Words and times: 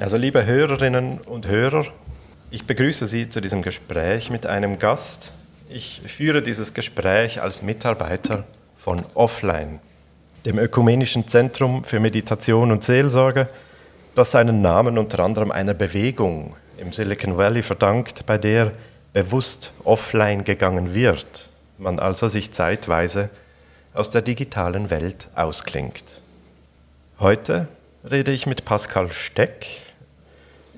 Also 0.00 0.16
liebe 0.16 0.46
Hörerinnen 0.46 1.18
und 1.26 1.48
Hörer, 1.48 1.84
ich 2.52 2.66
begrüße 2.66 3.08
Sie 3.08 3.30
zu 3.30 3.40
diesem 3.40 3.62
Gespräch 3.62 4.30
mit 4.30 4.46
einem 4.46 4.78
Gast. 4.78 5.32
Ich 5.68 6.02
führe 6.06 6.40
dieses 6.40 6.72
Gespräch 6.72 7.42
als 7.42 7.62
Mitarbeiter 7.62 8.44
von 8.76 9.02
Offline, 9.14 9.80
dem 10.44 10.60
Ökumenischen 10.60 11.26
Zentrum 11.26 11.82
für 11.82 11.98
Meditation 11.98 12.70
und 12.70 12.84
Seelsorge, 12.84 13.48
das 14.14 14.30
seinen 14.30 14.62
Namen 14.62 14.98
unter 14.98 15.18
anderem 15.18 15.50
einer 15.50 15.74
Bewegung 15.74 16.54
im 16.76 16.92
Silicon 16.92 17.36
Valley 17.36 17.64
verdankt, 17.64 18.24
bei 18.24 18.38
der 18.38 18.70
bewusst 19.12 19.72
offline 19.82 20.44
gegangen 20.44 20.94
wird, 20.94 21.50
man 21.76 21.98
also 21.98 22.28
sich 22.28 22.52
zeitweise 22.52 23.30
aus 23.94 24.10
der 24.10 24.22
digitalen 24.22 24.90
Welt 24.90 25.28
ausklingt. 25.34 26.22
Heute 27.18 27.66
rede 28.08 28.30
ich 28.30 28.46
mit 28.46 28.64
Pascal 28.64 29.10
Steck 29.10 29.66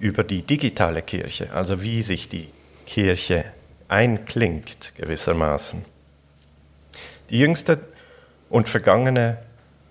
über 0.01 0.25
die 0.25 0.43
digitale 0.43 1.03
Kirche, 1.03 1.53
also 1.53 1.83
wie 1.83 2.03
sich 2.03 2.29
die 2.29 2.49
Kirche 2.87 3.45
einklingt 3.87 4.95
gewissermaßen. 4.97 5.85
Die 7.29 7.39
jüngste 7.39 7.79
und 8.49 8.69
vergangene 8.69 9.39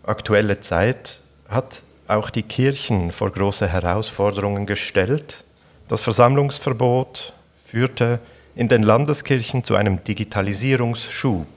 aktuelle 0.03 0.59
Zeit 0.59 1.19
hat 1.47 1.83
auch 2.07 2.29
die 2.29 2.43
Kirchen 2.43 3.11
vor 3.11 3.31
große 3.31 3.67
Herausforderungen 3.67 4.65
gestellt. 4.65 5.43
Das 5.87 6.01
Versammlungsverbot 6.01 7.33
führte 7.65 8.19
in 8.55 8.67
den 8.67 8.83
Landeskirchen 8.83 9.63
zu 9.63 9.75
einem 9.75 10.03
Digitalisierungsschub. 10.03 11.47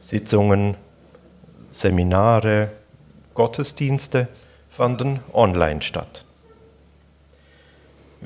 Sitzungen, 0.00 0.76
Seminare, 1.70 2.70
Gottesdienste 3.34 4.28
fanden 4.70 5.20
online 5.32 5.82
statt. 5.82 6.25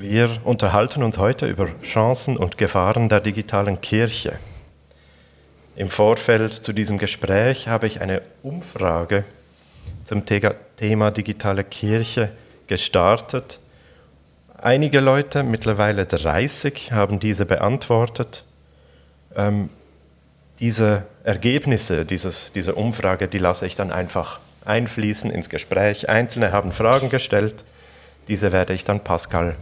Wir 0.01 0.39
unterhalten 0.45 1.03
uns 1.03 1.19
heute 1.19 1.45
über 1.45 1.67
Chancen 1.83 2.35
und 2.35 2.57
Gefahren 2.57 3.07
der 3.07 3.19
digitalen 3.19 3.81
Kirche. 3.81 4.39
Im 5.75 5.91
Vorfeld 5.91 6.55
zu 6.55 6.73
diesem 6.73 6.97
Gespräch 6.97 7.67
habe 7.67 7.85
ich 7.85 8.01
eine 8.01 8.23
Umfrage 8.41 9.25
zum 10.03 10.23
Thema 10.25 11.11
digitale 11.11 11.63
Kirche 11.63 12.31
gestartet. 12.65 13.59
Einige 14.57 15.01
Leute, 15.01 15.43
mittlerweile 15.43 16.07
30, 16.07 16.91
haben 16.91 17.19
diese 17.19 17.45
beantwortet. 17.45 18.43
Ähm, 19.35 19.69
diese 20.59 21.03
Ergebnisse 21.23 22.05
dieses, 22.05 22.51
dieser 22.53 22.75
Umfrage, 22.75 23.27
die 23.27 23.37
lasse 23.37 23.67
ich 23.67 23.75
dann 23.75 23.91
einfach 23.91 24.39
einfließen 24.65 25.29
ins 25.29 25.49
Gespräch. 25.49 26.09
Einzelne 26.09 26.51
haben 26.51 26.71
Fragen 26.71 27.09
gestellt, 27.09 27.63
diese 28.27 28.51
werde 28.51 28.73
ich 28.73 28.83
dann 28.83 29.01
Pascal 29.01 29.55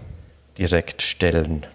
direkt 0.59 1.01
stellen. 1.01 1.65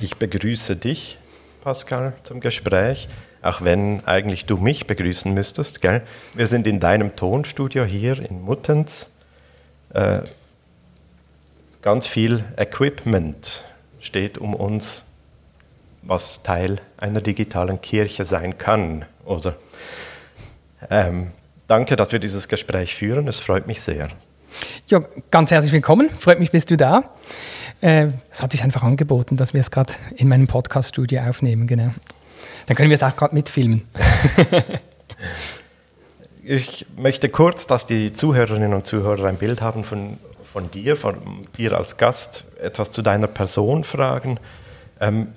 Ich 0.00 0.16
begrüße 0.16 0.76
dich, 0.76 1.18
Pascal, 1.62 2.14
zum 2.22 2.40
Gespräch, 2.40 3.08
auch 3.42 3.62
wenn 3.62 4.04
eigentlich 4.06 4.46
du 4.46 4.56
mich 4.56 4.86
begrüßen 4.86 5.34
müsstest. 5.34 5.82
Gell? 5.82 6.02
Wir 6.32 6.46
sind 6.46 6.66
in 6.68 6.78
deinem 6.78 7.16
Tonstudio 7.16 7.84
hier 7.84 8.18
in 8.20 8.40
Muttenz. 8.40 9.08
Äh, 9.92 10.20
ganz 11.82 12.06
viel 12.06 12.44
Equipment 12.56 13.64
steht 13.98 14.38
um 14.38 14.54
uns, 14.54 15.04
was 16.02 16.44
Teil 16.44 16.80
einer 16.96 17.20
digitalen 17.20 17.80
Kirche 17.80 18.24
sein 18.24 18.58
kann. 18.58 19.04
Oder? 19.24 19.56
Ähm, 20.88 21.32
danke, 21.66 21.96
dass 21.96 22.12
wir 22.12 22.20
dieses 22.20 22.46
Gespräch 22.46 22.94
führen. 22.94 23.26
Es 23.26 23.40
freut 23.40 23.66
mich 23.66 23.82
sehr. 23.82 24.08
Ja, 24.86 25.00
ganz 25.30 25.50
herzlich 25.50 25.72
willkommen. 25.72 26.10
Freut 26.10 26.40
mich, 26.40 26.50
bist 26.50 26.70
du 26.70 26.76
da. 26.76 27.04
Äh, 27.80 28.08
es 28.30 28.42
hat 28.42 28.52
sich 28.52 28.62
einfach 28.62 28.82
angeboten, 28.82 29.36
dass 29.36 29.54
wir 29.54 29.60
es 29.60 29.70
gerade 29.70 29.94
in 30.16 30.28
meinem 30.28 30.46
Podcast-Studio 30.46 31.22
aufnehmen, 31.22 31.66
genau. 31.66 31.90
Dann 32.66 32.76
können 32.76 32.90
wir 32.90 32.96
es 32.96 33.02
auch 33.02 33.16
gerade 33.16 33.34
mitfilmen. 33.34 33.88
ich 36.44 36.86
möchte 36.96 37.28
kurz, 37.28 37.66
dass 37.66 37.86
die 37.86 38.12
Zuhörerinnen 38.12 38.74
und 38.74 38.86
Zuhörer 38.86 39.24
ein 39.26 39.36
Bild 39.36 39.60
haben 39.62 39.84
von, 39.84 40.18
von 40.42 40.70
dir, 40.70 40.96
von 40.96 41.46
dir 41.56 41.76
als 41.76 41.96
Gast, 41.96 42.44
etwas 42.60 42.90
zu 42.90 43.02
deiner 43.02 43.28
Person 43.28 43.84
fragen. 43.84 44.38
Ähm, 45.00 45.28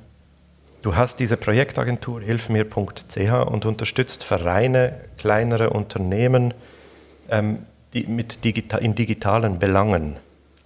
du 0.82 0.96
hast 0.96 1.20
diese 1.20 1.38
Projektagentur 1.38 2.22
hilfmir.ch 2.22 3.48
und 3.48 3.66
unterstützt 3.66 4.24
Vereine, 4.24 5.00
kleinere 5.18 5.70
Unternehmen, 5.70 6.54
ähm, 7.30 7.60
die 7.94 8.08
mit 8.08 8.44
digita 8.44 8.78
in 8.78 8.96
digitalen 8.96 9.60
Belangen. 9.60 10.18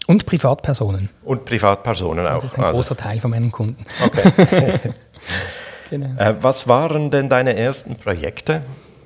Und 0.07 0.25
Privatpersonen. 0.25 1.09
Und 1.23 1.45
Privatpersonen 1.45 2.25
auch. 2.25 2.41
Das 2.41 2.53
ist 2.53 2.57
ein 2.57 2.63
also. 2.63 2.77
großer 2.77 2.95
Teil 2.95 3.19
von 3.19 3.31
meinen 3.31 3.51
Kunden. 3.51 3.85
Okay. 4.03 4.31
genau. 5.89 6.17
Äh, 6.17 6.35
was 6.41 6.67
waren 6.67 7.11
denn 7.11 7.27
deine 7.27 7.55
ersten 7.57 7.95
Projekte 7.95 8.61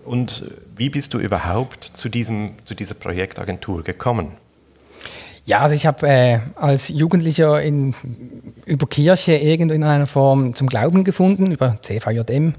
und 0.05 0.45
wie 0.75 0.89
bist 0.89 1.13
du 1.13 1.19
überhaupt 1.19 1.83
zu, 1.83 2.09
diesem, 2.09 2.55
zu 2.65 2.75
dieser 2.75 2.93
Projektagentur 2.93 3.83
gekommen? 3.83 4.33
Ja, 5.51 5.59
also 5.59 5.75
ich 5.75 5.85
habe 5.85 6.07
äh, 6.07 6.39
als 6.55 6.87
Jugendlicher 6.87 7.61
in, 7.61 7.93
über 8.65 8.87
Kirche 8.87 9.33
irgendwo 9.33 9.75
in 9.75 9.83
einer 9.83 10.05
Form 10.05 10.53
zum 10.53 10.69
Glauben 10.69 11.03
gefunden, 11.03 11.51
über 11.51 11.75
CVJM 11.81 12.53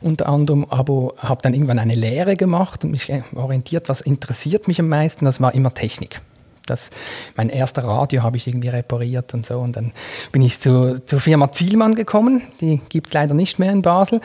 unter 0.00 0.26
anderem, 0.26 0.64
aber 0.70 1.12
habe 1.18 1.42
dann 1.42 1.52
irgendwann 1.52 1.78
eine 1.78 1.94
Lehre 1.94 2.36
gemacht 2.36 2.82
und 2.82 2.92
mich 2.92 3.10
äh, 3.10 3.20
orientiert, 3.34 3.90
was 3.90 4.00
interessiert 4.00 4.68
mich 4.68 4.80
am 4.80 4.88
meisten, 4.88 5.26
das 5.26 5.42
war 5.42 5.54
immer 5.54 5.74
Technik. 5.74 6.22
Das, 6.64 6.88
mein 7.36 7.50
erster 7.50 7.84
Radio 7.84 8.22
habe 8.22 8.38
ich 8.38 8.46
irgendwie 8.46 8.68
repariert 8.68 9.34
und 9.34 9.44
so. 9.44 9.58
Und 9.58 9.76
dann 9.76 9.92
bin 10.32 10.40
ich 10.40 10.60
zu, 10.60 10.98
zur 11.04 11.20
Firma 11.20 11.52
Zielmann 11.52 11.94
gekommen. 11.94 12.40
Die 12.62 12.80
gibt 12.88 13.08
es 13.08 13.12
leider 13.12 13.34
nicht 13.34 13.58
mehr 13.58 13.70
in 13.70 13.82
Basel. 13.82 14.22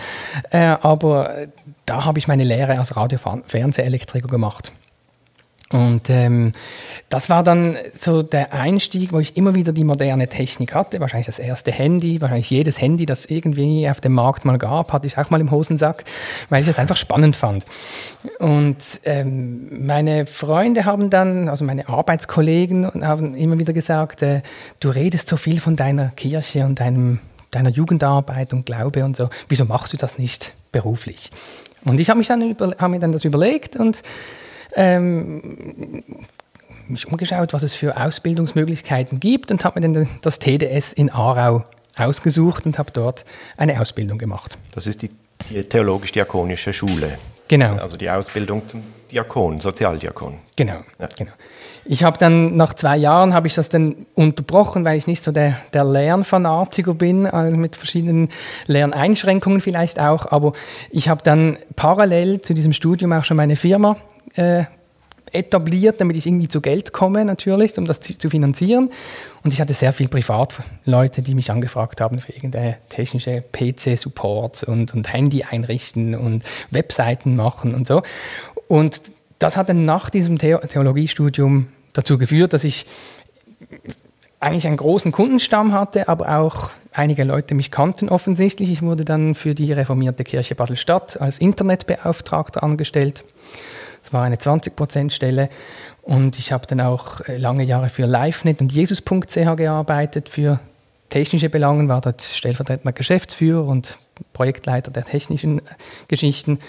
Äh, 0.52 0.60
aber 0.60 1.48
da 1.86 2.06
habe 2.06 2.18
ich 2.20 2.30
meine 2.30 2.46
Lehre 2.46 2.80
als 2.80 2.96
Radio-Fernsehelektriker 2.96 4.30
gemacht. 4.30 4.72
Und 5.72 6.12
ähm, 6.12 6.52
das 7.10 7.28
war 7.32 7.44
dann 7.44 7.76
so 7.96 8.22
der 8.22 8.54
Einstieg, 8.54 9.12
wo 9.12 9.20
ich 9.20 9.36
immer 9.36 9.56
wieder 9.56 9.74
die 9.74 9.84
moderne 9.84 10.28
Technik 10.28 10.76
hatte. 10.76 11.00
Wahrscheinlich 11.00 11.26
das 11.26 11.40
erste 11.40 11.72
Handy, 11.72 12.22
wahrscheinlich 12.22 12.52
jedes 12.52 12.80
Handy, 12.80 13.08
das 13.08 13.26
irgendwie 13.26 13.90
auf 13.90 14.00
dem 14.00 14.14
Markt 14.14 14.46
mal 14.46 14.60
gab, 14.60 14.94
hatte 14.94 15.08
ich 15.08 15.18
auch 15.18 15.32
mal 15.32 15.42
im 15.42 15.50
Hosensack, 15.50 16.06
weil 16.50 16.62
ich 16.62 16.68
das 16.68 16.78
einfach 16.78 16.98
spannend 16.98 17.36
fand. 17.36 17.66
Und 18.38 18.78
ähm, 19.06 19.86
meine 19.88 20.28
Freunde 20.28 20.86
haben 20.86 21.10
dann, 21.10 21.50
also 21.50 21.66
meine 21.66 21.90
Arbeitskollegen, 21.90 23.04
haben 23.04 23.34
immer 23.34 23.58
wieder 23.58 23.74
gesagt, 23.74 24.22
äh, 24.22 24.44
du 24.80 24.90
redest 24.90 25.28
so 25.28 25.38
viel 25.38 25.60
von 25.60 25.76
deiner 25.76 26.10
Kirche 26.10 26.64
und 26.64 26.80
deinem, 26.80 27.20
deiner 27.50 27.72
Jugendarbeit 27.72 28.54
und 28.54 28.68
Glaube 28.68 29.04
und 29.04 29.18
so. 29.18 29.30
Wieso 29.50 29.66
machst 29.66 29.94
du 29.94 29.98
das 29.98 30.20
nicht 30.20 30.54
beruflich? 30.72 31.32
Und 31.86 32.00
ich 32.00 32.10
habe 32.12 32.20
mir 32.20 33.00
dann 33.00 33.12
das 33.12 33.26
überlegt 33.26 33.76
und 33.76 34.04
ähm, 34.76 36.04
mich 36.88 37.08
umgeschaut, 37.08 37.54
was 37.54 37.64
es 37.64 37.76
für 37.76 37.98
Ausbildungsmöglichkeiten 37.98 39.20
gibt 39.20 39.52
und 39.52 39.64
habe 39.64 39.80
mir 39.80 39.94
dann 39.94 40.08
das 40.22 40.40
TDS 40.40 40.94
in 40.94 41.10
Aarau 41.12 41.64
ausgesucht 41.98 42.66
und 42.66 42.78
habe 42.78 42.92
dort 42.92 43.26
eine 43.58 43.80
Ausbildung 43.80 44.18
gemacht. 44.18 44.58
Das 44.74 44.86
ist 44.88 45.02
die, 45.02 45.10
die 45.50 45.64
theologisch-diakonische 45.64 46.74
Schule. 46.74 47.18
Genau. 47.48 47.76
Also 47.76 47.96
die 47.96 48.10
Ausbildung 48.10 48.68
zum 48.68 48.84
Diakon, 49.12 49.60
Sozialdiakon. 49.60 50.40
Genau, 50.56 50.80
ja. 51.00 51.08
genau. 51.16 51.32
Ich 51.86 52.04
habe 52.04 52.18
dann 52.18 52.56
nach 52.56 52.74
zwei 52.74 52.98
Jahren 52.98 53.36
habe 53.36 53.46
ich 53.46 53.54
das 53.54 53.70
dann 53.70 54.08
unterbrochen, 54.16 54.84
weil 54.84 54.98
ich 54.98 55.06
nicht 55.06 55.22
so 55.22 55.32
der, 55.32 55.56
der 55.74 55.84
Lernfanatiker 55.84 56.96
bin, 56.96 57.28
also 57.28 57.56
mit 57.56 57.76
verschiedenen 57.76 58.30
Lerneinschränkungen 58.66 59.62
vielleicht 59.62 60.00
auch. 60.00 60.32
Aber 60.32 60.54
ich 60.90 61.08
habe 61.10 61.22
dann 61.24 61.58
parallel 61.76 62.42
zu 62.42 62.56
diesem 62.56 62.74
Studium 62.74 63.14
auch 63.14 63.24
schon 63.24 63.38
meine 63.38 63.56
Firma 63.56 63.98
äh, 64.36 64.66
etabliert, 65.36 66.00
damit 66.00 66.18
ich 66.18 66.26
irgendwie 66.26 66.48
zu 66.48 66.62
Geld 66.62 66.94
komme 66.94 67.26
natürlich, 67.26 67.78
um 67.78 67.86
das 67.86 68.00
zu, 68.00 68.18
zu 68.18 68.30
finanzieren. 68.30 68.90
Und 69.44 69.54
ich 69.54 69.62
hatte 69.62 69.74
sehr 69.74 69.94
viele 69.94 70.10
Privatleute, 70.10 71.22
die 71.22 71.36
mich 71.36 71.52
angefragt 71.52 72.02
haben 72.02 72.20
für 72.20 72.32
irgendeine 72.32 72.78
technische 72.90 73.44
PC-Support 73.52 74.64
und, 74.64 74.94
und 74.94 75.12
Handy 75.12 75.44
einrichten 75.44 76.16
und 76.16 76.44
Webseiten 76.72 77.36
machen 77.36 77.76
und 77.76 77.86
so. 77.86 78.02
Und 78.68 79.02
das 79.40 79.58
hat 79.58 79.70
dann 79.70 79.86
nach 79.86 80.10
diesem 80.10 80.38
The 80.38 80.58
Theologiestudium 80.68 81.68
dazu 81.94 82.18
geführt, 82.18 82.54
dass 82.54 82.64
ich 82.64 82.86
eigentlich 84.40 84.68
einen 84.68 84.78
großen 84.78 85.12
Kundenstamm 85.12 85.74
hatte, 85.74 86.08
aber 86.08 86.40
auch 86.40 86.70
einige 86.94 87.24
Leute 87.24 87.56
mich 87.56 87.72
kannten 87.72 88.10
offensichtlich. 88.10 88.72
Ich 88.72 88.82
wurde 88.82 89.04
dann 89.04 89.36
für 89.36 89.54
die 89.54 89.72
reformierte 89.74 90.24
Kirche 90.24 90.56
Basel-Stadt 90.56 91.20
als 91.20 91.40
Internetbeauftragter 91.40 92.64
angestellt 92.64 93.24
es 94.06 94.14
war 94.14 94.24
eine 94.24 94.36
20%-Stelle 94.36 95.50
und 96.04 96.38
ich 96.38 96.52
habe 96.52 96.68
dann 96.68 96.80
auch 96.80 97.22
äh, 97.22 97.38
lange 97.38 97.64
Jahre 97.64 97.90
für 97.90 98.06
LiveNet 98.06 98.62
und 98.62 98.72
Jesus.ch 98.72 99.56
gearbeitet. 99.56 100.30
Für 100.30 100.60
technische 101.10 101.50
Belangen 101.50 101.88
war 101.88 102.02
dort 102.02 102.22
stellvertretender 102.22 102.94
Geschäftsführer 102.94 103.66
und 103.66 103.98
Projektleiter 104.34 104.92
der 104.92 105.06
technischen 105.06 105.60
äh, 105.60 105.62
Geschichten. 106.08 106.60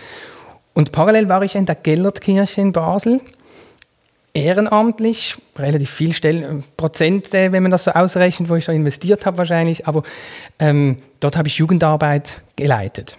Und 0.72 0.92
parallel 0.92 1.28
war 1.28 1.42
ich 1.42 1.56
in 1.56 1.66
der 1.66 1.74
Gellertkirche 1.74 2.62
in 2.62 2.72
Basel 2.72 3.20
ehrenamtlich, 4.32 5.36
relativ 5.56 5.90
viel 5.90 6.14
Stellen, 6.14 6.64
Prozent, 6.76 7.32
wenn 7.32 7.62
man 7.62 7.70
das 7.70 7.84
so 7.84 7.90
ausrechnet, 7.90 8.48
wo 8.48 8.54
ich 8.54 8.66
da 8.66 8.72
investiert 8.72 9.24
habe 9.24 9.38
wahrscheinlich, 9.38 9.86
aber 9.86 10.02
ähm, 10.58 10.98
dort 11.20 11.36
habe 11.36 11.48
ich 11.48 11.56
Jugendarbeit 11.56 12.40
geleitet 12.56 13.16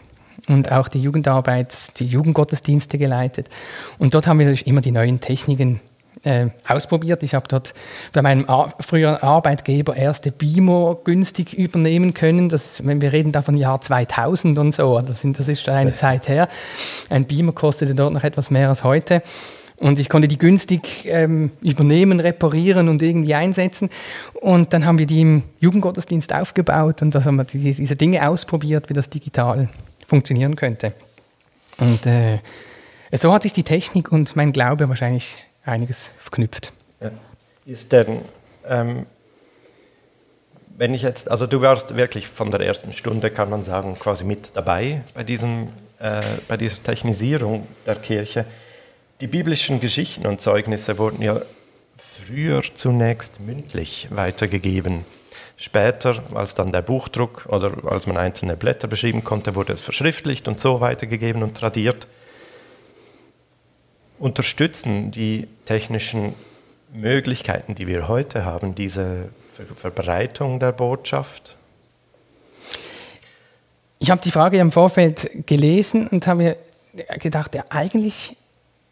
und 0.47 0.71
auch 0.71 0.87
die 0.87 1.01
Jugendarbeit, 1.01 1.99
die 1.99 2.05
Jugendgottesdienste 2.05 2.97
geleitet. 2.97 3.49
Und 3.97 4.13
dort 4.13 4.27
haben 4.27 4.39
wir 4.39 4.67
immer 4.67 4.81
die 4.81 4.91
neuen 4.91 5.19
Techniken 5.19 5.81
äh, 6.23 6.47
ausprobiert. 6.67 7.23
Ich 7.23 7.33
habe 7.33 7.47
dort 7.47 7.73
bei 8.13 8.21
meinem 8.21 8.49
Ar 8.49 8.73
früheren 8.79 9.17
Arbeitgeber 9.17 9.95
erste 9.95 10.31
Beamer 10.31 10.97
günstig 11.03 11.53
übernehmen 11.53 12.13
können. 12.13 12.49
Das, 12.49 12.85
wenn 12.85 13.01
wir 13.01 13.13
reden 13.13 13.31
da 13.31 13.41
von 13.41 13.57
Jahr 13.57 13.81
2000 13.81 14.57
und 14.57 14.73
so, 14.73 14.99
das, 14.99 15.21
sind, 15.21 15.39
das 15.39 15.47
ist 15.47 15.61
schon 15.61 15.73
eine 15.73 15.95
Zeit 15.95 16.27
her. 16.27 16.47
Ein 17.09 17.25
Beamer 17.25 17.51
kostete 17.51 17.95
dort 17.95 18.13
noch 18.13 18.23
etwas 18.23 18.49
mehr 18.49 18.69
als 18.69 18.83
heute. 18.83 19.21
Und 19.79 19.99
ich 19.99 20.09
konnte 20.09 20.27
die 20.27 20.39
günstig 20.39 21.05
ähm, 21.05 21.51
übernehmen, 21.61 22.19
reparieren 22.19 22.89
und 22.89 23.01
irgendwie 23.03 23.35
einsetzen. 23.35 23.89
Und 24.33 24.73
dann 24.73 24.85
haben 24.85 24.97
wir 24.97 25.05
die 25.05 25.21
im 25.21 25.43
Jugendgottesdienst 25.59 26.33
aufgebaut 26.33 27.03
und 27.03 27.13
da 27.13 27.23
haben 27.23 27.35
wir 27.35 27.43
diese 27.43 27.95
Dinge 27.95 28.27
ausprobiert, 28.27 28.89
wie 28.89 28.95
das 28.95 29.11
digital 29.11 29.69
funktionieren 30.07 30.55
könnte. 30.55 30.93
Und 31.77 32.05
äh, 32.05 32.39
so 33.11 33.31
hat 33.33 33.43
sich 33.43 33.53
die 33.53 33.63
Technik 33.63 34.11
und 34.11 34.35
mein 34.35 34.51
Glaube 34.51 34.89
wahrscheinlich 34.89 35.37
einiges 35.63 36.09
verknüpft. 36.17 36.73
Ja. 37.01 37.11
Ist 37.65 37.91
denn, 37.91 38.21
ähm, 38.65 39.05
wenn 40.77 40.93
ich 40.93 41.01
jetzt, 41.01 41.29
also 41.29 41.47
du 41.47 41.61
warst 41.61 41.95
wirklich 41.95 42.27
von 42.27 42.51
der 42.51 42.61
ersten 42.61 42.93
Stunde, 42.93 43.29
kann 43.29 43.49
man 43.49 43.63
sagen, 43.63 43.97
quasi 43.99 44.23
mit 44.23 44.51
dabei 44.55 45.01
bei, 45.13 45.23
diesem, 45.23 45.69
äh, 45.99 46.21
bei 46.47 46.57
dieser 46.57 46.81
Technisierung 46.83 47.67
der 47.85 47.95
Kirche. 47.95 48.45
Die 49.19 49.27
biblischen 49.27 49.79
Geschichten 49.79 50.25
und 50.27 50.41
Zeugnisse 50.41 50.97
wurden 50.97 51.21
ja 51.21 51.41
früher 51.97 52.61
zunächst 52.73 53.39
mündlich 53.39 54.07
weitergegeben. 54.11 55.05
Später, 55.55 56.21
als 56.33 56.55
dann 56.55 56.71
der 56.71 56.81
Buchdruck 56.81 57.45
oder 57.47 57.71
als 57.85 58.07
man 58.07 58.17
einzelne 58.17 58.55
Blätter 58.55 58.87
beschreiben 58.87 59.23
konnte, 59.23 59.55
wurde 59.55 59.73
es 59.73 59.81
verschriftlicht 59.81 60.47
und 60.47 60.59
so 60.59 60.81
weitergegeben 60.81 61.43
und 61.43 61.57
tradiert. 61.57 62.07
Unterstützen 64.19 65.11
die 65.11 65.47
technischen 65.65 66.33
Möglichkeiten, 66.93 67.75
die 67.75 67.87
wir 67.87 68.07
heute 68.07 68.45
haben, 68.45 68.75
diese 68.75 69.29
Verbreitung 69.75 70.59
der 70.59 70.71
Botschaft? 70.71 71.57
Ich 73.99 74.11
habe 74.11 74.21
die 74.21 74.31
Frage 74.31 74.59
im 74.59 74.71
Vorfeld 74.71 75.47
gelesen 75.47 76.07
und 76.07 76.27
habe 76.27 76.57
gedacht, 77.19 77.55
ja, 77.55 77.65
eigentlich 77.69 78.37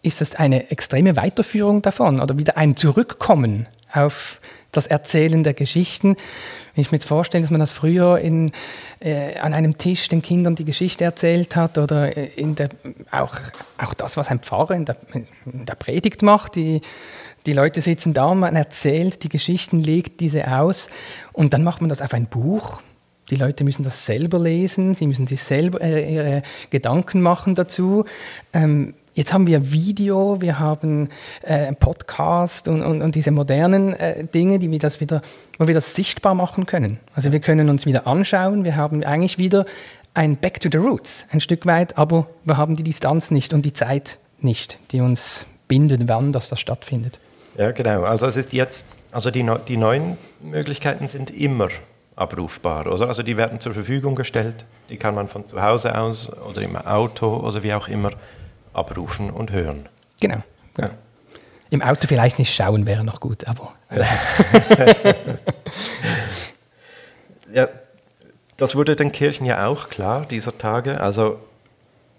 ist 0.02 0.22
das 0.22 0.36
eine 0.36 0.72
extreme 0.72 1.16
Weiterführung 1.16 1.82
davon 1.82 2.20
oder 2.20 2.38
wieder 2.38 2.58
ein 2.58 2.76
Zurückkommen 2.76 3.68
auf 3.94 4.40
das 4.76 4.88
Erzählen 4.88 5.44
der 5.44 5.54
Geschichten. 5.54 6.16
Wenn 6.76 6.82
ich 6.82 6.92
mir 6.92 6.98
jetzt 6.98 7.08
vorstelle, 7.08 7.42
dass 7.42 7.52
man 7.52 7.60
das 7.60 7.72
früher 7.72 8.20
in, 8.20 8.52
äh, 9.00 9.38
an 9.40 9.54
einem 9.54 9.78
Tisch 9.78 10.08
den 10.10 10.22
Kindern 10.22 10.56
die 10.56 10.66
Geschichte 10.66 11.04
erzählt 11.04 11.56
hat 11.56 11.78
oder 11.78 12.16
äh, 12.18 12.30
in 12.36 12.56
der, 12.56 12.70
auch, 13.12 13.36
auch 13.78 13.94
das, 13.94 14.18
was 14.18 14.30
ein 14.30 14.40
Pfarrer 14.40 14.76
in 14.76 14.86
der, 14.86 14.98
in 15.14 15.66
der 15.66 15.76
Predigt 15.76 16.22
macht, 16.22 16.56
die, 16.56 16.82
die 17.46 17.54
Leute 17.54 17.82
sitzen 17.82 18.14
da, 18.14 18.34
man 18.34 18.56
erzählt 18.56 19.24
die 19.24 19.30
Geschichten, 19.30 19.80
legt 19.80 20.20
diese 20.20 20.52
aus 20.58 20.90
und 21.32 21.54
dann 21.54 21.64
macht 21.64 21.82
man 21.82 21.90
das 21.90 22.02
auf 22.02 22.14
ein 22.14 22.26
Buch. 22.26 22.82
Die 23.30 23.36
Leute 23.36 23.64
müssen 23.64 23.84
das 23.84 24.06
selber 24.06 24.40
lesen, 24.40 24.94
sie 24.94 25.08
müssen 25.08 25.28
sich 25.28 25.42
selber 25.42 25.82
äh, 25.82 26.14
ihre 26.14 26.44
Gedanken 26.70 27.22
machen 27.22 27.56
dazu. 27.56 28.06
Ähm, 28.54 28.94
Jetzt 29.16 29.32
haben 29.32 29.48
wir 29.48 29.72
Video, 29.72 30.42
wir 30.42 30.60
haben 30.60 31.08
äh, 31.44 31.72
Podcast 31.72 32.68
und, 32.68 32.82
und, 32.84 33.02
und, 33.02 33.16
diese 33.16 33.32
modernen 33.32 33.94
äh, 33.94 34.26
Dinge, 34.26 34.60
die 34.60 34.70
wir 34.70 34.78
das 34.78 35.00
wieder, 35.00 35.22
wo 35.58 35.68
wir 35.68 35.74
das 35.74 35.96
sichtbar 35.96 36.36
machen 36.36 36.66
können. 36.66 37.00
Also 37.16 37.32
wir 37.32 37.40
können 37.40 37.70
uns 37.70 37.86
wieder 37.86 38.08
anschauen, 38.08 38.66
wir 38.66 38.76
haben 38.76 39.06
eigentlich 39.06 39.38
wieder 39.38 39.66
ein 40.14 40.36
Back 40.36 40.60
to 40.60 40.68
the 40.70 40.80
Roots, 40.80 41.28
ein 41.32 41.40
Stück 41.40 41.66
weit, 41.66 41.98
aber 41.98 42.28
wir 42.44 42.58
haben 42.58 42.76
die 42.76 42.84
Distanz 42.84 43.32
nicht 43.32 43.54
und 43.54 43.64
die 43.64 43.72
Zeit 43.72 44.20
nicht, 44.42 44.80
die 44.92 45.00
uns 45.00 45.48
bindet, 45.70 46.10
wann 46.10 46.34
das, 46.34 46.50
das 46.50 46.60
stattfindet. 46.60 47.18
Ja, 47.58 47.72
genau. 47.72 48.04
Also 48.04 48.26
es 48.26 48.36
ist 48.36 48.52
jetzt, 48.52 48.98
also 49.14 49.32
die, 49.32 49.50
die 49.70 49.78
neuen 49.78 50.18
Möglichkeiten 50.42 51.08
sind 51.08 51.32
immer 51.32 51.70
abrufbar, 52.18 52.88
oder? 52.88 53.08
Also 53.08 53.24
die 53.24 53.38
werden 53.38 53.62
zur 53.62 53.74
Verfügung 53.74 54.16
gestellt, 54.16 54.66
die 54.90 54.98
kann 54.98 55.16
man 55.16 55.30
von 55.30 55.46
zu 55.46 55.62
Hause 55.62 55.98
aus 55.98 56.30
oder 56.50 56.62
im 56.62 56.76
Auto 56.76 57.38
oder 57.38 57.64
wie 57.64 57.74
auch 57.74 57.88
immer 57.88 58.12
abrufen 58.76 59.30
und 59.30 59.52
hören. 59.52 59.90
Genau. 60.20 60.44
Ja. 60.78 60.92
Im 61.70 61.82
Auto 61.82 62.08
vielleicht 62.08 62.40
nicht 62.40 62.54
schauen 62.54 62.86
wäre 62.86 63.04
noch 63.04 63.20
gut, 63.20 63.48
aber. 63.48 63.74
ja, 67.54 67.68
das 68.58 68.76
wurde 68.76 68.96
den 68.96 69.12
Kirchen 69.12 69.46
ja 69.46 69.66
auch 69.68 69.90
klar 69.90 70.26
dieser 70.26 70.58
Tage. 70.58 71.02
Also, 71.02 71.40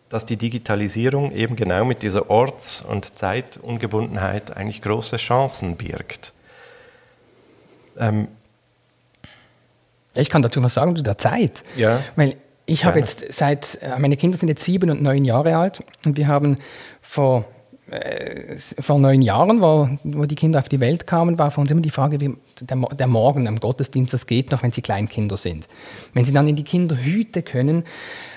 dass 0.08 0.24
die 0.24 0.36
Digitalisierung 0.36 1.32
eben 1.32 1.56
genau 1.56 1.84
mit 1.84 2.02
dieser 2.02 2.30
Orts- 2.30 2.82
und 2.82 3.18
Zeitungebundenheit 3.18 4.56
eigentlich 4.56 4.82
große 4.82 5.16
Chancen 5.16 5.76
birgt. 5.76 6.32
Ähm, 7.98 8.28
ich 10.14 10.30
kann 10.30 10.42
dazu 10.42 10.62
was 10.62 10.74
sagen 10.74 10.96
zu 10.96 11.02
der 11.02 11.18
Zeit. 11.18 11.64
Ja. 11.76 12.02
Weil 12.14 12.36
ich 12.66 12.84
habe 12.84 12.98
jetzt 12.98 13.32
seit, 13.32 13.78
äh, 13.80 13.98
meine 13.98 14.16
Kinder 14.16 14.36
sind 14.36 14.48
jetzt 14.48 14.64
sieben 14.64 14.90
und 14.90 15.00
neun 15.00 15.24
Jahre 15.24 15.56
alt 15.56 15.82
und 16.04 16.16
wir 16.16 16.26
haben 16.26 16.58
vor, 17.00 17.44
äh, 17.90 18.56
vor 18.58 18.98
neun 18.98 19.22
Jahren, 19.22 19.62
wo, 19.62 19.88
wo 20.02 20.24
die 20.24 20.34
Kinder 20.34 20.58
auf 20.58 20.68
die 20.68 20.80
Welt 20.80 21.06
kamen, 21.06 21.38
war 21.38 21.52
für 21.52 21.60
uns 21.60 21.70
immer 21.70 21.80
die 21.80 21.90
Frage, 21.90 22.20
wie 22.20 22.34
der, 22.60 22.76
der 22.76 23.06
Morgen 23.06 23.46
am 23.46 23.60
Gottesdienst, 23.60 24.12
das 24.12 24.26
geht 24.26 24.50
noch, 24.50 24.64
wenn 24.64 24.72
sie 24.72 24.82
Kleinkinder 24.82 25.36
sind. 25.36 25.68
Wenn 26.12 26.24
sie 26.24 26.32
dann 26.32 26.48
in 26.48 26.56
die 26.56 26.64
Kinderhüte 26.64 27.42
können, 27.42 27.84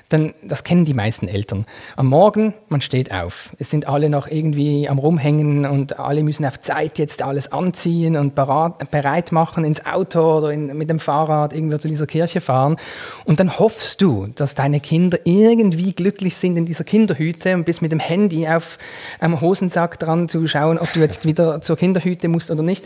dann, 0.10 0.34
das 0.42 0.64
kennen 0.64 0.86
die 0.86 0.96
meisten 0.96 1.28
Eltern. 1.28 1.66
Am 1.96 2.08
Morgen, 2.08 2.56
man 2.68 2.82
steht 2.82 3.12
auf. 3.12 3.52
Es 3.60 3.70
sind 3.70 3.88
alle 3.88 4.10
noch 4.10 4.28
irgendwie 4.28 4.90
am 4.90 4.98
Rumhängen 4.98 5.68
und 5.68 6.00
alle 6.00 6.24
müssen 6.24 6.46
auf 6.46 6.60
Zeit 6.60 6.98
jetzt 6.98 7.22
alles 7.22 7.52
anziehen 7.52 8.18
und 8.18 8.34
bereit 8.34 9.32
machen, 9.32 9.64
ins 9.64 9.86
Auto 9.86 10.38
oder 10.38 10.52
in, 10.52 10.76
mit 10.76 10.90
dem 10.90 11.00
Fahrrad 11.00 11.54
irgendwo 11.54 11.78
zu 11.78 11.88
dieser 11.88 12.08
Kirche 12.08 12.42
fahren. 12.42 12.78
Und 13.26 13.40
dann 13.40 13.60
hoffst 13.60 14.02
du, 14.02 14.28
dass 14.34 14.56
deine 14.56 14.80
Kinder 14.80 15.20
irgendwie 15.26 15.94
glücklich 15.94 16.36
sind 16.36 16.58
in 16.58 16.66
dieser 16.66 16.84
Kinderhüte 16.84 17.54
und 17.54 17.66
bist 17.66 17.84
mit 17.84 17.92
dem 17.92 18.00
Handy 18.00 18.48
auf 18.48 18.80
einem 19.20 19.40
Hosensack 19.40 20.00
dran 20.00 20.28
zu 20.28 20.48
schauen, 20.48 20.80
ob 20.80 20.92
du 20.94 21.02
jetzt 21.02 21.26
wieder 21.28 21.62
zur 21.62 21.78
Kinderhüte 21.78 22.28
musst 22.30 22.50
oder 22.50 22.64
nicht. 22.64 22.86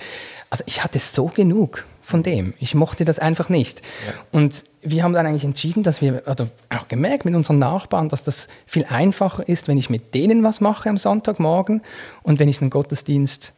Also 0.49 0.65
ich 0.67 0.83
hatte 0.83 0.99
so 0.99 1.27
genug 1.33 1.85
von 2.03 2.21
dem. 2.21 2.53
Ich 2.59 2.75
mochte 2.75 3.05
das 3.05 3.17
einfach 3.17 3.49
nicht. 3.49 3.81
Ja. 4.05 4.13
Und 4.31 4.65
wir 4.81 5.03
haben 5.03 5.13
dann 5.13 5.25
eigentlich 5.25 5.45
entschieden, 5.45 5.81
dass 5.81 6.01
wir, 6.01 6.23
oder 6.27 6.49
auch 6.69 6.87
gemerkt 6.87 7.25
mit 7.25 7.33
unseren 7.33 7.59
Nachbarn, 7.59 8.09
dass 8.09 8.23
das 8.23 8.49
viel 8.67 8.85
einfacher 8.85 9.47
ist, 9.47 9.67
wenn 9.67 9.77
ich 9.77 9.89
mit 9.89 10.13
denen 10.13 10.43
was 10.43 10.61
mache 10.61 10.89
am 10.89 10.97
Sonntagmorgen 10.97 11.81
und 12.21 12.39
wenn 12.39 12.49
ich 12.49 12.61
einen 12.61 12.69
Gottesdienst 12.69 13.53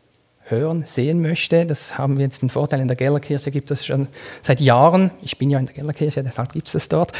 hören, 0.47 0.83
sehen 0.85 1.21
möchte. 1.21 1.65
Das 1.65 1.97
haben 1.97 2.17
wir 2.17 2.25
jetzt 2.25 2.43
den 2.43 2.49
Vorteil, 2.49 2.79
in 2.79 2.87
der 2.87 2.95
Gellerkirche 2.95 3.49
gibt 3.49 3.71
es 3.71 3.85
schon 3.85 4.07
seit 4.41 4.61
Jahren, 4.61 5.09
ich 5.21 5.37
bin 5.39 5.49
ja 5.49 5.57
in 5.57 5.65
der 5.65 5.73
Gellerkirche, 5.73 6.23
deshalb 6.23 6.53
gibt 6.53 6.67
es 6.67 6.73
das 6.73 6.87
dort, 6.87 7.13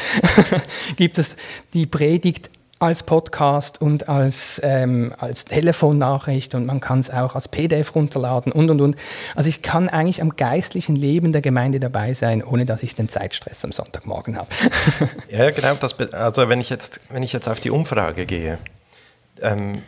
gibt 0.96 1.17
es 1.17 1.36
die 1.74 1.88
Predigt 1.88 2.51
als 2.79 3.03
Podcast 3.03 3.82
und 3.82 4.10
als, 4.10 4.60
ähm, 4.63 5.13
als 5.17 5.46
Telefonnachricht 5.46 6.55
und 6.55 6.65
man 6.65 6.82
kann 6.82 7.00
es 7.00 7.10
auch 7.10 7.34
als 7.36 7.48
PDF 7.48 7.96
runterladen 7.96 8.51
und 8.51 8.70
und 8.70 8.82
und. 8.82 8.96
Also 9.34 9.48
ich 9.48 9.62
kann 9.62 9.88
eigentlich 9.88 10.22
am 10.22 10.36
geistlichen 10.36 10.96
Leben 10.96 11.32
der 11.32 11.41
Gemeinde 11.41 11.79
dabei 11.79 12.13
sein, 12.13 12.44
ohne 12.44 12.65
dass 12.65 12.84
ich 12.84 12.94
den 12.94 13.08
Zeitstress 13.08 13.63
am 13.63 13.72
Sonntagmorgen 13.72 14.38
habe. 14.38 14.50
ja, 15.29 15.51
genau. 15.51 15.75
Das, 15.75 15.98
also 16.13 16.50
wenn 16.50 16.60
ich, 16.60 16.70
jetzt, 16.70 17.00
wenn 17.10 17.24
ich 17.24 17.32
jetzt 17.32 17.48
auf 17.48 17.62
die 17.62 17.70
Umfrage 17.70 18.25
gehe, 18.25 18.58
ähm, 19.41 19.82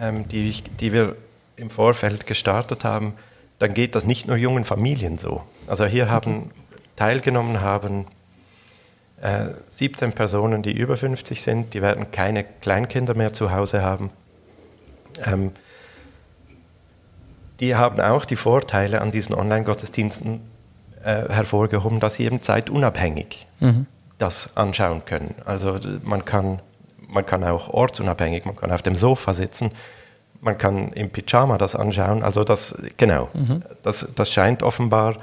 ähm, 0.00 0.26
die, 0.28 0.62
die 0.80 0.92
wir 0.92 1.16
im 1.56 1.68
Vorfeld 1.68 2.26
gestartet 2.26 2.84
haben, 2.84 3.14
dann 3.58 3.74
geht 3.74 3.94
das 3.94 4.06
nicht 4.06 4.26
nur 4.26 4.36
jungen 4.36 4.64
Familien 4.64 5.18
so. 5.18 5.42
Also 5.66 5.84
hier 5.84 6.10
haben 6.10 6.50
teilgenommen 6.96 7.60
haben 7.60 8.06
17 9.68 10.08
äh, 10.08 10.12
Personen, 10.12 10.62
die 10.62 10.72
über 10.72 10.96
50 10.96 11.42
sind, 11.42 11.74
die 11.74 11.82
werden 11.82 12.10
keine 12.10 12.44
Kleinkinder 12.44 13.14
mehr 13.14 13.32
zu 13.32 13.52
Hause 13.52 13.82
haben. 13.82 14.10
Ähm, 15.26 15.52
die 17.60 17.76
haben 17.76 18.00
auch 18.00 18.24
die 18.24 18.36
Vorteile 18.36 19.02
an 19.02 19.10
diesen 19.10 19.34
Online-Gottesdiensten 19.34 20.40
äh, 21.04 21.28
hervorgehoben, 21.28 22.00
dass 22.00 22.14
sie 22.14 22.24
eben 22.24 22.40
zeitunabhängig 22.40 23.46
mhm. 23.60 23.86
das 24.16 24.56
anschauen 24.56 25.04
können. 25.04 25.34
Also 25.44 25.78
man 26.02 26.24
kann, 26.24 26.62
man 27.06 27.26
kann 27.26 27.44
auch 27.44 27.68
ortsunabhängig, 27.68 28.46
man 28.46 28.56
kann 28.56 28.72
auf 28.72 28.80
dem 28.80 28.96
Sofa 28.96 29.34
sitzen, 29.34 29.70
man 30.40 30.56
kann 30.56 30.92
im 30.92 31.10
Pyjama 31.10 31.58
das 31.58 31.74
anschauen. 31.74 32.22
Also 32.22 32.44
das, 32.44 32.74
genau, 32.96 33.28
mhm. 33.34 33.62
das, 33.82 34.08
das 34.14 34.32
scheint 34.32 34.62
offenbar 34.62 35.16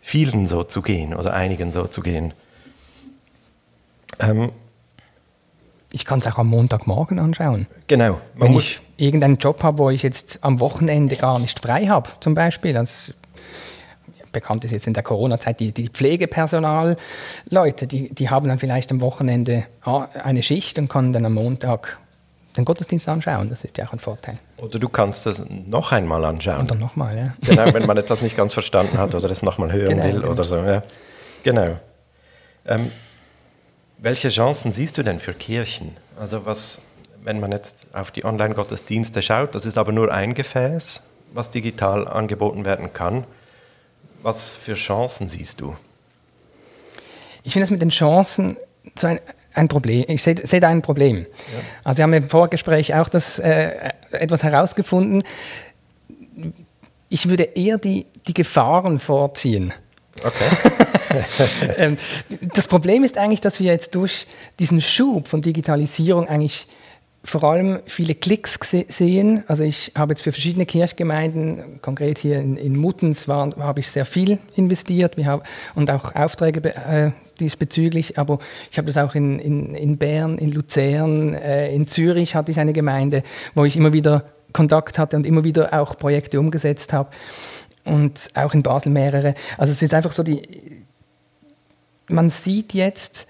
vielen 0.00 0.44
so 0.44 0.64
zu 0.64 0.82
gehen 0.82 1.14
oder 1.14 1.32
einigen 1.32 1.72
so 1.72 1.86
zu 1.86 2.02
gehen. 2.02 2.34
Ähm, 4.20 4.52
ich 5.92 6.04
kann 6.04 6.20
es 6.20 6.26
auch 6.26 6.38
am 6.38 6.48
Montagmorgen 6.48 7.18
anschauen. 7.18 7.66
Genau. 7.88 8.20
Wenn 8.34 8.52
ich 8.54 8.80
irgendeinen 8.96 9.36
Job 9.36 9.62
habe, 9.62 9.78
wo 9.78 9.90
ich 9.90 10.02
jetzt 10.02 10.44
am 10.44 10.60
Wochenende 10.60 11.16
gar 11.16 11.38
nicht 11.38 11.60
frei 11.60 11.86
habe, 11.86 12.08
zum 12.20 12.34
Beispiel, 12.34 12.76
als 12.76 13.14
bekannt 14.32 14.62
ist 14.64 14.70
jetzt 14.70 14.86
in 14.86 14.94
der 14.94 15.02
Corona-Zeit, 15.02 15.58
die, 15.58 15.72
die 15.72 15.88
Pflegepersonal-Leute, 15.88 17.86
die, 17.88 18.14
die 18.14 18.30
haben 18.30 18.48
dann 18.48 18.60
vielleicht 18.60 18.92
am 18.92 19.00
Wochenende 19.00 19.64
eine 19.82 20.42
Schicht 20.44 20.78
und 20.78 20.88
können 20.88 21.12
dann 21.12 21.26
am 21.26 21.34
Montag 21.34 21.98
den 22.56 22.64
Gottesdienst 22.64 23.08
anschauen. 23.08 23.48
Das 23.48 23.64
ist 23.64 23.78
ja 23.78 23.86
auch 23.86 23.92
ein 23.92 23.98
Vorteil. 23.98 24.38
Oder 24.56 24.78
du 24.78 24.88
kannst 24.88 25.26
es 25.26 25.42
noch 25.48 25.92
einmal 25.92 26.24
anschauen. 26.24 26.66
Oder 26.66 26.74
nochmal, 26.74 27.16
ja. 27.16 27.34
Genau, 27.42 27.72
wenn 27.72 27.86
man 27.86 27.96
etwas 27.96 28.22
nicht 28.22 28.36
ganz 28.36 28.52
verstanden 28.52 28.98
hat 28.98 29.14
oder 29.14 29.30
es 29.30 29.42
nochmal 29.42 29.72
hören 29.72 29.88
genau, 29.96 30.04
will 30.04 30.20
genau. 30.20 30.28
oder 30.28 30.44
so. 30.44 30.56
Ja. 30.56 30.82
Genau. 31.42 31.76
Ähm, 32.66 32.90
welche 34.02 34.30
Chancen 34.30 34.72
siehst 34.72 34.96
du 34.98 35.02
denn 35.02 35.20
für 35.20 35.34
Kirchen? 35.34 35.96
Also 36.18 36.46
was, 36.46 36.80
wenn 37.22 37.40
man 37.40 37.52
jetzt 37.52 37.88
auf 37.92 38.10
die 38.10 38.24
Online-Gottesdienste 38.24 39.22
schaut, 39.22 39.54
das 39.54 39.66
ist 39.66 39.78
aber 39.78 39.92
nur 39.92 40.12
ein 40.12 40.34
Gefäß, 40.34 41.02
was 41.32 41.50
digital 41.50 42.08
angeboten 42.08 42.64
werden 42.64 42.92
kann. 42.92 43.24
Was 44.22 44.52
für 44.52 44.74
Chancen 44.74 45.28
siehst 45.28 45.60
du? 45.60 45.76
Ich 47.42 47.52
finde 47.52 47.64
es 47.64 47.70
mit 47.70 47.80
den 47.80 47.90
Chancen 47.90 48.56
so 48.98 49.06
ein, 49.06 49.20
ein 49.54 49.68
Problem. 49.68 50.04
Ich 50.08 50.22
sehe 50.22 50.34
seh 50.36 50.60
da 50.60 50.68
ein 50.68 50.82
Problem. 50.82 51.26
Ja. 51.26 51.58
Also 51.84 51.98
wir 51.98 52.04
haben 52.04 52.12
im 52.12 52.28
Vorgespräch 52.28 52.94
auch 52.94 53.08
das, 53.08 53.38
äh, 53.38 53.90
etwas 54.12 54.42
herausgefunden. 54.42 55.22
Ich 57.08 57.28
würde 57.28 57.44
eher 57.44 57.78
die, 57.78 58.06
die 58.26 58.34
Gefahren 58.34 58.98
vorziehen. 58.98 59.72
Okay. 60.22 60.88
Ähm, 61.76 61.96
das 62.54 62.68
Problem 62.68 63.04
ist 63.04 63.18
eigentlich, 63.18 63.40
dass 63.40 63.60
wir 63.60 63.72
jetzt 63.72 63.94
durch 63.94 64.26
diesen 64.58 64.80
Schub 64.80 65.28
von 65.28 65.42
Digitalisierung 65.42 66.28
eigentlich 66.28 66.66
vor 67.22 67.44
allem 67.44 67.80
viele 67.86 68.14
Klicks 68.14 68.58
sehen. 68.70 69.44
Also 69.46 69.62
ich 69.62 69.92
habe 69.94 70.12
jetzt 70.12 70.22
für 70.22 70.32
verschiedene 70.32 70.64
Kirchgemeinden, 70.64 71.80
konkret 71.82 72.18
hier 72.18 72.38
in, 72.38 72.56
in 72.56 72.76
Muttens, 72.76 73.28
war, 73.28 73.50
habe 73.58 73.80
ich 73.80 73.88
sehr 73.88 74.06
viel 74.06 74.38
investiert 74.56 75.16
wir 75.16 75.26
haben, 75.26 75.42
und 75.74 75.90
auch 75.90 76.14
Aufträge 76.14 76.74
äh, 76.74 77.10
diesbezüglich. 77.38 78.18
Aber 78.18 78.38
ich 78.70 78.78
habe 78.78 78.86
das 78.86 78.96
auch 78.96 79.14
in, 79.14 79.38
in, 79.38 79.74
in 79.74 79.98
Bern, 79.98 80.38
in 80.38 80.52
Luzern, 80.52 81.34
äh, 81.34 81.74
in 81.74 81.86
Zürich 81.86 82.34
hatte 82.34 82.52
ich 82.52 82.58
eine 82.58 82.72
Gemeinde, 82.72 83.22
wo 83.54 83.64
ich 83.64 83.76
immer 83.76 83.92
wieder 83.92 84.24
Kontakt 84.52 84.98
hatte 84.98 85.16
und 85.16 85.26
immer 85.26 85.44
wieder 85.44 85.78
auch 85.78 85.98
Projekte 85.98 86.40
umgesetzt 86.40 86.92
habe. 86.92 87.10
Und 87.84 88.28
auch 88.34 88.54
in 88.54 88.62
Basel 88.62 88.92
mehrere. 88.92 89.34
Also 89.56 89.72
es 89.72 89.82
ist 89.82 89.94
einfach 89.94 90.12
so 90.12 90.22
die, 90.22 90.79
man 92.10 92.30
sieht 92.30 92.74
jetzt 92.74 93.26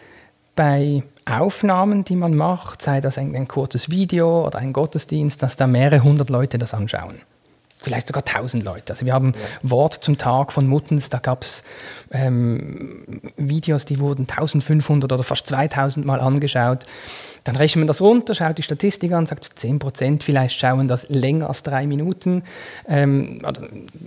bei 0.57 1.03
Aufnahmen, 1.25 2.05
die 2.05 2.17
man 2.17 2.35
macht, 2.35 2.83
sei 2.83 3.01
das 3.01 3.19
ein, 3.19 3.35
ein, 3.35 3.49
kurzes 3.49 3.91
Video 3.91 4.47
oder 4.47 4.59
ein 4.59 4.73
Gottesdienst, 4.73 5.43
dass 5.43 5.57
da 5.57 5.67
mehrere 5.67 6.03
hundert 6.03 6.31
Leute 6.31 6.59
das 6.59 6.75
anschauen. 6.75 7.17
Vielleicht 7.83 8.09
sogar 8.09 8.25
tausend 8.25 8.63
Leute. 8.63 8.93
Also 8.93 9.07
wir 9.07 9.15
haben 9.15 9.33
ja. 9.33 9.71
Wort 9.71 9.95
zum 9.95 10.19
Tag 10.19 10.53
von 10.53 10.67
Muttens, 10.67 11.09
da 11.09 11.19
gab 11.19 11.43
es 11.43 11.65
ähm, 12.11 13.23
Videos, 13.37 13.87
die 13.87 14.01
wurden 14.01 14.29
1500 14.29 15.11
oder 15.11 15.23
fast 15.23 15.47
2000 15.47 16.05
Mal 16.05 16.21
angeschaut. 16.21 16.85
Dann 17.45 17.57
rechnet 17.57 17.81
man 17.81 17.87
das 17.87 18.03
runter, 18.03 18.35
schaut 18.35 18.59
die 18.59 18.63
Statistik 18.63 19.13
an, 19.13 19.25
sagt 19.25 19.45
10% 19.45 20.23
vielleicht 20.23 20.61
schauen 20.61 20.89
das 20.89 21.09
länger 21.09 21.49
als 21.49 21.63
drei 21.63 21.87
Minuten. 21.87 22.43
Ähm, 22.87 23.41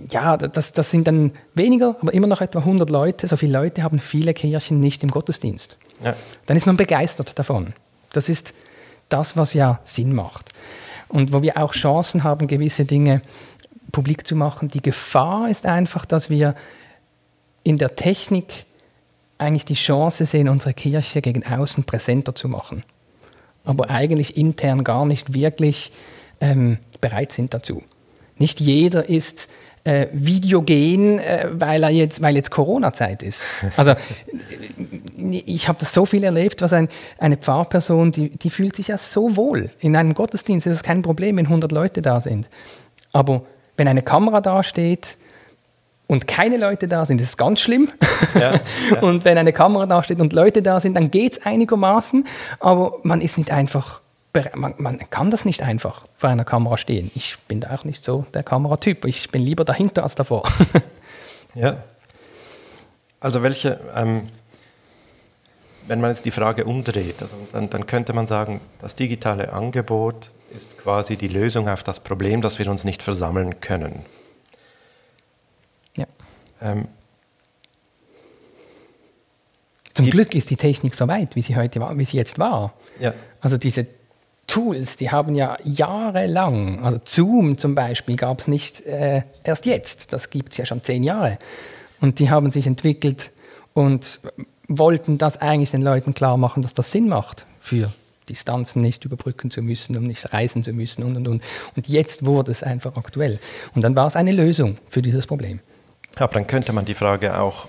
ja, 0.08 0.36
das, 0.36 0.72
das 0.72 0.90
sind 0.92 1.08
dann 1.08 1.32
weniger, 1.54 1.96
aber 2.00 2.14
immer 2.14 2.28
noch 2.28 2.40
etwa 2.40 2.60
100 2.60 2.88
Leute. 2.90 3.26
So 3.26 3.36
viele 3.36 3.58
Leute 3.58 3.82
haben 3.82 3.98
viele 3.98 4.34
Kirchen 4.34 4.78
nicht 4.78 5.02
im 5.02 5.10
Gottesdienst. 5.10 5.78
Ja. 6.04 6.14
Dann 6.46 6.56
ist 6.56 6.66
man 6.66 6.76
begeistert 6.76 7.36
davon. 7.38 7.72
Das 8.12 8.28
ist 8.28 8.54
das, 9.08 9.36
was 9.36 9.52
ja 9.52 9.80
Sinn 9.84 10.14
macht. 10.14 10.50
Und 11.08 11.32
wo 11.32 11.42
wir 11.42 11.58
auch 11.58 11.72
Chancen 11.72 12.24
haben, 12.24 12.46
gewisse 12.46 12.84
Dinge 12.84 13.20
publik 13.94 14.26
zu 14.26 14.36
machen. 14.36 14.68
Die 14.68 14.82
Gefahr 14.82 15.48
ist 15.48 15.66
einfach, 15.66 16.04
dass 16.04 16.30
wir 16.30 16.54
in 17.62 17.78
der 17.78 17.96
Technik 17.96 18.66
eigentlich 19.38 19.64
die 19.64 19.74
Chance 19.74 20.26
sehen, 20.26 20.48
unsere 20.48 20.74
Kirche 20.74 21.22
gegen 21.22 21.44
außen 21.46 21.84
präsenter 21.84 22.34
zu 22.34 22.48
machen 22.48 22.84
aber 23.64 23.90
eigentlich 23.90 24.36
intern 24.36 24.84
gar 24.84 25.06
nicht 25.06 25.34
wirklich 25.34 25.92
ähm, 26.40 26.78
bereit 27.00 27.32
sind 27.32 27.54
dazu. 27.54 27.82
Nicht 28.36 28.60
jeder 28.60 29.08
ist 29.08 29.48
äh, 29.84 30.08
videogen, 30.12 31.18
äh, 31.18 31.48
weil, 31.52 31.82
er 31.82 31.90
jetzt, 31.90 32.20
weil 32.22 32.36
jetzt 32.36 32.50
Corona-Zeit 32.50 33.22
ist. 33.22 33.42
Also 33.76 33.94
ich 35.46 35.68
habe 35.68 35.78
das 35.78 35.92
so 35.92 36.06
viel 36.06 36.24
erlebt, 36.24 36.62
was 36.62 36.72
ein, 36.72 36.88
eine 37.18 37.36
Pfarrperson, 37.36 38.12
die, 38.12 38.30
die 38.30 38.50
fühlt 38.50 38.76
sich 38.76 38.88
ja 38.88 38.98
so 38.98 39.36
wohl. 39.36 39.70
In 39.80 39.96
einem 39.96 40.14
Gottesdienst 40.14 40.66
ist 40.66 40.72
es 40.72 40.82
kein 40.82 41.02
Problem, 41.02 41.36
wenn 41.36 41.46
100 41.46 41.70
Leute 41.70 42.02
da 42.02 42.20
sind. 42.20 42.48
Aber 43.12 43.44
wenn 43.76 43.88
eine 43.88 44.02
Kamera 44.02 44.40
da 44.40 44.62
steht, 44.62 45.16
und 46.06 46.26
keine 46.26 46.56
Leute 46.56 46.86
da 46.86 47.04
sind, 47.06 47.20
das 47.20 47.28
ist 47.28 47.36
ganz 47.36 47.60
schlimm. 47.60 47.90
Ja, 48.34 48.54
ja. 48.54 48.60
Und 49.00 49.24
wenn 49.24 49.38
eine 49.38 49.52
Kamera 49.52 49.86
da 49.86 50.02
steht 50.02 50.20
und 50.20 50.32
Leute 50.32 50.60
da 50.62 50.80
sind, 50.80 50.94
dann 50.94 51.10
geht 51.10 51.32
es 51.32 51.46
einigermaßen, 51.46 52.26
aber 52.60 52.98
man 53.02 53.20
ist 53.20 53.38
nicht 53.38 53.50
einfach, 53.50 54.00
man, 54.54 54.74
man, 54.78 54.98
kann 55.10 55.30
das 55.30 55.44
nicht 55.44 55.62
einfach 55.62 56.04
vor 56.16 56.28
einer 56.28 56.44
Kamera 56.44 56.76
stehen. 56.76 57.10
Ich 57.14 57.38
bin 57.48 57.60
da 57.60 57.74
auch 57.74 57.84
nicht 57.84 58.04
so 58.04 58.26
der 58.34 58.42
Kameratyp. 58.42 59.04
Ich 59.06 59.30
bin 59.30 59.42
lieber 59.42 59.64
dahinter 59.64 60.02
als 60.02 60.14
davor. 60.14 60.42
ja. 61.54 61.78
Also 63.20 63.42
welche, 63.42 63.80
ähm, 63.94 64.28
wenn 65.86 66.00
man 66.00 66.10
jetzt 66.10 66.24
die 66.26 66.30
Frage 66.30 66.64
umdreht, 66.64 67.22
also 67.22 67.36
dann, 67.52 67.70
dann 67.70 67.86
könnte 67.86 68.12
man 68.12 68.26
sagen, 68.26 68.60
das 68.80 68.94
digitale 68.96 69.52
Angebot 69.52 70.30
ist 70.56 70.78
quasi 70.78 71.16
die 71.16 71.28
Lösung 71.28 71.68
auf 71.68 71.82
das 71.82 72.00
Problem, 72.00 72.40
dass 72.40 72.58
wir 72.58 72.68
uns 72.70 72.84
nicht 72.84 73.02
versammeln 73.02 73.60
können. 73.60 74.04
Ähm, 76.64 76.88
Zum 79.92 80.10
Glück 80.10 80.34
ist 80.34 80.50
die 80.50 80.56
Technik 80.56 80.96
so 80.96 81.06
weit, 81.06 81.36
wie 81.36 81.42
sie 81.42 81.54
heute 81.54 81.78
war, 81.78 81.96
wie 81.96 82.04
sie 82.04 82.16
jetzt 82.16 82.38
war. 82.40 82.72
Ja. 82.98 83.14
Also 83.40 83.56
diese 83.56 83.86
Tools, 84.48 84.96
die 84.96 85.10
haben 85.10 85.36
ja 85.36 85.56
jahrelang, 85.62 86.84
also 86.84 86.98
Zoom 87.04 87.58
zum 87.58 87.76
Beispiel 87.76 88.16
gab 88.16 88.40
es 88.40 88.48
nicht 88.48 88.80
äh, 88.80 89.22
erst 89.44 89.66
jetzt, 89.66 90.12
das 90.12 90.30
gibt 90.30 90.52
es 90.52 90.58
ja 90.58 90.66
schon 90.66 90.82
zehn 90.82 91.04
Jahre. 91.04 91.38
Und 92.00 92.18
die 92.18 92.28
haben 92.28 92.50
sich 92.50 92.66
entwickelt 92.66 93.30
und 93.72 94.20
wollten 94.66 95.16
das 95.16 95.36
eigentlich 95.40 95.70
den 95.70 95.82
Leuten 95.82 96.12
klar 96.12 96.36
machen, 96.36 96.62
dass 96.62 96.74
das 96.74 96.90
Sinn 96.90 97.08
macht 97.08 97.46
für 97.60 97.92
Distanzen 98.28 98.82
nicht 98.82 99.04
überbrücken 99.04 99.50
zu 99.50 99.62
müssen, 99.62 99.96
um 99.96 100.04
nicht 100.04 100.32
reisen 100.32 100.62
zu 100.62 100.72
müssen 100.72 101.02
und 101.02 101.16
und 101.16 101.28
und. 101.28 101.42
Und 101.76 101.88
jetzt 101.88 102.24
wurde 102.24 102.50
es 102.50 102.62
einfach 102.62 102.96
aktuell. 102.96 103.38
Und 103.74 103.82
dann 103.82 103.96
war 103.96 104.06
es 104.06 104.16
eine 104.16 104.32
Lösung 104.32 104.78
für 104.88 105.02
dieses 105.02 105.26
Problem. 105.26 105.60
Aber 106.16 106.34
dann 106.34 106.46
könnte 106.46 106.72
man 106.72 106.84
die 106.84 106.94
Frage 106.94 107.38
auch, 107.38 107.68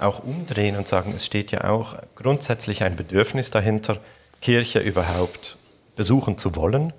auch 0.00 0.24
umdrehen 0.24 0.76
und 0.76 0.88
sagen, 0.88 1.12
es 1.14 1.26
steht 1.26 1.52
ja 1.52 1.64
auch 1.70 1.96
grundsätzlich 2.14 2.82
ein 2.82 2.96
Bedürfnis 2.96 3.50
dahinter, 3.50 3.98
Kirche 4.40 4.80
überhaupt 4.80 5.58
besuchen 5.96 6.38
zu 6.38 6.56
wollen. 6.56 6.92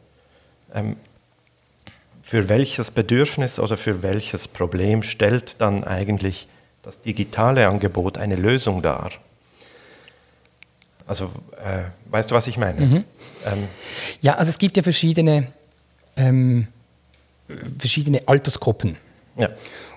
Ähm, 0.74 0.96
für 2.22 2.50
welches 2.50 2.90
Bedürfnis 2.90 3.60
oder 3.60 3.78
für 3.78 4.02
welches 4.02 4.48
Problem 4.48 5.04
stellt 5.04 5.62
dann 5.62 5.84
eigentlich 5.84 6.48
das 6.82 7.02
digitale 7.02 7.68
Angebot 7.68 8.18
eine 8.18 8.36
Lösung 8.36 8.82
dar? 8.82 9.12
Also, 11.08 11.26
äh, 11.64 11.84
weißt 12.10 12.32
du, 12.32 12.36
was 12.36 12.48
ich 12.48 12.58
meine? 12.58 12.82
Mhm. 12.82 13.04
Ähm, 13.46 13.68
ja, 14.22 14.36
also 14.36 14.50
es 14.50 14.58
gibt 14.58 14.78
ja 14.78 14.84
verschiedene, 14.84 15.48
ähm, 16.18 16.68
verschiedene 17.78 18.28
Altersgruppen. 18.28 18.98
Ja. 19.38 19.50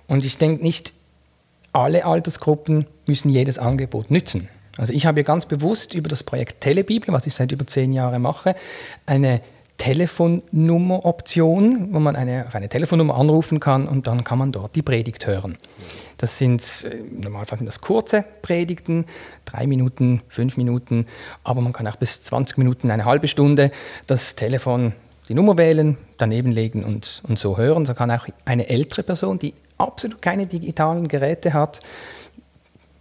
Und 0.07 0.25
ich 0.25 0.39
denke 0.39 0.63
nicht, 0.63 0.93
alle 1.73 2.05
Altersgruppen 2.05 2.87
müssen 3.07 3.31
jedes 3.31 3.59
Angebot 3.59 4.11
nützen. 4.11 4.49
Also 4.77 4.93
ich 4.93 5.07
habe 5.07 5.21
ja 5.21 5.25
ganz 5.25 5.47
bewusst 5.47 5.95
über 5.95 6.09
das 6.09 6.23
Projekt 6.23 6.61
Telebibel, 6.61 7.13
was 7.13 7.27
ich 7.27 7.35
seit 7.35 7.51
über 7.53 7.67
zehn 7.67 7.93
Jahren 7.93 8.23
mache, 8.23 8.55
eine 9.07 9.41
Telefonnummer-Option, 9.79 11.93
wo 11.93 12.01
man 12.01 12.17
eine, 12.17 12.47
auf 12.47 12.55
eine 12.55 12.69
Telefonnummer 12.69 13.17
anrufen 13.17 13.61
kann 13.61 13.89
und 13.89 14.07
dann 14.07 14.25
kann 14.25 14.39
man 14.39 14.53
dort 14.53 14.77
die 14.77 14.83
Predigt 14.83 15.27
hören. 15.27 15.57
Das 16.19 16.37
sind 16.37 16.63
äh, 16.85 16.97
normalerweise 17.11 17.59
sind 17.59 17.69
das 17.69 17.81
kurze 17.81 18.25
Predigten, 18.43 19.07
drei 19.45 19.67
Minuten, 19.67 20.21
fünf 20.29 20.57
Minuten, 20.57 21.07
aber 21.45 21.61
man 21.61 21.73
kann 21.73 21.87
auch 21.87 21.97
bis 21.97 22.23
20 22.23 22.59
Minuten, 22.59 22.91
eine 22.91 23.05
halbe 23.05 23.29
Stunde 23.29 23.71
das 24.07 24.35
Telefon, 24.35 24.93
die 25.29 25.35
Nummer 25.35 25.57
wählen, 25.57 25.97
daneben 26.17 26.51
legen 26.51 26.85
und, 26.85 27.23
und 27.27 27.39
so 27.39 27.57
hören. 27.57 27.87
So 27.87 27.95
kann 27.95 28.11
auch 28.11 28.27
eine 28.45 28.69
ältere 28.69 29.03
Person, 29.03 29.39
die 29.39 29.55
absolut 29.79 30.21
keine 30.21 30.47
digitalen 30.47 31.09
Geräte 31.09 31.53
hat, 31.53 31.81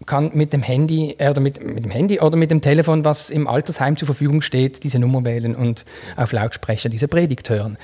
kann 0.05 0.31
mit 0.33 0.53
dem 0.53 0.61
Handy 0.61 1.17
oder 1.19 1.41
mit, 1.41 1.63
mit 1.63 1.83
dem 1.83 1.91
Handy 1.91 2.19
oder 2.19 2.37
mit 2.37 2.51
dem 2.51 2.61
Telefon, 2.61 3.03
was 3.03 3.29
im 3.29 3.47
Altersheim 3.47 3.97
zur 3.97 4.05
Verfügung 4.05 4.41
steht, 4.41 4.83
diese 4.83 4.99
Nummer 4.99 5.25
wählen 5.25 5.55
und 5.55 5.85
auf 6.15 6.31
Lautsprecher 6.31 6.89
diese 6.89 7.07
Predigt 7.07 7.49
hören. 7.49 7.77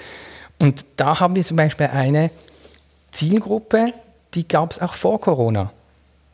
Und 0.59 0.85
da 0.95 1.19
haben 1.19 1.35
wir 1.35 1.43
zum 1.43 1.57
Beispiel 1.57 1.87
eine 1.87 2.29
Zielgruppe, 3.11 3.93
die 4.35 4.47
gab 4.47 4.73
es 4.73 4.81
auch 4.81 4.93
vor 4.93 5.19
Corona. 5.19 5.71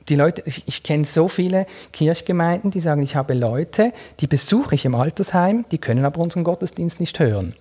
die 0.08 0.16
Leute, 0.16 0.42
ich, 0.46 0.64
ich 0.68 0.82
kenne 0.82 1.06
so 1.06 1.28
viele 1.28 1.68
Kirchgemeinden, 1.94 2.72
die 2.72 2.80
sagen, 2.80 3.04
ich 3.04 3.16
habe 3.16 3.34
Leute, 3.34 3.94
die 4.20 4.28
besuche 4.28 4.74
ich 4.74 4.86
im 4.86 4.96
Altersheim, 4.96 5.66
die 5.72 5.78
können 5.78 6.04
aber 6.04 6.20
unseren 6.20 6.44
Gottesdienst 6.44 7.00
nicht 7.00 7.20
hören. 7.20 7.54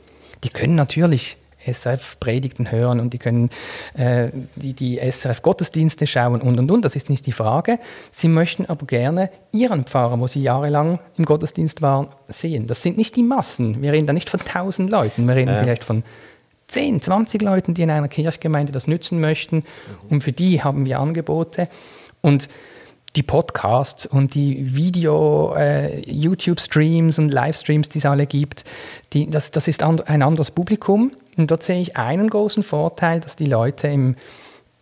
Die 0.45 0.49
können 0.49 0.75
natürlich 0.75 1.37
SRF-Predigten 1.67 2.71
hören 2.71 3.01
und 3.01 3.13
die 3.13 3.19
können 3.19 3.51
äh, 3.95 4.29
die, 4.57 4.73
die 4.73 4.99
SRF-Gottesdienste 4.99 6.07
schauen 6.07 6.41
und 6.41 6.59
und 6.59 6.71
und. 6.71 6.85
Das 6.85 6.97
ist 6.97 7.11
nicht 7.11 7.27
die 7.27 7.33
Frage. 7.33 7.79
Sie 8.13 8.29
möchten 8.29 8.67
aber 8.67 8.87
gerne 8.87 9.31
ihren 9.53 9.85
Pfarrer, 9.85 10.19
wo 10.21 10.27
sie 10.27 10.41
jahrelang 10.41 11.01
im 11.17 11.25
Gottesdienst 11.25 11.83
waren, 11.83 12.09
sehen. 12.29 12.67
Das 12.67 12.83
sind 12.83 12.97
nicht 12.97 13.17
die 13.17 13.23
Massen. 13.23 13.83
Wir 13.83 13.93
reden 13.93 14.07
da 14.07 14.13
nicht 14.13 14.31
von 14.31 14.41
tausend 14.41 14.91
Leuten. 14.91 15.27
Wir 15.27 15.35
reden 15.35 15.53
ja. 15.53 15.63
vielleicht 15.63 15.85
von 15.85 16.05
10, 16.69 17.01
20 17.01 17.43
Leuten, 17.43 17.75
die 17.75 17.83
in 17.83 17.91
einer 17.91 18.09
Kirchgemeinde 18.09 18.73
das 18.73 18.87
nützen 18.87 19.21
möchten. 19.21 19.57
Mhm. 19.57 19.63
Und 20.11 20.21
für 20.23 20.33
die 20.33 20.63
haben 20.63 20.87
wir 20.87 21.01
Angebote. 21.01 21.69
Und 22.21 22.49
die 23.17 23.23
Podcasts 23.23 24.07
und 24.07 24.35
die 24.35 24.75
Video, 24.75 25.55
äh, 25.57 26.03
und 27.19 27.33
Livestreams, 27.33 27.89
die 27.89 27.99
es 27.99 28.07
alle 28.07 28.27
gibt, 28.27 28.65
die, 29.13 29.29
das, 29.29 29.51
das 29.51 29.67
ist 29.67 29.83
and, 29.83 30.09
ein 30.09 30.23
anderes 30.23 30.51
Publikum. 30.51 31.13
Und 31.37 31.51
dort 31.51 31.63
sehe 31.63 31.81
ich 31.81 31.97
einen 31.97 32.29
großen 32.29 32.63
Vorteil, 32.63 33.21
dass 33.21 33.37
die 33.37 33.47
Leute 33.47 33.89
im, 33.89 34.17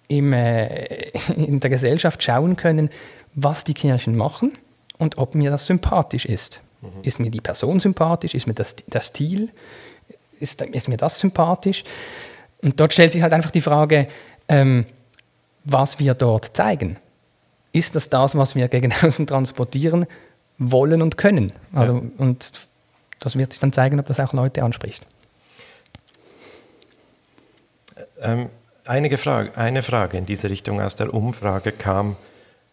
im, 0.09 0.33
äh, 0.33 1.11
in 1.37 1.61
der 1.61 1.71
Gesellschaft 1.71 2.23
schauen 2.23 2.57
können, 2.57 2.91
was 3.35 3.65
die 3.65 3.75
Kirchen 3.75 4.17
machen 4.17 4.53
und 4.99 5.19
ob 5.19 5.35
mir 5.35 5.51
das 5.51 5.67
sympathisch 5.67 6.27
ist. 6.27 6.61
Mhm. 6.83 6.89
Ist 7.03 7.21
mir 7.21 7.31
die 7.31 7.41
Person 7.41 7.81
sympathisch? 7.81 8.35
Ist 8.35 8.47
mir 8.47 8.55
das, 8.55 8.77
der 8.77 9.01
Stil? 9.01 9.51
Ist, 10.41 10.61
ist 10.63 10.89
mir 10.89 10.97
das 10.97 11.19
sympathisch? 11.19 11.85
Und 12.63 12.81
dort 12.81 12.93
stellt 12.93 13.13
sich 13.13 13.23
halt 13.23 13.33
einfach 13.33 13.51
die 13.51 13.61
Frage, 13.61 14.09
ähm, 14.49 14.87
was 15.65 15.99
wir 15.99 16.15
dort 16.15 16.57
zeigen 16.57 16.99
ist 17.77 17.95
das 17.95 18.09
das, 18.09 18.37
was 18.37 18.55
wir 18.55 18.69
gegen 18.69 18.93
außen 19.03 19.27
transportieren 19.27 20.07
wollen 20.59 21.03
und 21.03 21.19
können. 21.19 21.53
Also, 21.73 21.95
ja. 21.95 22.03
Und 22.17 22.53
das 23.21 23.37
wird 23.37 23.53
sich 23.53 23.61
dann 23.61 23.73
zeigen, 23.73 24.01
ob 24.01 24.07
das 24.07 24.19
auch 24.19 24.33
Leute 24.33 24.63
anspricht. 24.63 25.07
Ähm, 28.21 28.49
einige 28.87 29.19
Frage, 29.19 29.57
eine 29.57 29.83
Frage 29.83 30.17
in 30.17 30.25
diese 30.25 30.49
Richtung 30.49 30.81
aus 30.81 30.97
der 30.97 31.13
Umfrage 31.13 31.73
kam 31.73 32.17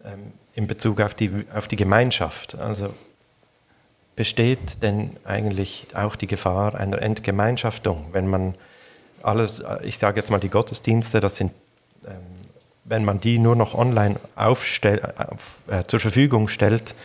ähm, 0.05 0.31
in 0.55 0.67
Bezug 0.67 1.01
auf 1.01 1.13
die, 1.13 1.45
auf 1.53 1.67
die 1.67 1.75
Gemeinschaft. 1.75 2.55
Also 2.55 2.93
besteht 4.15 4.83
denn 4.83 5.17
eigentlich 5.23 5.87
auch 5.93 6.15
die 6.15 6.27
Gefahr 6.27 6.75
einer 6.75 7.01
Entgemeinschaftung, 7.01 8.05
wenn 8.11 8.27
man 8.27 8.55
alles, 9.21 9.63
ich 9.83 9.97
sage 9.97 10.19
jetzt 10.19 10.29
mal 10.29 10.39
die 10.39 10.49
Gottesdienste, 10.49 11.19
das 11.19 11.37
sind 11.37 11.51
ähm, 12.05 12.17
wenn 12.85 13.05
man 13.05 13.19
die 13.19 13.39
nur 13.39 13.55
noch 13.55 13.75
online 13.75 14.19
aufstell, 14.35 15.01
auf, 15.17 15.57
äh, 15.67 15.83
zur 15.85 15.99
Verfügung 15.99 16.47
stellt 16.47 16.95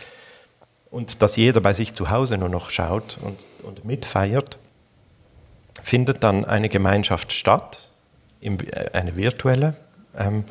und 0.91 1.21
dass 1.21 1.35
jeder 1.35 1.61
bei 1.61 1.73
sich 1.73 1.93
zu 1.93 2.09
Hause 2.09 2.37
nur 2.37 2.49
noch 2.49 2.69
schaut 2.69 3.17
und, 3.21 3.47
und 3.63 3.85
mitfeiert, 3.85 4.57
findet 5.81 6.23
dann 6.23 6.43
eine 6.43 6.69
Gemeinschaft 6.69 7.31
statt, 7.31 7.89
im, 8.41 8.57
äh, 8.59 8.89
eine 8.93 9.15
virtuelle. 9.15 9.75
Ähm, 10.17 10.43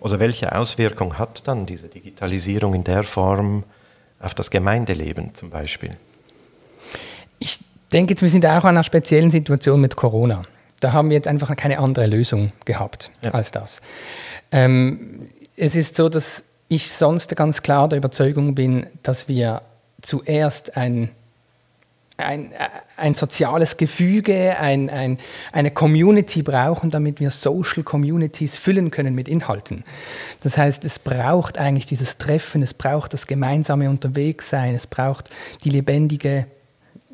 oder 0.00 0.20
welche 0.20 0.54
Auswirkung 0.54 1.18
hat 1.18 1.46
dann 1.48 1.66
diese 1.66 1.88
Digitalisierung 1.88 2.74
in 2.74 2.84
der 2.84 3.02
Form 3.02 3.64
auf 4.26 4.34
das 4.34 4.50
Gemeindeleben 4.50 5.34
zum 5.34 5.50
Beispiel? 5.50 5.96
Ich 7.38 7.58
denke, 7.92 8.12
jetzt, 8.12 8.22
wir 8.22 8.28
sind 8.28 8.44
auch 8.44 8.64
in 8.64 8.70
einer 8.70 8.84
speziellen 8.84 9.30
Situation 9.30 9.80
mit 9.80 9.96
Corona. 9.96 10.42
Da 10.80 10.92
haben 10.92 11.08
wir 11.08 11.16
jetzt 11.16 11.28
einfach 11.28 11.54
keine 11.56 11.78
andere 11.78 12.06
Lösung 12.06 12.52
gehabt 12.64 13.10
ja. 13.22 13.30
als 13.30 13.50
das. 13.50 13.80
Ähm, 14.52 15.30
es 15.56 15.74
ist 15.74 15.96
so, 15.96 16.08
dass 16.08 16.44
ich 16.68 16.92
sonst 16.92 17.34
ganz 17.36 17.62
klar 17.62 17.88
der 17.88 17.98
Überzeugung 17.98 18.54
bin, 18.54 18.86
dass 19.02 19.28
wir 19.28 19.62
zuerst 20.02 20.76
ein, 20.76 21.10
ein, 22.18 22.52
ein 22.96 23.14
soziales 23.14 23.76
Gefüge, 23.76 24.58
ein, 24.58 24.88
ein, 24.90 25.18
eine 25.52 25.70
Community 25.70 26.42
brauchen, 26.42 26.90
damit 26.90 27.20
wir 27.20 27.30
Social 27.30 27.82
Communities 27.82 28.56
füllen 28.56 28.90
können 28.90 29.14
mit 29.14 29.28
Inhalten. 29.28 29.84
Das 30.40 30.56
heißt, 30.56 30.84
es 30.84 30.98
braucht 30.98 31.58
eigentlich 31.58 31.86
dieses 31.86 32.18
Treffen, 32.18 32.62
es 32.62 32.74
braucht 32.74 33.12
das 33.12 33.26
gemeinsame 33.26 33.90
Unterwegssein, 33.90 34.74
es 34.74 34.86
braucht 34.86 35.30
die 35.64 35.70
lebendige 35.70 36.46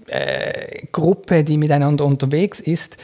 äh, 0.07 0.87
Gruppe, 0.93 1.45
die 1.45 1.59
miteinander 1.59 2.05
unterwegs 2.05 2.61
ist 2.61 2.99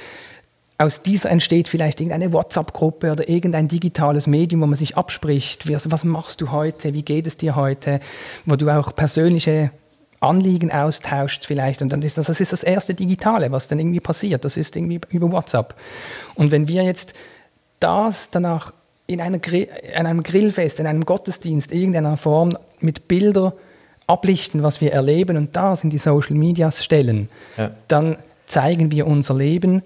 aus 0.81 1.03
dieser 1.03 1.31
entsteht 1.31 1.67
vielleicht 1.67 2.01
irgendeine 2.01 2.33
WhatsApp-Gruppe 2.33 3.11
oder 3.11 3.29
irgendein 3.29 3.67
digitales 3.67 4.29
Medium, 4.29 4.61
wo 4.61 4.67
man 4.67 4.77
sich 4.77 4.97
abspricht. 4.97 5.69
Was 5.69 6.05
machst 6.05 6.41
du 6.41 6.53
heute? 6.53 6.95
Wie 6.95 7.03
geht 7.03 7.27
es 7.27 7.37
dir 7.37 7.57
heute? 7.57 7.99
Wo 8.47 8.55
du 8.55 8.71
auch 8.71 8.95
persönliche 8.95 9.73
Anliegen 10.21 10.73
austauschst 10.73 11.47
vielleicht. 11.47 11.83
Und 11.83 11.93
dann 11.93 12.03
ist 12.03 12.19
das, 12.19 12.27
das 12.27 12.41
ist 12.41 12.53
das 12.53 12.63
erste 12.63 12.95
Digitale, 12.95 13.53
was 13.53 13.69
dann 13.69 13.79
irgendwie 13.79 14.01
passiert. 14.01 14.45
Das 14.45 14.57
ist 14.57 14.77
irgendwie 14.77 15.01
über 15.11 15.31
WhatsApp. 15.31 15.75
Und 16.35 16.51
wenn 16.51 16.69
wir 16.69 16.83
jetzt 16.83 17.15
das 17.81 18.31
danach 18.31 18.73
in, 19.07 19.21
einer 19.21 19.41
in 19.47 20.07
einem 20.07 20.23
Grillfest, 20.23 20.81
in 20.81 20.87
einem 20.87 21.05
Gottesdienst, 21.05 21.73
irgendeiner 21.73 22.17
Form 22.17 22.59
mit 22.81 23.09
Bildern 23.09 23.53
ablichten, 24.07 24.63
was 24.63 24.81
wir 24.81 24.93
erleben 24.93 25.37
und 25.37 25.55
das 25.55 25.85
in 25.85 25.91
die 25.91 25.99
Social 25.99 26.37
Medias 26.37 26.85
stellen, 26.85 27.29
ja. 27.57 27.71
dann 27.89 28.17
zeigen 28.47 28.91
wir 28.91 29.07
unser 29.07 29.35
Leben 29.35 29.83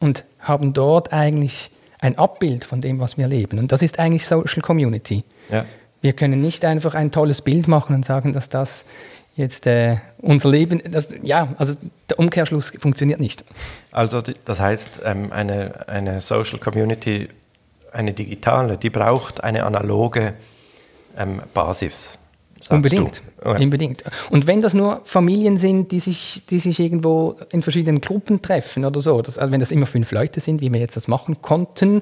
und 0.00 0.24
haben 0.38 0.72
dort 0.72 1.12
eigentlich 1.12 1.70
ein 2.00 2.18
Abbild 2.18 2.64
von 2.64 2.80
dem, 2.80 3.00
was 3.00 3.16
wir 3.18 3.28
leben. 3.28 3.58
Und 3.58 3.72
das 3.72 3.82
ist 3.82 3.98
eigentlich 3.98 4.26
Social 4.26 4.62
Community. 4.62 5.24
Ja. 5.50 5.64
Wir 6.02 6.12
können 6.12 6.40
nicht 6.40 6.64
einfach 6.64 6.94
ein 6.94 7.10
tolles 7.10 7.42
Bild 7.42 7.66
machen 7.66 7.94
und 7.94 8.04
sagen, 8.04 8.32
dass 8.32 8.48
das 8.48 8.84
jetzt 9.36 9.66
äh, 9.66 9.96
unser 10.18 10.50
Leben, 10.50 10.80
das, 10.88 11.08
ja, 11.22 11.48
also 11.58 11.74
der 12.08 12.18
Umkehrschluss 12.18 12.72
funktioniert 12.78 13.20
nicht. 13.20 13.44
Also 13.90 14.20
das 14.20 14.60
heißt, 14.60 15.00
ähm, 15.04 15.32
eine, 15.32 15.88
eine 15.88 16.20
Social 16.20 16.58
Community, 16.58 17.28
eine 17.92 18.12
digitale, 18.12 18.76
die 18.76 18.90
braucht 18.90 19.42
eine 19.42 19.64
analoge 19.64 20.34
ähm, 21.16 21.42
Basis. 21.52 22.18
Unbedingt, 22.70 23.22
ja. 23.44 23.56
unbedingt. 23.56 24.04
Und 24.30 24.46
wenn 24.46 24.60
das 24.60 24.74
nur 24.74 25.02
Familien 25.04 25.58
sind, 25.58 25.92
die 25.92 26.00
sich, 26.00 26.44
die 26.48 26.58
sich 26.58 26.80
irgendwo 26.80 27.36
in 27.50 27.62
verschiedenen 27.62 28.00
Gruppen 28.00 28.40
treffen 28.40 28.84
oder 28.84 29.00
so, 29.00 29.20
das, 29.20 29.38
also 29.38 29.52
wenn 29.52 29.60
das 29.60 29.70
immer 29.70 29.86
fünf 29.86 30.10
Leute 30.12 30.40
sind, 30.40 30.60
wie 30.60 30.72
wir 30.72 30.80
jetzt 30.80 30.96
das 30.96 31.06
machen 31.06 31.42
konnten, 31.42 32.00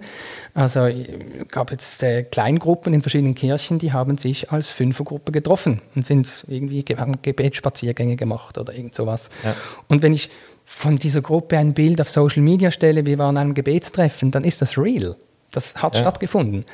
also 0.54 0.86
es 0.86 1.48
gab 1.48 1.72
jetzt 1.72 2.02
äh, 2.02 2.22
Kleingruppen 2.22 2.94
in 2.94 3.02
verschiedenen 3.02 3.34
Kirchen, 3.34 3.78
die 3.78 3.92
haben 3.92 4.18
sich 4.18 4.52
als 4.52 4.70
Fünfergruppe 4.70 5.32
getroffen 5.32 5.80
und 5.94 6.06
sind 6.06 6.44
irgendwie 6.48 6.84
haben 6.96 7.20
Gebetsspaziergänge 7.22 8.16
gemacht 8.16 8.56
oder 8.58 8.72
irgend 8.72 8.94
sowas. 8.94 9.30
Ja. 9.44 9.56
Und 9.88 10.02
wenn 10.02 10.12
ich 10.12 10.30
von 10.64 10.96
dieser 10.96 11.22
Gruppe 11.22 11.58
ein 11.58 11.74
Bild 11.74 12.00
auf 12.00 12.08
Social 12.08 12.42
Media 12.42 12.70
stelle, 12.70 13.04
wir 13.04 13.18
waren 13.18 13.36
an 13.36 13.46
einem 13.46 13.54
Gebetstreffen, 13.54 14.30
dann 14.30 14.44
ist 14.44 14.62
das 14.62 14.78
real. 14.78 15.16
Das 15.50 15.76
hat 15.76 15.94
ja. 15.94 16.00
stattgefunden. 16.00 16.64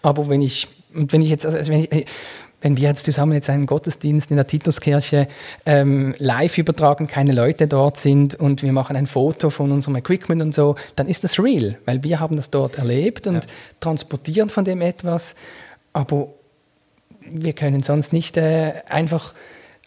Aber 0.00 0.28
wenn 0.28 0.42
ich, 0.42 0.68
wenn 0.90 1.22
ich 1.22 1.30
jetzt, 1.30 1.46
also 1.46 1.72
wenn 1.72 1.80
ich, 1.80 2.06
wenn 2.62 2.76
wir 2.76 2.88
jetzt 2.88 3.04
zusammen 3.04 3.32
jetzt 3.32 3.50
einen 3.50 3.66
Gottesdienst 3.66 4.30
in 4.30 4.36
der 4.36 4.46
Tituskirche 4.46 5.28
ähm, 5.66 6.14
live 6.18 6.56
übertragen, 6.58 7.06
keine 7.06 7.32
Leute 7.32 7.66
dort 7.66 7.98
sind 7.98 8.34
und 8.34 8.62
wir 8.62 8.72
machen 8.72 8.96
ein 8.96 9.06
Foto 9.06 9.50
von 9.50 9.70
unserem 9.72 9.96
Equipment 9.96 10.40
und 10.40 10.54
so, 10.54 10.76
dann 10.96 11.08
ist 11.08 11.24
das 11.24 11.38
real, 11.38 11.78
weil 11.84 12.02
wir 12.02 12.20
haben 12.20 12.36
das 12.36 12.50
dort 12.50 12.78
erlebt 12.78 13.26
und 13.26 13.34
ja. 13.34 13.50
transportieren 13.80 14.48
von 14.48 14.64
dem 14.64 14.80
etwas, 14.80 15.34
aber 15.92 16.28
wir 17.28 17.52
können 17.52 17.82
sonst 17.82 18.12
nicht 18.12 18.36
äh, 18.36 18.82
einfach 18.88 19.34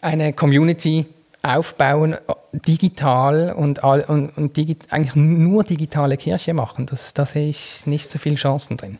eine 0.00 0.32
Community 0.32 1.06
aufbauen, 1.42 2.16
digital 2.52 3.52
und, 3.52 3.84
all, 3.84 4.02
und, 4.02 4.30
und 4.36 4.56
digi 4.56 4.76
eigentlich 4.90 5.14
nur 5.14 5.64
digitale 5.64 6.16
Kirche 6.16 6.54
machen. 6.54 6.86
Das, 6.86 7.14
da 7.14 7.24
sehe 7.24 7.48
ich 7.48 7.86
nicht 7.86 8.10
so 8.10 8.18
viele 8.18 8.36
Chancen 8.36 8.76
drin. 8.76 8.98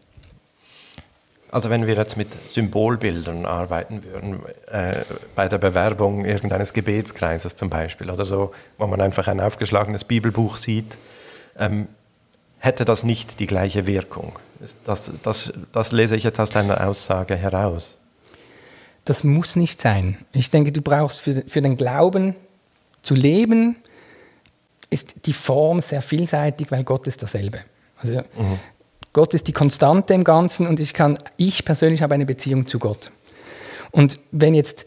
Also 1.50 1.70
wenn 1.70 1.86
wir 1.86 1.94
jetzt 1.94 2.16
mit 2.16 2.28
Symbolbildern 2.50 3.46
arbeiten 3.46 4.02
würden, 4.04 4.40
äh, 4.66 5.04
bei 5.34 5.48
der 5.48 5.58
Bewerbung 5.58 6.24
irgendeines 6.24 6.72
Gebetskreises 6.72 7.54
zum 7.56 7.70
Beispiel 7.70 8.10
oder 8.10 8.24
so, 8.24 8.52
wo 8.78 8.86
man 8.86 9.00
einfach 9.00 9.28
ein 9.28 9.40
aufgeschlagenes 9.40 10.04
Bibelbuch 10.04 10.56
sieht, 10.56 10.98
ähm, 11.58 11.86
hätte 12.58 12.84
das 12.84 13.04
nicht 13.04 13.38
die 13.38 13.46
gleiche 13.46 13.86
Wirkung. 13.86 14.38
Das, 14.84 15.12
das, 15.22 15.52
das 15.72 15.92
lese 15.92 16.16
ich 16.16 16.24
jetzt 16.24 16.40
aus 16.40 16.50
deiner 16.50 16.86
Aussage 16.86 17.36
heraus. 17.36 17.98
Das 19.04 19.22
muss 19.22 19.54
nicht 19.54 19.80
sein. 19.80 20.18
Ich 20.32 20.50
denke, 20.50 20.72
du 20.72 20.82
brauchst 20.82 21.20
für, 21.20 21.44
für 21.46 21.62
den 21.62 21.76
Glauben 21.76 22.34
zu 23.02 23.14
leben, 23.14 23.76
ist 24.90 25.26
die 25.26 25.32
Form 25.32 25.80
sehr 25.80 26.02
vielseitig, 26.02 26.70
weil 26.70 26.82
Gott 26.82 27.06
ist 27.06 27.20
derselbe. 27.20 27.60
Also 27.98 28.14
mhm. 28.14 28.58
Gott 29.16 29.32
ist 29.32 29.48
die 29.48 29.54
Konstante 29.54 30.12
im 30.12 30.24
Ganzen 30.24 30.66
und 30.66 30.78
ich 30.78 30.92
kann, 30.92 31.16
ich 31.38 31.64
persönlich 31.64 32.02
habe 32.02 32.12
eine 32.12 32.26
Beziehung 32.26 32.66
zu 32.66 32.78
Gott. 32.78 33.10
Und 33.90 34.18
wenn 34.30 34.52
jetzt 34.52 34.84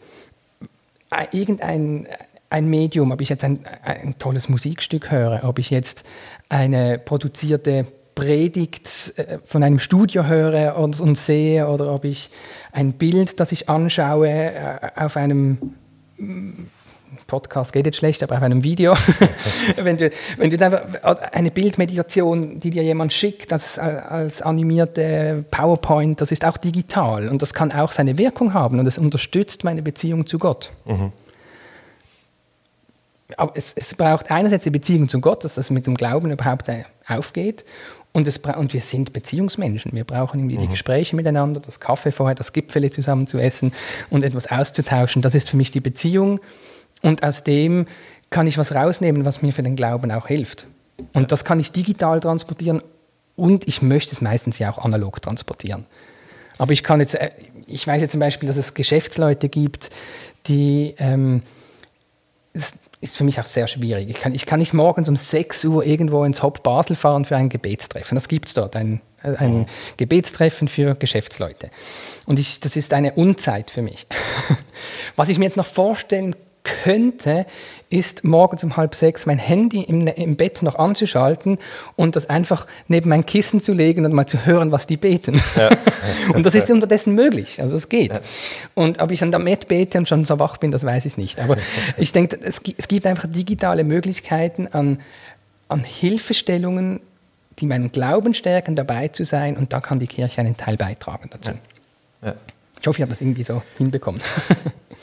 irgendein 1.32 2.06
ein 2.48 2.68
Medium, 2.68 3.10
ob 3.10 3.20
ich 3.22 3.28
jetzt 3.28 3.42
ein, 3.42 3.58
ein 3.82 4.14
tolles 4.20 4.48
Musikstück 4.48 5.10
höre, 5.10 5.40
ob 5.42 5.58
ich 5.58 5.70
jetzt 5.70 6.04
eine 6.48 7.00
produzierte 7.00 7.88
Predigt 8.14 9.14
äh, 9.16 9.38
von 9.44 9.64
einem 9.64 9.80
Studio 9.80 10.24
höre 10.24 10.76
und, 10.76 11.00
und, 11.00 11.18
sehe 11.18 11.66
oder 11.66 11.92
ob 11.92 12.04
ich 12.04 12.30
ein 12.70 12.92
Bild, 12.92 13.40
das 13.40 13.50
ich 13.50 13.68
anschaue, 13.68 14.28
äh, 14.28 14.78
auf 14.94 15.16
einem 15.16 15.74
Podcast 17.30 17.72
geht 17.72 17.86
jetzt 17.86 17.98
schlecht, 17.98 18.22
aber 18.22 18.36
auf 18.36 18.42
einem 18.42 18.64
Video, 18.64 18.94
wenn 19.76 19.96
du, 19.96 20.10
wenn 20.36 20.50
du 20.50 20.64
einfach 20.64 20.82
eine 21.32 21.50
Bildmeditation, 21.50 22.58
die 22.58 22.70
dir 22.70 22.82
jemand 22.82 23.12
schickt, 23.12 23.52
das 23.52 23.78
als 23.78 24.42
animierte 24.42 25.44
PowerPoint, 25.50 26.20
das 26.20 26.32
ist 26.32 26.44
auch 26.44 26.56
digital 26.56 27.28
und 27.28 27.40
das 27.40 27.54
kann 27.54 27.72
auch 27.72 27.92
seine 27.92 28.18
Wirkung 28.18 28.52
haben 28.52 28.80
und 28.80 28.86
es 28.86 28.98
unterstützt 28.98 29.62
meine 29.64 29.82
Beziehung 29.82 30.26
zu 30.26 30.38
Gott. 30.38 30.72
Mhm. 30.84 31.12
Aber 33.36 33.52
es, 33.54 33.72
es, 33.76 33.94
braucht 33.94 34.30
einerseits 34.32 34.64
die 34.64 34.70
Beziehung 34.70 35.08
zu 35.08 35.20
Gott, 35.20 35.44
dass 35.44 35.54
das 35.54 35.70
mit 35.70 35.86
dem 35.86 35.94
Glauben 35.94 36.32
überhaupt 36.32 36.68
äh, 36.68 36.82
aufgeht. 37.06 37.64
Und, 38.12 38.26
es, 38.26 38.38
und 38.38 38.72
wir 38.72 38.80
sind 38.80 39.12
Beziehungsmenschen. 39.12 39.92
Wir 39.92 40.02
brauchen 40.02 40.40
irgendwie 40.40 40.56
mhm. 40.56 40.62
die 40.62 40.68
Gespräche 40.68 41.14
miteinander, 41.14 41.60
das 41.60 41.78
Kaffee 41.78 42.10
vorher, 42.10 42.34
das 42.34 42.52
Gipfel 42.52 42.90
zusammen 42.90 43.28
zu 43.28 43.38
essen 43.38 43.72
und 44.10 44.24
etwas 44.24 44.50
auszutauschen. 44.50 45.22
Das 45.22 45.36
ist 45.36 45.48
für 45.48 45.56
mich 45.56 45.70
die 45.70 45.80
Beziehung. 45.80 46.40
Und 47.02 47.22
aus 47.22 47.44
dem 47.44 47.86
kann 48.30 48.46
ich 48.46 48.58
was 48.58 48.74
rausnehmen, 48.74 49.24
was 49.24 49.42
mir 49.42 49.52
für 49.52 49.62
den 49.62 49.76
Glauben 49.76 50.10
auch 50.10 50.28
hilft. 50.28 50.66
Und 51.12 51.32
das 51.32 51.44
kann 51.44 51.60
ich 51.60 51.72
digital 51.72 52.20
transportieren 52.20 52.82
und 53.36 53.66
ich 53.66 53.82
möchte 53.82 54.12
es 54.12 54.20
meistens 54.20 54.58
ja 54.58 54.70
auch 54.70 54.78
analog 54.78 55.22
transportieren. 55.22 55.86
Aber 56.58 56.72
ich 56.72 56.82
kann 56.82 57.00
jetzt, 57.00 57.14
äh, 57.14 57.30
ich 57.66 57.86
weiß 57.86 58.02
jetzt 58.02 58.10
zum 58.10 58.20
Beispiel, 58.20 58.46
dass 58.46 58.58
es 58.58 58.74
Geschäftsleute 58.74 59.48
gibt, 59.48 59.90
die, 60.46 60.94
ähm, 60.98 61.42
das 62.52 62.74
ist 63.00 63.16
für 63.16 63.24
mich 63.24 63.40
auch 63.40 63.46
sehr 63.46 63.66
schwierig. 63.66 64.10
Ich 64.10 64.16
kann, 64.16 64.34
ich 64.34 64.44
kann 64.44 64.60
nicht 64.60 64.74
morgens 64.74 65.08
um 65.08 65.16
6 65.16 65.64
Uhr 65.64 65.86
irgendwo 65.86 66.22
ins 66.24 66.42
Hop 66.42 66.62
Basel 66.62 66.96
fahren 66.96 67.24
für 67.24 67.36
ein 67.36 67.48
Gebetstreffen. 67.48 68.14
Das 68.14 68.28
gibt 68.28 68.48
es 68.48 68.54
dort, 68.54 68.76
ein, 68.76 69.00
ein 69.22 69.60
mhm. 69.60 69.66
Gebetstreffen 69.96 70.68
für 70.68 70.94
Geschäftsleute. 70.94 71.70
Und 72.26 72.38
ich, 72.38 72.60
das 72.60 72.76
ist 72.76 72.92
eine 72.92 73.14
Unzeit 73.14 73.70
für 73.70 73.80
mich. 73.80 74.06
Was 75.16 75.30
ich 75.30 75.38
mir 75.38 75.46
jetzt 75.46 75.56
noch 75.56 75.66
vorstellen 75.66 76.32
kann, 76.32 76.49
könnte, 76.64 77.46
ist 77.88 78.22
morgens 78.22 78.62
um 78.62 78.76
halb 78.76 78.94
sechs 78.94 79.26
mein 79.26 79.38
Handy 79.38 79.82
im, 79.82 80.06
im, 80.06 80.36
Bett 80.36 80.62
noch 80.62 80.76
anzuschalten 80.76 81.58
und 81.96 82.16
das 82.16 82.28
einfach 82.28 82.66
neben 82.86 83.08
mein 83.08 83.26
Kissen 83.26 83.60
zu 83.60 83.72
legen 83.72 84.04
und 84.04 84.12
mal 84.12 84.26
zu 84.26 84.46
hören, 84.46 84.70
was 84.70 84.86
die 84.86 84.96
beten. 84.96 85.42
Ja. 85.56 85.70
und 86.34 86.44
das 86.46 86.54
ist 86.54 86.70
unterdessen 86.70 87.14
möglich, 87.14 87.60
also 87.60 87.76
es 87.76 87.88
geht. 87.88 88.14
Ja. 88.14 88.20
Und 88.74 89.00
ob 89.00 89.10
ich 89.10 89.20
dann 89.20 89.32
damit 89.32 89.68
bete 89.68 89.98
und 89.98 90.08
schon 90.08 90.24
so 90.24 90.38
wach 90.38 90.58
bin, 90.58 90.70
das 90.70 90.84
weiß 90.84 91.04
ich 91.06 91.16
nicht. 91.16 91.40
Aber 91.40 91.56
ich 91.96 92.12
denke, 92.12 92.38
es, 92.42 92.60
es 92.76 92.88
gibt 92.88 93.06
einfach 93.06 93.26
digitale 93.28 93.82
Möglichkeiten 93.82 94.68
an, 94.68 95.00
an 95.68 95.82
Hilfestellungen, 95.82 97.00
die 97.58 97.66
meinen 97.66 97.90
Glauben 97.90 98.34
stärken, 98.34 98.76
dabei 98.76 99.08
zu 99.08 99.24
sein 99.24 99.56
und 99.56 99.72
da 99.72 99.80
kann 99.80 99.98
die 99.98 100.06
Kirche 100.06 100.40
einen 100.40 100.56
Teil 100.56 100.76
beitragen 100.76 101.28
dazu. 101.30 101.52
Ja. 102.22 102.34
Ich 102.80 102.86
hoffe, 102.86 102.98
ich 102.98 103.02
habe 103.02 103.10
das 103.10 103.20
irgendwie 103.20 103.42
so 103.42 103.62
hinbekommen. 103.76 104.22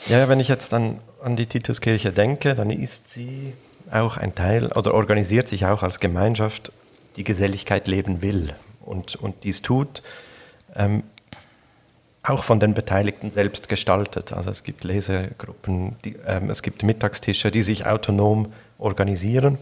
ja, 0.08 0.28
wenn 0.28 0.40
ich 0.40 0.48
jetzt 0.48 0.72
dann 0.72 0.98
an 1.28 1.36
die 1.36 1.46
Tituskirche 1.46 2.10
denke, 2.10 2.54
dann 2.54 2.70
ist 2.70 3.10
sie 3.10 3.52
auch 3.90 4.16
ein 4.16 4.34
Teil 4.34 4.72
oder 4.72 4.94
organisiert 4.94 5.46
sich 5.46 5.66
auch 5.66 5.82
als 5.82 6.00
Gemeinschaft, 6.00 6.72
die 7.16 7.24
Geselligkeit 7.24 7.86
leben 7.86 8.22
will 8.22 8.54
und, 8.80 9.16
und 9.16 9.44
dies 9.44 9.60
tut, 9.60 10.02
ähm, 10.74 11.02
auch 12.22 12.44
von 12.44 12.60
den 12.60 12.72
Beteiligten 12.72 13.30
selbst 13.30 13.68
gestaltet. 13.68 14.32
Also 14.32 14.50
es 14.50 14.62
gibt 14.62 14.84
Lesegruppen, 14.84 15.96
die, 16.04 16.16
ähm, 16.26 16.48
es 16.48 16.62
gibt 16.62 16.82
Mittagstische, 16.82 17.50
die 17.50 17.62
sich 17.62 17.86
autonom 17.86 18.52
organisieren 18.78 19.58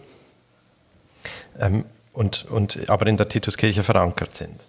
ähm, 1.59 1.85
und, 2.13 2.45
und 2.45 2.89
aber 2.89 3.09
in 3.09 3.17
der 3.17 3.29
Tituskirche 3.29 3.83
verankert 3.83 4.37
sind. 4.37 4.61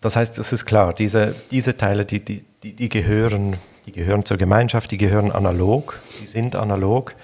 Das 0.00 0.16
heißt, 0.16 0.38
es 0.38 0.52
ist 0.52 0.64
klar, 0.64 0.94
diese, 0.94 1.34
diese 1.50 1.76
Teile, 1.76 2.04
die, 2.04 2.24
die, 2.24 2.44
die, 2.62 2.72
die, 2.72 2.88
gehören, 2.88 3.56
die 3.86 3.92
gehören 3.92 4.24
zur 4.24 4.38
Gemeinschaft, 4.38 4.90
die 4.90 4.96
gehören 4.96 5.30
analog, 5.30 6.00
die 6.22 6.26
sind 6.26 6.56
analog. 6.56 7.14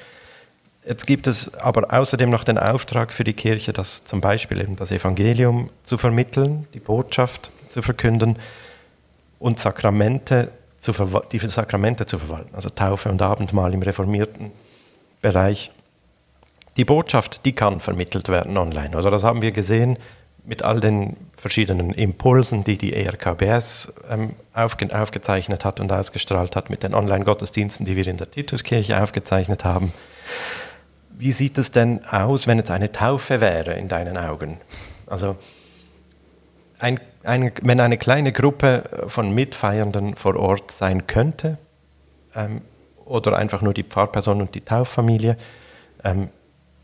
Jetzt 0.87 1.07
gibt 1.07 1.27
es 1.27 1.53
aber 1.55 1.93
außerdem 1.93 2.31
noch 2.31 2.45
den 2.45 2.59
Auftrag 2.59 3.13
für 3.13 3.25
die 3.25 3.33
Kirche, 3.33 3.73
das 3.73 4.05
zum 4.05 4.21
Beispiel 4.21 4.61
eben 4.61 4.77
das 4.77 4.93
Evangelium 4.93 5.71
zu 5.85 5.99
vermitteln, 5.99 6.67
die 6.75 6.81
Botschaft 6.81 7.51
zu 7.71 7.83
verkünden 7.83 8.39
und 9.39 9.59
Sakramente 9.59 10.51
zu 10.79 10.93
die 11.33 11.39
Sakramente 11.39 12.07
zu 12.07 12.19
verwalten, 12.19 12.55
also 12.55 12.69
Taufe 12.69 13.09
und 13.09 13.21
Abendmahl 13.21 13.75
im 13.75 13.83
reformierten 13.83 14.53
Bereich. 15.21 15.73
Die 16.77 16.85
Botschaft, 16.85 17.45
die 17.45 17.53
kann 17.53 17.81
vermittelt 17.81 18.29
werden 18.29 18.57
online. 18.57 18.95
Also 18.95 19.11
das 19.11 19.25
haben 19.25 19.43
wir 19.43 19.51
gesehen 19.51 19.99
mit 20.47 20.63
all 20.63 20.81
den 20.81 21.17
verschiedenen 21.37 21.93
Impulsen, 21.93 22.65
die 22.65 22.79
die 22.79 22.95
ERKBS 22.95 23.95
ähm, 24.09 24.35
aufge 24.55 24.99
aufgezeichnet 24.99 25.65
hat 25.65 25.81
und 25.81 25.93
ausgestrahlt 25.93 26.57
hat, 26.57 26.71
mit 26.71 26.83
den 26.83 26.95
Online-Gottesdiensten, 26.95 27.85
die 27.85 27.97
wir 27.97 28.07
in 28.07 28.17
der 28.17 28.31
Tituskirche 28.31 29.03
aufgezeichnet 29.03 29.65
haben. 29.65 29.93
Wie 31.11 31.33
sieht 31.33 31.59
es 31.59 31.73
denn 31.73 32.05
aus, 32.07 32.47
wenn 32.47 32.59
es 32.59 32.71
eine 32.71 32.93
Taufe 32.93 33.41
wäre 33.41 33.75
in 33.75 33.89
deinen 33.89 34.17
Augen? 34.17 34.59
Also 35.07 35.37
ein, 36.79 37.01
ein, 37.25 37.53
wenn 37.63 37.81
eine 37.81 37.99
kleine 37.99 38.33
Gruppe 38.33 38.85
von 39.09 39.35
Mitfeiernden 39.35 40.15
vor 40.15 40.37
Ort 40.37 40.71
sein 40.71 41.07
könnte 41.07 41.59
ähm, 42.35 42.61
oder 43.05 43.37
einfach 43.37 43.63
nur 43.63 43.75
die 43.75 43.83
Pfarrperson 43.83 44.41
und 44.41 44.55
die 44.55 44.61
Tauffamilie, 44.61 45.37
ähm, 46.05 46.29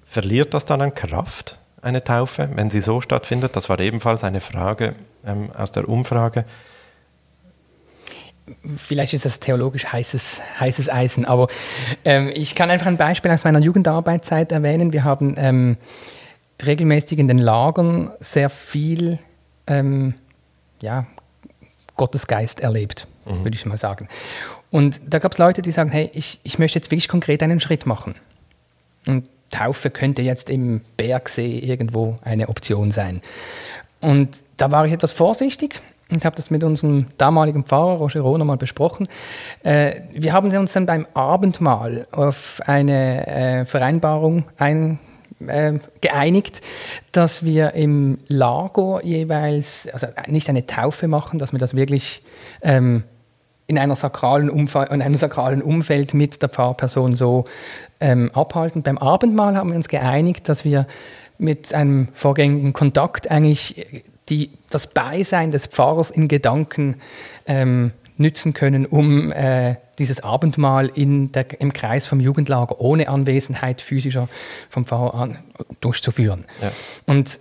verliert 0.04 0.54
das 0.54 0.64
dann 0.64 0.80
an 0.80 0.94
Kraft? 0.94 1.58
Eine 1.82 2.02
Taufe, 2.02 2.48
wenn 2.54 2.70
sie 2.70 2.80
so 2.80 3.00
stattfindet? 3.00 3.56
Das 3.56 3.68
war 3.68 3.78
ebenfalls 3.80 4.24
eine 4.24 4.40
Frage 4.40 4.94
ähm, 5.26 5.50
aus 5.52 5.72
der 5.72 5.88
Umfrage. 5.88 6.44
Vielleicht 8.76 9.14
ist 9.14 9.24
das 9.24 9.40
theologisch 9.40 9.92
heißes, 9.92 10.42
heißes 10.58 10.88
Eisen, 10.88 11.24
aber 11.24 11.48
ähm, 12.04 12.30
ich 12.34 12.54
kann 12.54 12.70
einfach 12.70 12.86
ein 12.86 12.96
Beispiel 12.96 13.30
aus 13.30 13.44
meiner 13.44 13.60
Jugendarbeitszeit 13.60 14.50
erwähnen. 14.50 14.92
Wir 14.92 15.04
haben 15.04 15.34
ähm, 15.38 15.76
regelmäßig 16.64 17.18
in 17.18 17.28
den 17.28 17.38
Lagern 17.38 18.10
sehr 18.18 18.50
viel 18.50 19.18
ähm, 19.66 20.14
ja, 20.80 21.06
Gottesgeist 21.96 22.60
erlebt, 22.60 23.06
mhm. 23.26 23.44
würde 23.44 23.56
ich 23.56 23.64
mal 23.64 23.78
sagen. 23.78 24.08
Und 24.70 25.00
da 25.06 25.18
gab 25.18 25.32
es 25.32 25.38
Leute, 25.38 25.62
die 25.62 25.70
sagen, 25.70 25.90
hey, 25.90 26.10
ich, 26.12 26.40
ich 26.42 26.58
möchte 26.58 26.78
jetzt 26.78 26.90
wirklich 26.90 27.08
konkret 27.08 27.42
einen 27.42 27.60
Schritt 27.60 27.86
machen. 27.86 28.16
Und 29.06 29.28
Taufe 29.52 29.90
könnte 29.90 30.22
jetzt 30.22 30.50
im 30.50 30.80
Bergsee 30.96 31.58
irgendwo 31.58 32.18
eine 32.22 32.48
Option 32.48 32.90
sein. 32.90 33.22
Und 34.00 34.30
da 34.56 34.72
war 34.72 34.84
ich 34.84 34.92
etwas 34.92 35.12
vorsichtig 35.12 35.80
und 36.10 36.24
habe 36.24 36.34
das 36.34 36.50
mit 36.50 36.64
unserem 36.64 37.06
damaligen 37.18 37.64
Pfarrer 37.64 37.98
Roger 37.98 38.20
Rohner 38.20 38.44
mal 38.44 38.56
besprochen. 38.56 39.08
Äh, 39.62 40.00
wir 40.12 40.32
haben 40.32 40.54
uns 40.56 40.72
dann 40.72 40.86
beim 40.86 41.06
Abendmahl 41.14 42.06
auf 42.10 42.60
eine 42.66 43.26
äh, 43.26 43.64
Vereinbarung 43.64 44.44
ein, 44.58 44.98
äh, 45.46 45.74
geeinigt, 46.00 46.60
dass 47.12 47.44
wir 47.44 47.74
im 47.74 48.18
Lago 48.28 49.00
jeweils, 49.00 49.88
also 49.92 50.08
nicht 50.26 50.48
eine 50.48 50.66
Taufe 50.66 51.08
machen, 51.08 51.38
dass 51.38 51.52
wir 51.52 51.58
das 51.58 51.74
wirklich 51.76 52.22
ähm, 52.62 53.04
in, 53.66 53.78
einer 53.78 53.96
sakralen 53.96 54.48
in 54.48 55.02
einem 55.02 55.16
sakralen 55.16 55.62
Umfeld 55.62 56.14
mit 56.14 56.42
der 56.42 56.48
Pfarrperson 56.48 57.14
so 57.14 57.46
ähm, 58.00 58.30
abhalten. 58.34 58.82
Beim 58.82 58.98
Abendmahl 58.98 59.56
haben 59.56 59.70
wir 59.70 59.76
uns 59.76 59.88
geeinigt, 59.88 60.48
dass 60.48 60.64
wir 60.64 60.86
mit 61.38 61.74
einem 61.74 62.08
vorgängigen 62.12 62.72
Kontakt 62.72 63.30
eigentlich 63.30 63.86
die, 64.28 64.50
das 64.70 64.86
Beisein 64.86 65.50
des 65.50 65.66
Pfarrers 65.66 66.10
in 66.10 66.28
Gedanken 66.28 66.96
ähm, 67.46 67.92
nützen 68.16 68.52
können, 68.52 68.86
um 68.86 69.32
äh, 69.32 69.76
dieses 69.98 70.20
Abendmahl 70.20 70.90
in 70.94 71.32
der, 71.32 71.60
im 71.60 71.72
Kreis 71.72 72.06
vom 72.06 72.20
Jugendlager 72.20 72.80
ohne 72.80 73.08
Anwesenheit 73.08 73.80
physischer 73.80 74.28
vom 74.68 74.84
Pfarrer 74.84 75.14
an, 75.14 75.38
durchzuführen. 75.80 76.44
Ja. 76.60 76.72
Und 77.06 77.40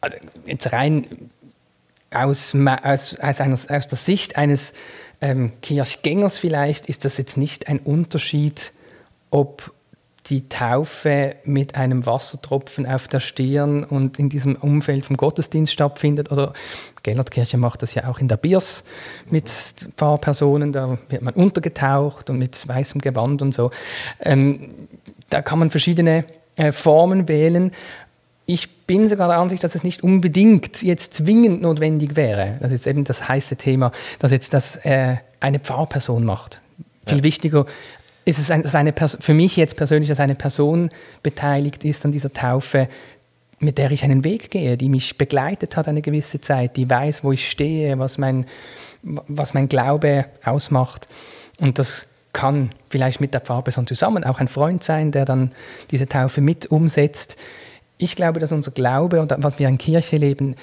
also 0.00 0.16
jetzt 0.46 0.72
rein 0.72 1.06
aus, 2.10 2.54
aus, 2.54 3.18
aus, 3.18 3.40
einer, 3.40 3.54
aus 3.54 3.88
der 3.88 3.98
Sicht 3.98 4.36
eines 4.36 4.72
ähm, 5.20 5.52
Kirchgängers 5.62 6.38
vielleicht 6.38 6.86
ist 6.86 7.04
das 7.04 7.18
jetzt 7.18 7.36
nicht 7.36 7.68
ein 7.68 7.80
Unterschied, 7.80 8.72
ob 9.30 9.72
die 10.26 10.48
Taufe 10.48 11.36
mit 11.44 11.74
einem 11.74 12.04
Wassertropfen 12.04 12.86
auf 12.86 13.08
der 13.08 13.20
Stirn 13.20 13.82
und 13.84 14.18
in 14.18 14.28
diesem 14.28 14.56
Umfeld 14.56 15.06
vom 15.06 15.16
Gottesdienst 15.16 15.72
stattfindet. 15.72 16.30
Oder 16.30 16.52
Gellertkirche 17.02 17.56
macht 17.56 17.82
das 17.82 17.94
ja 17.94 18.08
auch 18.08 18.18
in 18.18 18.28
der 18.28 18.36
Biers 18.36 18.84
mit 19.30 19.48
Pfarrpersonen, 19.96 20.72
da 20.72 20.98
wird 21.08 21.22
man 21.22 21.34
untergetaucht 21.34 22.28
und 22.28 22.38
mit 22.38 22.68
weißem 22.68 23.00
Gewand 23.00 23.40
und 23.40 23.54
so. 23.54 23.70
Ähm, 24.20 24.88
da 25.30 25.40
kann 25.40 25.58
man 25.58 25.70
verschiedene 25.70 26.24
äh, 26.56 26.72
Formen 26.72 27.28
wählen. 27.28 27.72
Ich 28.44 28.68
bin 28.88 29.06
sogar 29.06 29.28
der 29.28 29.36
Ansicht, 29.36 29.62
dass 29.62 29.76
es 29.76 29.84
nicht 29.84 30.02
unbedingt 30.02 30.82
jetzt 30.82 31.14
zwingend 31.14 31.62
notwendig 31.62 32.16
wäre. 32.16 32.56
Das 32.60 32.72
ist 32.72 32.86
eben 32.88 33.04
das 33.04 33.28
heiße 33.28 33.54
Thema, 33.54 33.92
dass 34.18 34.32
jetzt 34.32 34.54
das 34.54 34.76
äh, 34.84 35.18
eine 35.38 35.60
Pfarrperson 35.60 36.24
macht. 36.24 36.62
Viel 37.06 37.18
ja. 37.18 37.22
wichtiger 37.22 37.66
ist 38.24 38.38
es 38.38 38.50
ein, 38.50 38.62
dass 38.62 38.74
eine 38.74 38.92
für 38.92 39.34
mich 39.34 39.56
jetzt 39.56 39.76
persönlich, 39.76 40.08
dass 40.08 40.20
eine 40.20 40.34
Person 40.34 40.90
beteiligt 41.22 41.84
ist 41.84 42.04
an 42.04 42.12
dieser 42.12 42.32
Taufe, 42.32 42.88
mit 43.58 43.78
der 43.78 43.90
ich 43.90 44.04
einen 44.04 44.24
Weg 44.24 44.50
gehe, 44.50 44.76
die 44.76 44.88
mich 44.88 45.18
begleitet 45.18 45.76
hat 45.76 45.86
eine 45.86 46.02
gewisse 46.02 46.40
Zeit, 46.40 46.76
die 46.76 46.88
weiß, 46.88 47.24
wo 47.24 47.32
ich 47.32 47.50
stehe, 47.50 47.98
was 47.98 48.18
mein, 48.18 48.46
was 49.02 49.54
mein 49.54 49.68
Glaube 49.68 50.26
ausmacht. 50.44 51.08
Und 51.60 51.78
das 51.78 52.06
kann 52.32 52.70
vielleicht 52.88 53.20
mit 53.20 53.34
der 53.34 53.40
Pfarrperson 53.40 53.86
zusammen 53.86 54.24
auch 54.24 54.40
ein 54.40 54.48
Freund 54.48 54.82
sein, 54.82 55.10
der 55.10 55.24
dann 55.24 55.52
diese 55.90 56.06
Taufe 56.06 56.40
mit 56.40 56.66
umsetzt. 56.66 57.36
Ich 57.98 58.16
glaube, 58.16 58.40
dass 58.40 58.52
unser 58.52 58.70
Glaube 58.70 59.20
und 59.20 59.34
was 59.38 59.58
wir 59.58 59.68
in 59.68 59.78
Kirche 59.78 60.16
leben, 60.16 60.54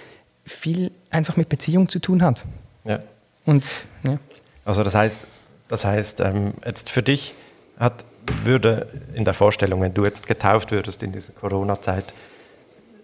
viel 0.46 0.92
einfach 1.10 1.38
mit 1.38 1.50
Beziehung 1.50 1.90
zu 1.90 2.00
tun 2.00 2.22
hat. 2.22 2.46
Ja. 2.86 3.00
Und, 3.46 3.70
ja. 4.04 4.18
Also 4.64 4.84
das 4.84 4.96
heißt, 4.96 5.28
das 5.68 5.86
heißt 5.86 6.22
ähm, 6.22 6.54
jetzt 6.66 6.90
für 6.90 7.04
dich 7.04 7.34
hat, 7.78 8.06
würde 8.44 8.88
in 9.14 9.26
der 9.26 9.34
Vorstellung, 9.34 9.82
wenn 9.82 9.94
du 9.94 10.06
jetzt 10.06 10.28
getauft 10.28 10.72
würdest 10.72 11.04
in 11.04 11.12
dieser 11.12 11.34
Corona-Zeit, 11.34 12.06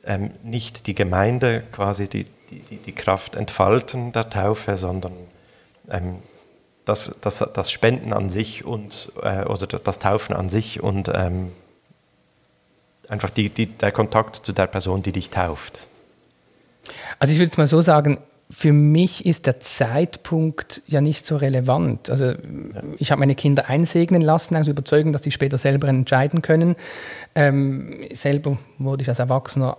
ähm, 0.04 0.32
nicht 0.44 0.88
die 0.88 0.96
Gemeinde 0.96 1.64
quasi 1.72 2.08
die, 2.08 2.26
die, 2.50 2.78
die, 2.78 2.92
Kraft 2.92 3.36
entfalten 3.36 4.12
der 4.12 4.30
Taufe, 4.30 4.78
sondern 4.78 5.14
ähm, 5.90 6.18
das, 6.86 7.18
das, 7.22 7.46
das 7.54 7.72
Spenden 7.72 8.14
an 8.14 8.30
sich 8.30 8.66
und 8.66 9.12
äh, 9.22 9.44
oder 9.44 9.68
das 9.68 10.00
Taufen 10.00 10.36
an 10.36 10.50
sich 10.50 10.82
und 10.82 11.12
ähm, 11.14 11.52
einfach 13.12 13.30
die, 13.30 13.50
die, 13.50 13.66
der 13.68 13.92
Kontakt 13.92 14.38
zu 14.38 14.54
der 14.54 14.68
Person, 14.68 15.04
die 15.04 15.12
dich 15.12 15.30
tauft. 15.30 15.88
Also 17.20 17.34
ich 17.34 17.40
würde 17.40 17.52
es 17.52 17.58
mal 17.58 17.68
so 17.68 17.82
sagen, 17.82 18.18
für 18.50 18.74
mich 18.74 19.26
ist 19.26 19.46
der 19.46 19.60
Zeitpunkt 19.60 20.82
ja 20.88 21.00
nicht 21.02 21.26
so 21.26 21.38
relevant. 21.38 22.10
Also 22.10 22.34
ich 22.98 23.12
habe 23.12 23.20
meine 23.20 23.36
Kinder 23.36 23.70
einsegnen 23.70 24.22
lassen, 24.22 24.56
aus 24.56 24.68
Überzeugung, 24.68 25.14
dass 25.14 25.24
sie 25.24 25.32
später 25.32 25.58
selber 25.58 25.88
entscheiden 25.88 26.42
können. 26.42 26.76
Ähm, 27.36 28.08
selber 28.14 28.58
wurde 28.78 29.04
ich 29.04 29.10
als 29.10 29.20
Erwachsener 29.20 29.78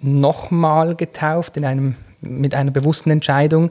nochmal 0.00 0.96
getauft 0.96 1.56
in 1.56 1.64
einem, 1.64 1.96
mit 2.20 2.54
einer 2.54 2.70
bewussten 2.70 3.10
Entscheidung. 3.10 3.70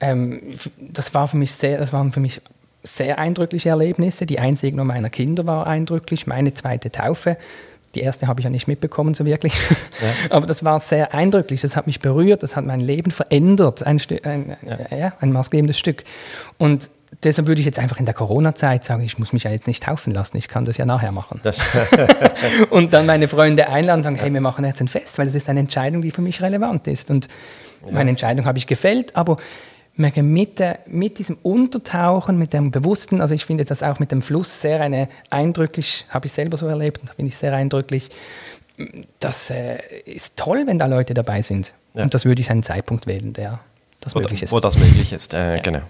Ähm, 0.00 0.42
das, 0.78 1.14
war 1.14 1.28
für 1.28 1.36
mich 1.36 1.52
sehr, 1.52 1.78
das 1.78 1.92
waren 1.92 2.12
für 2.12 2.20
mich 2.20 2.42
sehr 2.82 3.18
eindrückliche 3.18 3.70
Erlebnisse. 3.70 4.26
Die 4.26 4.38
Einsegnung 4.38 4.86
meiner 4.86 5.10
Kinder 5.10 5.46
war 5.46 5.66
eindrücklich, 5.66 6.26
meine 6.26 6.52
zweite 6.52 6.90
Taufe 6.90 7.36
die 7.96 8.02
erste 8.02 8.26
habe 8.28 8.40
ich 8.40 8.44
ja 8.44 8.50
nicht 8.50 8.68
mitbekommen, 8.68 9.14
so 9.14 9.24
wirklich. 9.24 9.54
Ja. 9.58 10.30
Aber 10.30 10.46
das 10.46 10.64
war 10.64 10.78
sehr 10.80 11.14
eindrücklich, 11.14 11.62
das 11.62 11.74
hat 11.76 11.86
mich 11.86 12.00
berührt, 12.00 12.42
das 12.42 12.54
hat 12.54 12.64
mein 12.64 12.80
Leben 12.80 13.10
verändert, 13.10 13.82
ein, 13.82 14.00
ein, 14.22 14.56
ja. 14.90 14.96
Ja, 14.96 15.12
ein 15.20 15.32
maßgebendes 15.32 15.78
Stück. 15.78 16.04
Und 16.58 16.90
deshalb 17.22 17.48
würde 17.48 17.60
ich 17.60 17.66
jetzt 17.66 17.78
einfach 17.78 17.98
in 17.98 18.04
der 18.04 18.14
Corona-Zeit 18.14 18.84
sagen, 18.84 19.02
ich 19.02 19.18
muss 19.18 19.32
mich 19.32 19.44
ja 19.44 19.50
jetzt 19.50 19.66
nicht 19.66 19.82
taufen 19.82 20.12
lassen, 20.12 20.36
ich 20.36 20.48
kann 20.48 20.64
das 20.64 20.76
ja 20.76 20.84
nachher 20.84 21.12
machen. 21.12 21.40
und 22.70 22.92
dann 22.92 23.06
meine 23.06 23.28
Freunde 23.28 23.68
einladen 23.68 24.00
und 24.00 24.04
sagen, 24.04 24.16
hey, 24.16 24.32
wir 24.32 24.40
machen 24.40 24.64
jetzt 24.64 24.80
ein 24.80 24.88
Fest, 24.88 25.18
weil 25.18 25.26
es 25.26 25.34
ist 25.34 25.48
eine 25.48 25.60
Entscheidung, 25.60 26.02
die 26.02 26.10
für 26.10 26.22
mich 26.22 26.42
relevant 26.42 26.86
ist. 26.86 27.10
Und 27.10 27.28
meine 27.90 28.10
Entscheidung 28.10 28.44
habe 28.44 28.58
ich 28.58 28.66
gefällt, 28.66 29.16
aber 29.16 29.38
merke 29.96 30.22
mit, 30.22 30.58
der, 30.58 30.80
mit 30.86 31.18
diesem 31.18 31.38
Untertauchen, 31.42 32.38
mit 32.38 32.52
dem 32.52 32.70
Bewussten, 32.70 33.20
also 33.20 33.34
ich 33.34 33.46
finde 33.46 33.64
das 33.64 33.82
auch 33.82 33.98
mit 33.98 34.12
dem 34.12 34.22
Fluss 34.22 34.60
sehr 34.60 34.80
eine 34.80 35.08
eindrücklich, 35.30 36.04
habe 36.08 36.26
ich 36.26 36.32
selber 36.32 36.56
so 36.56 36.66
erlebt, 36.66 37.00
finde 37.16 37.28
ich 37.28 37.36
sehr 37.36 37.54
eindrücklich. 37.54 38.10
Das 39.20 39.50
äh, 39.50 39.78
ist 40.04 40.36
toll, 40.36 40.64
wenn 40.66 40.78
da 40.78 40.86
Leute 40.86 41.14
dabei 41.14 41.40
sind. 41.42 41.72
Ja. 41.94 42.02
Und 42.02 42.12
das 42.12 42.26
würde 42.26 42.42
ich 42.42 42.50
einen 42.50 42.62
Zeitpunkt 42.62 43.06
wählen, 43.06 43.32
der 43.32 43.60
das 44.00 44.14
wo, 44.14 44.20
möglich 44.20 44.42
ist. 44.42 44.52
Wo 44.52 44.60
das 44.60 44.76
möglich 44.76 45.12
ist, 45.12 45.32
äh, 45.32 45.56
ja. 45.56 45.62
genau. 45.62 45.82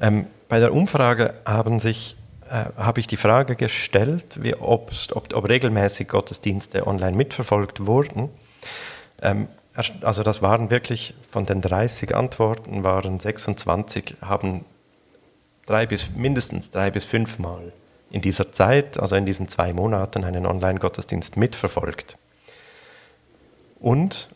Ähm, 0.00 0.26
bei 0.48 0.58
der 0.58 0.74
Umfrage 0.74 1.34
haben 1.44 1.78
sich, 1.78 2.16
äh, 2.50 2.64
habe 2.76 3.00
ich 3.00 3.06
die 3.06 3.16
Frage 3.16 3.56
gestellt, 3.56 4.42
wie 4.42 4.54
ob, 4.54 4.90
ob, 5.12 5.48
regelmäßig 5.48 6.08
Gottesdienste 6.08 6.86
online 6.86 7.16
mitverfolgt 7.16 7.86
wurden. 7.86 8.28
Ähm, 9.22 9.48
also 9.74 10.22
das 10.22 10.40
waren 10.40 10.70
wirklich 10.70 11.14
von 11.30 11.46
den 11.46 11.60
30 11.60 12.14
Antworten 12.14 12.84
waren 12.84 13.18
26 13.18 14.16
haben 14.20 14.64
drei 15.66 15.86
bis 15.86 16.12
mindestens 16.14 16.70
drei 16.70 16.90
bis 16.90 17.04
fünf 17.04 17.38
Mal 17.38 17.72
in 18.10 18.20
dieser 18.20 18.52
Zeit, 18.52 19.00
also 19.00 19.16
in 19.16 19.26
diesen 19.26 19.48
zwei 19.48 19.72
Monaten, 19.72 20.22
einen 20.22 20.46
Online-Gottesdienst 20.46 21.36
mitverfolgt. 21.36 22.16
Und 23.80 24.28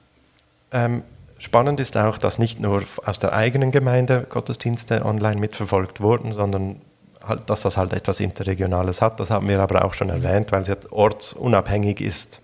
ähm, 0.72 1.04
spannend 1.38 1.78
ist 1.78 1.96
auch, 1.96 2.18
dass 2.18 2.40
nicht 2.40 2.58
nur 2.58 2.82
aus 3.04 3.20
der 3.20 3.32
eigenen 3.32 3.70
Gemeinde 3.70 4.26
Gottesdienste 4.28 5.04
online 5.04 5.40
mitverfolgt 5.40 6.00
wurden, 6.00 6.32
sondern 6.32 6.80
halt, 7.24 7.48
dass 7.48 7.60
das 7.60 7.76
halt 7.76 7.92
etwas 7.92 8.18
Interregionales 8.18 9.00
hat. 9.00 9.20
Das 9.20 9.30
haben 9.30 9.46
wir 9.46 9.60
aber 9.60 9.84
auch 9.84 9.94
schon 9.94 10.10
erwähnt, 10.10 10.50
weil 10.50 10.62
es 10.62 10.68
jetzt 10.68 10.90
ortsunabhängig 10.90 12.00
ist. 12.00 12.40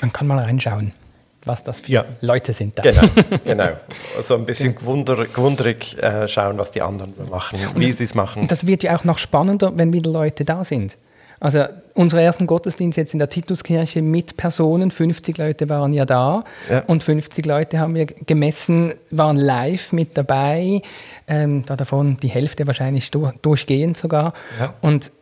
Man 0.00 0.12
kann 0.12 0.26
mal 0.26 0.38
reinschauen 0.38 0.94
was 1.44 1.62
das 1.62 1.80
für 1.80 1.92
ja. 1.92 2.04
Leute 2.20 2.52
sind. 2.52 2.78
Da. 2.78 2.82
Genau, 2.82 3.02
genau. 3.44 3.68
So 4.22 4.34
ein 4.34 4.44
bisschen 4.44 4.74
gewunder, 4.74 5.26
gewunderig 5.26 5.96
äh, 6.02 6.28
schauen, 6.28 6.58
was 6.58 6.70
die 6.70 6.82
anderen 6.82 7.14
so 7.14 7.22
machen, 7.24 7.58
und 7.74 7.80
wie 7.80 7.90
sie 7.90 8.04
es 8.04 8.14
machen. 8.14 8.46
Das 8.48 8.66
wird 8.66 8.82
ja 8.82 8.96
auch 8.96 9.04
noch 9.04 9.18
spannender, 9.18 9.72
wenn 9.76 9.92
wieder 9.92 10.10
Leute 10.10 10.44
da 10.44 10.64
sind. 10.64 10.96
Also 11.40 11.64
unsere 11.94 12.20
ersten 12.20 12.46
Gottesdienst 12.46 12.98
jetzt 12.98 13.14
in 13.14 13.18
der 13.18 13.30
Tituskirche 13.30 14.02
mit 14.02 14.36
Personen, 14.36 14.90
50 14.90 15.38
Leute 15.38 15.70
waren 15.70 15.94
ja 15.94 16.04
da 16.04 16.44
ja. 16.68 16.80
und 16.80 17.02
50 17.02 17.46
Leute 17.46 17.78
haben 17.78 17.94
wir 17.94 18.04
gemessen, 18.04 18.92
waren 19.10 19.38
live 19.38 19.92
mit 19.92 20.18
dabei, 20.18 20.82
ähm, 21.26 21.64
da 21.64 21.76
davon 21.76 22.18
die 22.18 22.28
Hälfte 22.28 22.66
wahrscheinlich 22.66 23.10
durch, 23.10 23.32
durchgehend 23.40 23.96
sogar. 23.96 24.34
Ja. 24.58 24.74
Und 24.82 25.12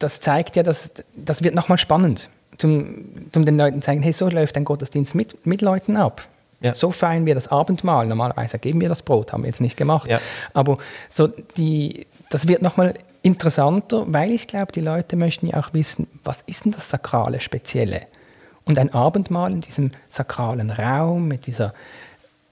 das 0.00 0.20
zeigt 0.20 0.56
ja, 0.56 0.64
dass 0.64 0.92
das 1.14 1.44
wird 1.44 1.54
nochmal 1.54 1.78
spannend 1.78 2.28
zum, 2.58 3.30
zum 3.32 3.44
den 3.44 3.56
Leuten 3.56 3.82
zeigen, 3.82 4.02
hey, 4.02 4.12
so 4.12 4.28
läuft 4.28 4.56
ein 4.56 4.64
Gottesdienst 4.64 5.14
mit, 5.14 5.46
mit 5.46 5.62
Leuten 5.62 5.96
ab. 5.96 6.26
Ja. 6.60 6.74
So 6.74 6.90
feiern 6.90 7.24
wir 7.24 7.34
das 7.34 7.48
Abendmahl. 7.48 8.06
Normalerweise 8.06 8.58
geben 8.58 8.80
wir 8.80 8.88
das 8.88 9.02
Brot, 9.02 9.32
haben 9.32 9.42
wir 9.42 9.48
jetzt 9.48 9.60
nicht 9.60 9.76
gemacht. 9.76 10.10
Ja. 10.10 10.20
Aber 10.54 10.78
so 11.08 11.28
die, 11.28 12.06
das 12.30 12.48
wird 12.48 12.62
nochmal 12.62 12.94
interessanter, 13.22 14.04
weil 14.08 14.32
ich 14.32 14.46
glaube, 14.46 14.72
die 14.72 14.80
Leute 14.80 15.16
möchten 15.16 15.46
ja 15.46 15.60
auch 15.60 15.72
wissen, 15.72 16.08
was 16.24 16.42
ist 16.46 16.64
denn 16.64 16.72
das 16.72 16.90
sakrale 16.90 17.40
Spezielle? 17.40 18.02
Und 18.64 18.78
ein 18.78 18.92
Abendmahl 18.92 19.52
in 19.52 19.60
diesem 19.60 19.92
sakralen 20.10 20.70
Raum, 20.70 21.28
mit, 21.28 21.46
dieser, 21.46 21.72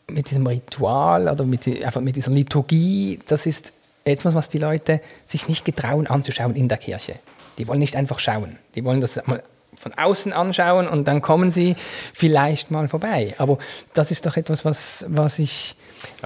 mit 0.07 0.31
diesem 0.31 0.47
Ritual 0.47 1.29
oder 1.29 1.45
mit, 1.45 1.66
einfach 1.66 2.01
mit 2.01 2.16
dieser 2.16 2.31
Liturgie, 2.31 3.21
das 3.27 3.45
ist 3.45 3.73
etwas, 4.05 4.35
was 4.35 4.49
die 4.49 4.59
Leute 4.59 5.01
sich 5.25 5.49
nicht 5.49 5.64
getrauen 5.64 6.07
anzuschauen 6.07 6.55
in 6.55 6.69
der 6.69 6.79
Kirche. 6.79 7.16
Die 7.59 7.66
wollen 7.66 7.81
nicht 7.81 7.97
einfach 7.97 8.21
schauen. 8.21 8.57
Die 8.75 8.85
wollen 8.85 9.01
das 9.01 9.21
mal 9.27 9.42
von 9.77 9.95
außen 9.95 10.33
anschauen 10.33 10.89
und 10.89 11.07
dann 11.07 11.23
kommen 11.23 11.53
sie 11.53 11.77
vielleicht 12.15 12.71
mal 12.71 12.89
vorbei. 12.89 13.35
Aber 13.39 13.59
das 13.95 14.11
ist 14.11 14.27
doch 14.27 14.37
etwas, 14.37 14.65
was, 14.65 15.05
was 15.09 15.39
ich 15.39 15.77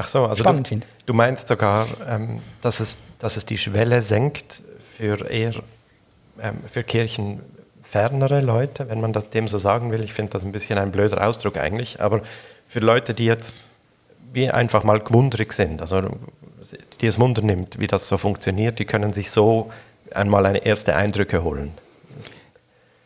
so, 0.04 0.24
also 0.24 0.42
spannend 0.42 0.68
finde. 0.68 0.86
Du 1.06 1.14
meinst 1.14 1.48
sogar, 1.48 1.86
ähm, 2.08 2.40
dass, 2.60 2.80
es, 2.80 2.98
dass 3.18 3.36
es 3.36 3.46
die 3.46 3.58
Schwelle 3.58 4.02
senkt 4.02 4.62
für 4.96 5.28
eher 5.30 5.54
ähm, 6.42 6.58
für 6.70 6.82
kirchenfernere 6.82 8.40
Leute, 8.40 8.88
wenn 8.88 9.00
man 9.00 9.12
das 9.12 9.30
dem 9.30 9.48
so 9.48 9.58
sagen 9.58 9.92
will. 9.92 10.02
Ich 10.02 10.12
finde 10.12 10.32
das 10.32 10.44
ein 10.44 10.52
bisschen 10.52 10.78
ein 10.78 10.90
blöder 10.90 11.26
Ausdruck 11.26 11.58
eigentlich, 11.58 12.00
aber 12.00 12.22
für 12.68 12.80
Leute, 12.80 13.14
die 13.14 13.26
jetzt 13.26 13.68
wie 14.32 14.48
einfach 14.48 14.84
mal 14.84 15.00
gewundrig 15.00 15.52
sind, 15.52 15.80
also 15.80 16.02
die 17.00 17.06
es 17.06 17.18
Wunder 17.18 17.42
nimmt, 17.42 17.80
wie 17.80 17.86
das 17.86 18.08
so 18.08 18.16
funktioniert, 18.16 18.78
die 18.78 18.84
können 18.84 19.12
sich 19.12 19.30
so 19.30 19.70
einmal 20.12 20.46
eine 20.46 20.64
erste 20.64 20.94
Eindrücke 20.94 21.42
holen. 21.42 21.72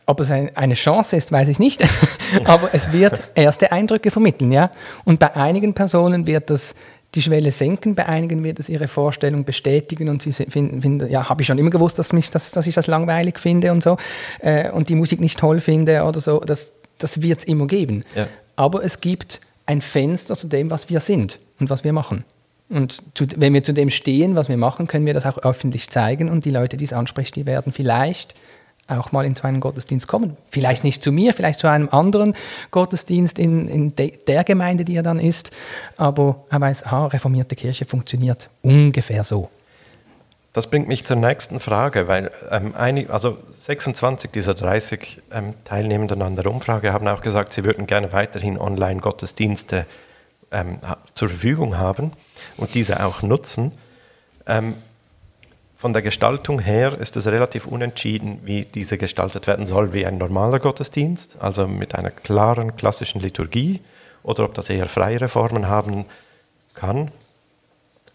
Ob 0.07 0.19
es 0.19 0.29
eine 0.29 0.75
Chance 0.75 1.15
ist, 1.15 1.31
weiß 1.31 1.47
ich 1.47 1.57
nicht, 1.57 1.83
aber 2.45 2.69
es 2.73 2.91
wird 2.91 3.21
erste 3.35 3.71
Eindrücke 3.71 4.11
vermitteln, 4.11 4.51
ja. 4.51 4.71
Und 5.03 5.19
bei 5.19 5.35
einigen 5.35 5.73
Personen 5.73 6.27
wird 6.27 6.49
das 6.49 6.75
die 7.15 7.21
Schwelle 7.21 7.51
senken, 7.51 7.95
bei 7.95 8.05
einigen 8.07 8.43
wird 8.43 8.59
es 8.59 8.69
ihre 8.69 8.87
Vorstellung 8.87 9.45
bestätigen 9.45 10.09
und 10.09 10.21
sie 10.21 10.33
finden, 10.33 10.81
finden 10.81 11.09
ja, 11.09 11.29
habe 11.29 11.41
ich 11.41 11.47
schon 11.47 11.57
immer 11.57 11.69
gewusst, 11.69 11.97
dass, 11.97 12.11
mich 12.13 12.29
das, 12.29 12.51
dass 12.51 12.67
ich 12.67 12.75
das 12.75 12.87
langweilig 12.87 13.39
finde 13.39 13.71
und 13.71 13.81
so 13.81 13.97
äh, 14.41 14.69
und 14.69 14.89
die 14.89 14.95
Musik 14.95 15.21
nicht 15.21 15.39
toll 15.39 15.61
finde 15.61 16.03
oder 16.03 16.19
so. 16.19 16.39
Das, 16.39 16.73
das 16.97 17.21
wird 17.21 17.39
es 17.39 17.45
immer 17.45 17.67
geben. 17.67 18.03
Ja. 18.15 18.27
Aber 18.57 18.83
es 18.83 18.99
gibt 19.01 19.41
ein 19.65 19.81
Fenster 19.81 20.35
zu 20.35 20.47
dem, 20.47 20.69
was 20.69 20.89
wir 20.89 20.99
sind 20.99 21.39
und 21.59 21.69
was 21.69 21.83
wir 21.83 21.93
machen. 21.93 22.25
Und 22.69 23.01
zu, 23.13 23.25
wenn 23.37 23.53
wir 23.53 23.63
zu 23.63 23.73
dem 23.73 23.89
stehen, 23.89 24.35
was 24.35 24.49
wir 24.49 24.57
machen, 24.57 24.87
können 24.87 25.05
wir 25.05 25.13
das 25.13 25.25
auch 25.25 25.37
öffentlich 25.39 25.89
zeigen 25.89 26.29
und 26.29 26.45
die 26.45 26.51
Leute, 26.51 26.77
die 26.77 26.85
es 26.85 26.93
ansprechen, 26.93 27.33
die 27.35 27.45
werden 27.45 27.71
vielleicht 27.71 28.35
auch 28.87 29.11
mal 29.11 29.25
in 29.25 29.35
so 29.35 29.43
einen 29.43 29.59
Gottesdienst 29.59 30.07
kommen. 30.07 30.37
Vielleicht 30.49 30.83
nicht 30.83 31.01
zu 31.01 31.11
mir, 31.11 31.33
vielleicht 31.33 31.59
zu 31.59 31.67
einem 31.67 31.89
anderen 31.89 32.35
Gottesdienst 32.71 33.39
in, 33.39 33.67
in 33.67 33.95
de, 33.95 34.17
der 34.27 34.43
Gemeinde, 34.43 34.85
die 34.85 34.95
er 34.95 35.03
dann 35.03 35.19
ist, 35.19 35.51
aber 35.97 36.43
er 36.49 36.61
weiß, 36.61 36.85
aha, 36.85 37.07
reformierte 37.07 37.55
Kirche 37.55 37.85
funktioniert 37.85 38.49
ungefähr 38.61 39.23
so. 39.23 39.49
Das 40.53 40.67
bringt 40.67 40.87
mich 40.87 41.03
zur 41.03 41.17
nächsten 41.17 41.59
Frage, 41.59 42.07
weil 42.07 42.31
ähm, 42.49 42.73
einig, 42.75 43.09
also 43.09 43.37
26 43.49 44.31
dieser 44.31 44.53
30 44.53 45.21
ähm, 45.33 45.53
Teilnehmenden 45.65 46.21
an 46.21 46.37
der 46.37 46.45
Umfrage 46.45 46.93
haben 46.93 47.07
auch 47.09 47.21
gesagt, 47.21 47.51
sie 47.51 47.65
würden 47.65 47.87
gerne 47.87 48.13
weiterhin 48.13 48.57
Online-Gottesdienste 48.57 49.85
ähm, 50.51 50.77
zur 51.13 51.27
Verfügung 51.27 51.77
haben 51.77 52.13
und 52.55 52.73
diese 52.73 53.03
auch 53.03 53.21
nutzen. 53.21 53.73
Von 55.85 55.93
der 55.93 56.01
Gestaltung 56.01 56.57
her 56.57 56.99
ist 56.99 57.15
es 57.15 57.27
relativ 57.27 57.67
unentschieden, 57.67 58.39
wie 58.43 58.65
diese 58.65 58.97
gestaltet 58.97 59.45
werden 59.45 59.67
soll, 59.67 59.93
wie 59.93 60.03
ein 60.03 60.17
normaler 60.17 60.57
Gottesdienst, 60.57 61.37
also 61.39 61.67
mit 61.67 61.93
einer 61.93 62.09
klaren 62.09 62.75
klassischen 62.75 63.21
Liturgie, 63.21 63.81
oder 64.23 64.45
ob 64.45 64.55
das 64.55 64.71
eher 64.71 64.87
freiere 64.87 65.27
Formen 65.27 65.67
haben 65.67 66.05
kann. 66.73 67.11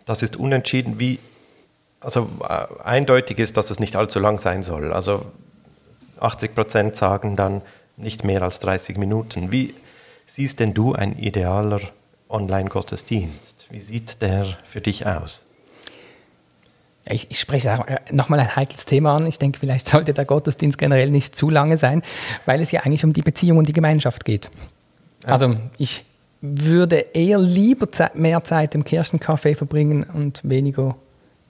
Das 0.04 0.24
ist 0.24 0.36
unentschieden, 0.36 0.98
wie 0.98 1.20
also 2.00 2.28
äh, 2.42 2.66
eindeutig 2.82 3.38
ist, 3.38 3.56
dass 3.56 3.70
es 3.70 3.78
nicht 3.78 3.94
allzu 3.94 4.18
lang 4.18 4.38
sein 4.38 4.64
soll. 4.64 4.92
Also 4.92 5.26
80 6.18 6.56
Prozent 6.56 6.96
sagen 6.96 7.36
dann 7.36 7.62
nicht 7.96 8.24
mehr 8.24 8.42
als 8.42 8.58
30 8.58 8.96
Minuten. 8.96 9.52
Wie 9.52 9.74
siehst 10.26 10.58
denn 10.58 10.74
du 10.74 10.94
ein 10.94 11.16
idealer 11.16 11.82
Online-Gottesdienst? 12.28 13.68
Wie 13.70 13.78
sieht 13.78 14.22
der 14.22 14.58
für 14.64 14.80
dich 14.80 15.06
aus? 15.06 15.44
Ich, 17.10 17.26
ich 17.30 17.40
spreche 17.40 17.84
nochmal 18.10 18.40
ein 18.40 18.56
heikles 18.56 18.86
Thema 18.86 19.16
an. 19.16 19.26
Ich 19.26 19.38
denke, 19.38 19.58
vielleicht 19.58 19.88
sollte 19.88 20.14
der 20.14 20.24
Gottesdienst 20.24 20.78
generell 20.78 21.10
nicht 21.10 21.34
zu 21.34 21.50
lange 21.50 21.76
sein, 21.76 22.02
weil 22.46 22.60
es 22.60 22.70
ja 22.70 22.80
eigentlich 22.80 23.04
um 23.04 23.12
die 23.12 23.22
Beziehung 23.22 23.58
und 23.58 23.68
die 23.68 23.72
Gemeinschaft 23.72 24.24
geht. 24.24 24.50
Also 25.26 25.56
ich 25.76 26.04
würde 26.40 27.06
eher 27.12 27.38
lieber 27.38 27.86
mehr 28.14 28.42
Zeit 28.44 28.74
im 28.74 28.84
Kirchencafé 28.84 29.54
verbringen 29.54 30.04
und 30.04 30.40
weniger 30.42 30.96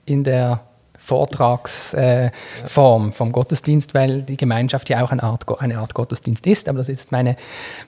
in 0.05 0.23
der 0.23 0.61
Vortragsform 0.97 3.09
äh, 3.09 3.11
vom 3.11 3.31
Gottesdienst, 3.31 3.93
weil 3.93 4.23
die 4.23 4.37
Gemeinschaft 4.37 4.89
ja 4.89 5.03
auch 5.03 5.11
eine 5.11 5.23
Art, 5.23 5.45
eine 5.61 5.79
Art 5.79 5.93
Gottesdienst 5.93 6.45
ist. 6.45 6.69
Aber 6.69 6.77
das 6.77 6.89
ist 6.89 7.11
meine 7.11 7.37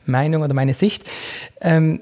Meinung 0.06 0.42
oder 0.42 0.54
meine 0.54 0.74
Sicht. 0.74 1.04
Ähm, 1.62 2.02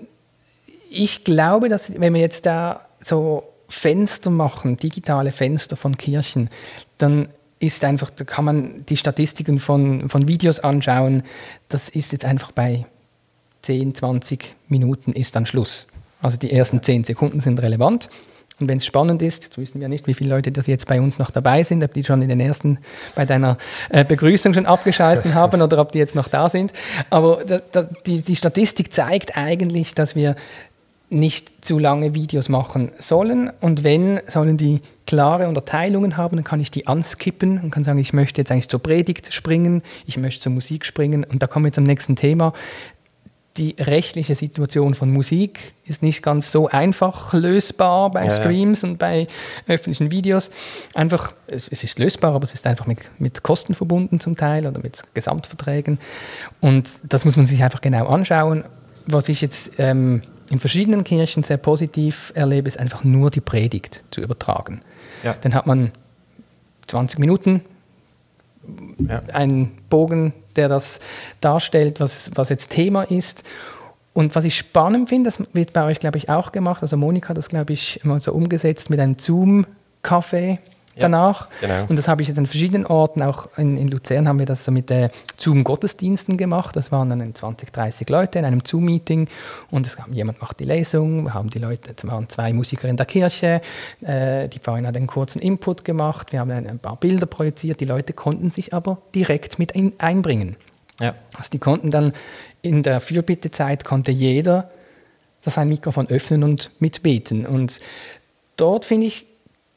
ich 0.89 1.23
glaube, 1.23 1.69
dass 1.69 1.99
wenn 1.99 2.13
wir 2.13 2.21
jetzt 2.21 2.45
da 2.45 2.81
so 2.99 3.43
Fenster 3.71 4.29
machen, 4.29 4.77
digitale 4.77 5.31
Fenster 5.31 5.75
von 5.75 5.97
Kirchen, 5.97 6.49
dann 6.97 7.29
ist 7.59 7.83
einfach, 7.83 8.09
da 8.09 8.23
kann 8.25 8.45
man 8.45 8.85
die 8.87 8.97
Statistiken 8.97 9.59
von, 9.59 10.09
von 10.09 10.27
Videos 10.27 10.59
anschauen. 10.59 11.23
Das 11.69 11.89
ist 11.89 12.11
jetzt 12.11 12.25
einfach 12.25 12.51
bei 12.51 12.85
10, 13.61 13.95
20 13.95 14.55
Minuten 14.67 15.13
ist 15.13 15.35
dann 15.35 15.45
Schluss. 15.45 15.87
Also 16.21 16.37
die 16.37 16.51
ersten 16.51 16.81
10 16.81 17.03
Sekunden 17.03 17.39
sind 17.39 17.61
relevant. 17.61 18.09
Und 18.59 18.67
wenn 18.67 18.77
es 18.77 18.85
spannend 18.85 19.21
ist, 19.21 19.43
jetzt 19.43 19.57
wissen 19.57 19.81
wir 19.81 19.89
nicht, 19.89 20.07
wie 20.07 20.13
viele 20.13 20.29
Leute 20.29 20.51
das 20.51 20.67
jetzt 20.67 20.87
bei 20.87 21.01
uns 21.01 21.17
noch 21.17 21.31
dabei 21.31 21.63
sind, 21.63 21.83
ob 21.83 21.93
die 21.93 22.03
schon 22.03 22.21
in 22.21 22.29
den 22.29 22.39
ersten, 22.39 22.77
bei 23.15 23.25
deiner 23.25 23.57
äh, 23.89 24.05
Begrüßung 24.05 24.53
schon 24.53 24.67
abgeschalten 24.67 25.33
haben 25.33 25.61
oder 25.61 25.79
ob 25.79 25.91
die 25.91 25.97
jetzt 25.97 26.13
noch 26.15 26.27
da 26.27 26.47
sind. 26.47 26.71
Aber 27.09 27.43
die, 28.05 28.21
die 28.21 28.35
Statistik 28.35 28.93
zeigt 28.93 29.35
eigentlich, 29.35 29.95
dass 29.95 30.15
wir 30.15 30.35
nicht 31.11 31.65
zu 31.65 31.77
lange 31.77 32.13
Videos 32.13 32.49
machen 32.49 32.91
sollen. 32.97 33.51
Und 33.59 33.83
wenn, 33.83 34.19
sollen 34.27 34.57
die 34.57 34.81
klare 35.05 35.47
Unterteilungen 35.47 36.17
haben, 36.17 36.37
dann 36.37 36.43
kann 36.43 36.59
ich 36.59 36.71
die 36.71 36.87
anskippen 36.87 37.59
und 37.59 37.71
kann 37.71 37.83
sagen, 37.83 37.99
ich 37.99 38.13
möchte 38.13 38.41
jetzt 38.41 38.51
eigentlich 38.51 38.69
zur 38.69 38.81
Predigt 38.81 39.33
springen, 39.33 39.83
ich 40.05 40.17
möchte 40.17 40.41
zur 40.41 40.51
Musik 40.51 40.85
springen. 40.85 41.23
Und 41.23 41.43
da 41.43 41.47
kommen 41.47 41.65
wir 41.65 41.73
zum 41.73 41.83
nächsten 41.83 42.15
Thema 42.15 42.53
die 43.57 43.75
rechtliche 43.77 44.35
Situation 44.35 44.93
von 44.93 45.11
Musik 45.11 45.73
ist 45.85 46.01
nicht 46.01 46.23
ganz 46.23 46.51
so 46.51 46.69
einfach 46.69 47.33
lösbar 47.33 48.09
bei 48.11 48.23
ja, 48.23 48.29
Streams 48.29 48.81
ja. 48.81 48.89
und 48.89 48.97
bei 48.97 49.27
öffentlichen 49.67 50.09
Videos. 50.09 50.51
Einfach, 50.93 51.33
es, 51.47 51.67
es, 51.67 51.83
ist 51.83 51.99
lösbar, 51.99 52.33
aber 52.33 52.45
es 52.45 52.53
ist 52.53 52.65
einfach 52.65 52.87
mit, 52.87 52.99
mit 53.19 53.43
Kosten 53.43 53.75
verbunden 53.75 54.19
zum 54.21 54.37
Teil 54.37 54.65
oder 54.65 54.79
mit 54.79 55.03
Gesamtverträgen. 55.13 55.99
Und 56.61 56.99
das 57.03 57.25
muss 57.25 57.35
man 57.35 57.45
sich 57.45 57.61
einfach 57.61 57.81
genau 57.81 58.07
anschauen. 58.07 58.63
Was 59.05 59.27
ich 59.27 59.41
jetzt 59.41 59.73
ähm, 59.79 60.21
in 60.51 60.59
verschiedenen 60.59 61.03
Kirchen 61.03 61.43
sehr 61.43 61.57
positiv 61.57 62.31
erlebe, 62.35 62.67
ist 62.67 62.79
einfach 62.79 63.03
nur 63.03 63.31
die 63.31 63.41
Predigt 63.41 64.03
zu 64.11 64.21
übertragen. 64.21 64.81
Ja. 65.23 65.35
Dann 65.41 65.53
hat 65.53 65.65
man 65.65 65.91
20 66.87 67.19
Minuten, 67.19 67.61
ja. 69.07 69.21
einen 69.33 69.71
Bogen 69.89 70.33
der 70.55 70.69
das 70.69 70.99
darstellt, 71.39 71.99
was, 71.99 72.31
was 72.35 72.49
jetzt 72.49 72.71
Thema 72.71 73.03
ist. 73.03 73.43
Und 74.13 74.35
was 74.35 74.43
ich 74.43 74.57
spannend 74.57 75.09
finde, 75.09 75.29
das 75.29 75.41
wird 75.53 75.71
bei 75.71 75.85
euch, 75.85 75.99
glaube 75.99 76.17
ich, 76.17 76.29
auch 76.29 76.51
gemacht. 76.51 76.81
Also 76.81 76.97
Monika 76.97 77.29
hat 77.29 77.37
das, 77.37 77.47
glaube 77.47 77.71
ich, 77.73 78.01
immer 78.03 78.19
so 78.19 78.33
umgesetzt 78.33 78.89
mit 78.89 78.99
einem 78.99 79.15
Zoom-Café 79.17 80.57
danach. 80.97 81.49
Ja, 81.61 81.67
genau. 81.67 81.89
Und 81.89 81.97
das 81.97 82.07
habe 82.07 82.21
ich 82.21 82.27
jetzt 82.27 82.37
an 82.37 82.47
verschiedenen 82.47 82.85
Orten, 82.85 83.21
auch 83.21 83.47
in, 83.57 83.77
in 83.77 83.87
Luzern 83.87 84.27
haben 84.27 84.39
wir 84.39 84.45
das 84.45 84.65
so 84.65 84.71
mit 84.71 84.91
äh, 84.91 85.09
Zoom-Gottesdiensten 85.37 86.37
gemacht. 86.37 86.75
Das 86.75 86.91
waren 86.91 87.09
dann 87.09 87.33
20, 87.33 87.71
30 87.71 88.09
Leute 88.09 88.39
in 88.39 88.45
einem 88.45 88.61
Zoom-Meeting 88.65 89.27
und 89.69 89.87
es 89.87 89.97
kam, 89.97 90.13
jemand 90.13 90.41
macht 90.41 90.59
die 90.59 90.65
Lesung, 90.65 91.23
wir 91.23 91.33
haben 91.33 91.49
die 91.49 91.59
Leute, 91.59 91.93
es 91.95 92.07
waren 92.07 92.27
zwei 92.29 92.53
Musiker 92.53 92.87
in 92.87 92.97
der 92.97 93.05
Kirche, 93.05 93.61
äh, 94.01 94.47
die 94.47 94.59
Pfarrerin 94.59 94.87
hat 94.87 94.97
einen 94.97 95.07
kurzen 95.07 95.41
Input 95.41 95.85
gemacht, 95.85 96.31
wir 96.31 96.39
haben 96.39 96.51
ein, 96.51 96.67
ein, 96.67 96.79
paar 96.79 96.97
Bilder 96.97 97.25
projiziert, 97.25 97.79
die 97.79 97.85
Leute 97.85 98.13
konnten 98.13 98.51
sich 98.51 98.73
aber 98.73 98.97
direkt 99.15 99.59
mit 99.59 99.75
ein, 99.75 99.93
einbringen. 99.97 100.57
Ja. 100.99 101.15
Also 101.35 101.49
die 101.51 101.59
konnten 101.59 101.91
dann 101.91 102.13
in 102.61 102.83
der 102.83 102.99
Fürbittezeit 102.99 103.85
konnte 103.85 104.11
jeder 104.11 104.69
das 105.43 105.57
ein 105.57 105.69
Mikrofon 105.69 106.07
öffnen 106.07 106.43
und 106.43 106.69
mitbeten. 106.79 107.45
Und 107.45 107.79
dort 108.57 108.85
finde 108.85 109.07
ich, 109.07 109.25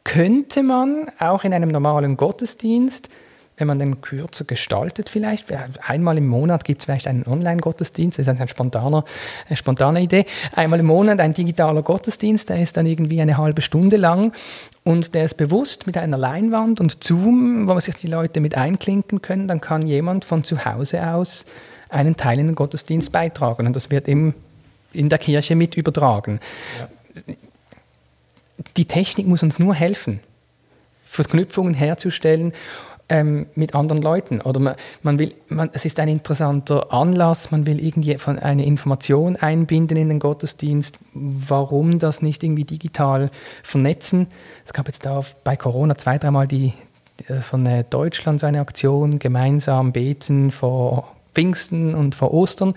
könnte 0.05 0.63
man 0.63 1.11
auch 1.19 1.45
in 1.45 1.53
einem 1.53 1.71
normalen 1.71 2.17
Gottesdienst, 2.17 3.09
wenn 3.57 3.69
man 3.69 3.79
den 3.79 4.01
kürzer 4.01 4.45
gestaltet 4.45 5.09
vielleicht, 5.09 5.47
einmal 5.87 6.19
im 6.19 6.27
Monat 6.27 6.65
gibt 6.65 6.81
es 6.81 6.85
vielleicht 6.85 7.07
einen 7.07 7.25
Online-Gottesdienst, 7.25 8.19
das 8.19 8.27
ist 8.27 8.41
eine 8.41 8.49
spontane, 8.49 9.05
eine 9.49 9.57
spontane 9.57 10.01
Idee, 10.03 10.27
einmal 10.55 10.81
im 10.81 10.87
Monat 10.87 11.21
ein 11.21 11.35
digitaler 11.35 11.83
Gottesdienst, 11.83 12.49
der 12.49 12.61
ist 12.61 12.77
dann 12.77 12.87
irgendwie 12.87 13.21
eine 13.21 13.39
halbe 13.39 13.63
Stunde 13.63 13.97
lang 13.97 14.33
und 14.83 15.15
der 15.15 15.25
ist 15.25 15.37
bewusst 15.37 15.87
mit 15.87 15.97
einer 15.97 16.19
Leinwand 16.19 16.81
und 16.81 17.03
Zoom, 17.03 17.69
wo 17.69 17.79
sich 17.79 17.95
die 17.95 18.09
Leute 18.09 18.41
mit 18.41 18.57
einklinken 18.57 19.23
können, 19.23 19.47
dann 19.47 19.61
kann 19.61 19.87
jemand 19.87 20.25
von 20.25 20.43
zu 20.43 20.65
Hause 20.65 21.07
aus 21.07 21.47
einen 21.89 22.17
Teil 22.17 22.41
in 22.41 22.49
den 22.49 22.57
Gottesdienst 22.57 23.13
beitragen 23.13 23.69
und 23.69 23.77
das 23.77 23.91
wird 23.91 24.09
eben 24.09 24.35
in 24.93 25.09
der 25.09 25.19
Kirche 25.19 25.55
mit 25.55 25.77
übertragen. 25.77 26.41
Ja 27.27 27.35
die 28.77 28.87
Technik 28.87 29.27
muss 29.27 29.43
uns 29.43 29.59
nur 29.59 29.75
helfen, 29.75 30.21
Verknüpfungen 31.05 31.75
herzustellen 31.75 32.53
ähm, 33.09 33.47
mit 33.55 33.75
anderen 33.75 34.03
Leuten. 34.03 34.41
Oder 34.41 34.61
man, 34.61 34.75
man 35.03 35.19
will, 35.19 35.35
man, 35.49 35.71
es 35.73 35.85
ist 35.85 36.01
ein 36.01 36.09
interessanter 36.09 36.93
Anlass, 36.93 37.51
man 37.51 37.67
will 37.67 37.85
irgendwie 37.85 38.17
eine 38.27 38.65
Information 38.65 39.37
einbinden 39.37 39.97
in 39.97 40.09
den 40.09 40.19
Gottesdienst. 40.19 40.99
Warum 41.13 41.99
das 41.99 42.23
nicht 42.23 42.43
irgendwie 42.43 42.65
digital 42.65 43.31
vernetzen? 43.63 44.29
Es 44.65 44.73
gab 44.73 44.89
jetzt 44.89 45.05
da 45.05 45.23
bei 45.45 45.57
Corona 45.57 45.97
zwei, 45.97 46.19
dreimal 46.19 46.49
die, 46.49 46.73
die 47.21 47.35
von 47.43 47.67
äh, 47.67 47.85
Deutschland 47.89 48.41
so 48.41 48.47
eine 48.47 48.61
Aktion, 48.61 49.19
gemeinsam 49.19 49.93
beten 49.93 50.51
vor 50.51 51.15
Pfingsten 51.35 51.95
und 51.95 52.15
vor 52.15 52.33
Ostern. 52.33 52.75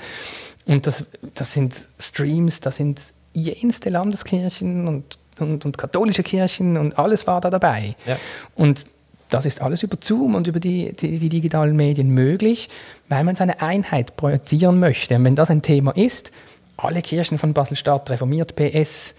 Und 0.66 0.86
das, 0.86 1.06
das 1.34 1.54
sind 1.54 1.74
Streams, 1.98 2.60
das 2.60 2.76
sind 2.76 3.02
jenste 3.34 3.90
Landeskirchen 3.90 4.88
und 4.88 5.20
und, 5.40 5.66
und 5.66 5.78
katholische 5.78 6.24
Kirchen 6.24 6.78
und 6.78 6.98
alles 6.98 7.28
war 7.28 7.42
da 7.42 7.50
dabei. 7.50 7.96
Ja. 8.06 8.18
Und 8.56 8.86
das 9.30 9.46
ist 9.46 9.62
alles 9.62 9.84
über 9.84 9.98
Zoom 10.02 10.36
und 10.36 10.48
über 10.48 10.60
die, 10.60 10.94
die, 10.94 11.20
die, 11.20 11.30
digitalen 11.30 11.76
Medien 11.76 12.10
möglich, 12.10 12.70
weil 13.10 13.24
man 13.24 13.36
seine 13.36 13.62
Einheit 13.62 14.16
projizieren 14.16 14.80
möchte. 14.80 15.16
Und 15.16 15.26
wenn 15.26 15.36
das 15.36 15.50
ein 15.50 15.62
Thema 15.62 15.92
ist, 15.96 16.32
alle 16.78 17.02
Kirchen 17.02 17.38
von 17.38 17.54
Basel-Stadt, 17.54 18.10
reformiert 18.10 18.56
PS, 18.56 19.16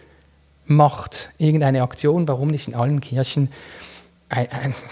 macht 0.66 1.30
irgendeine 1.38 1.82
Aktion, 1.82 2.28
warum 2.28 2.48
nicht 2.48 2.68
in 2.68 2.74
allen 2.74 3.00
Kirchen? 3.00 3.50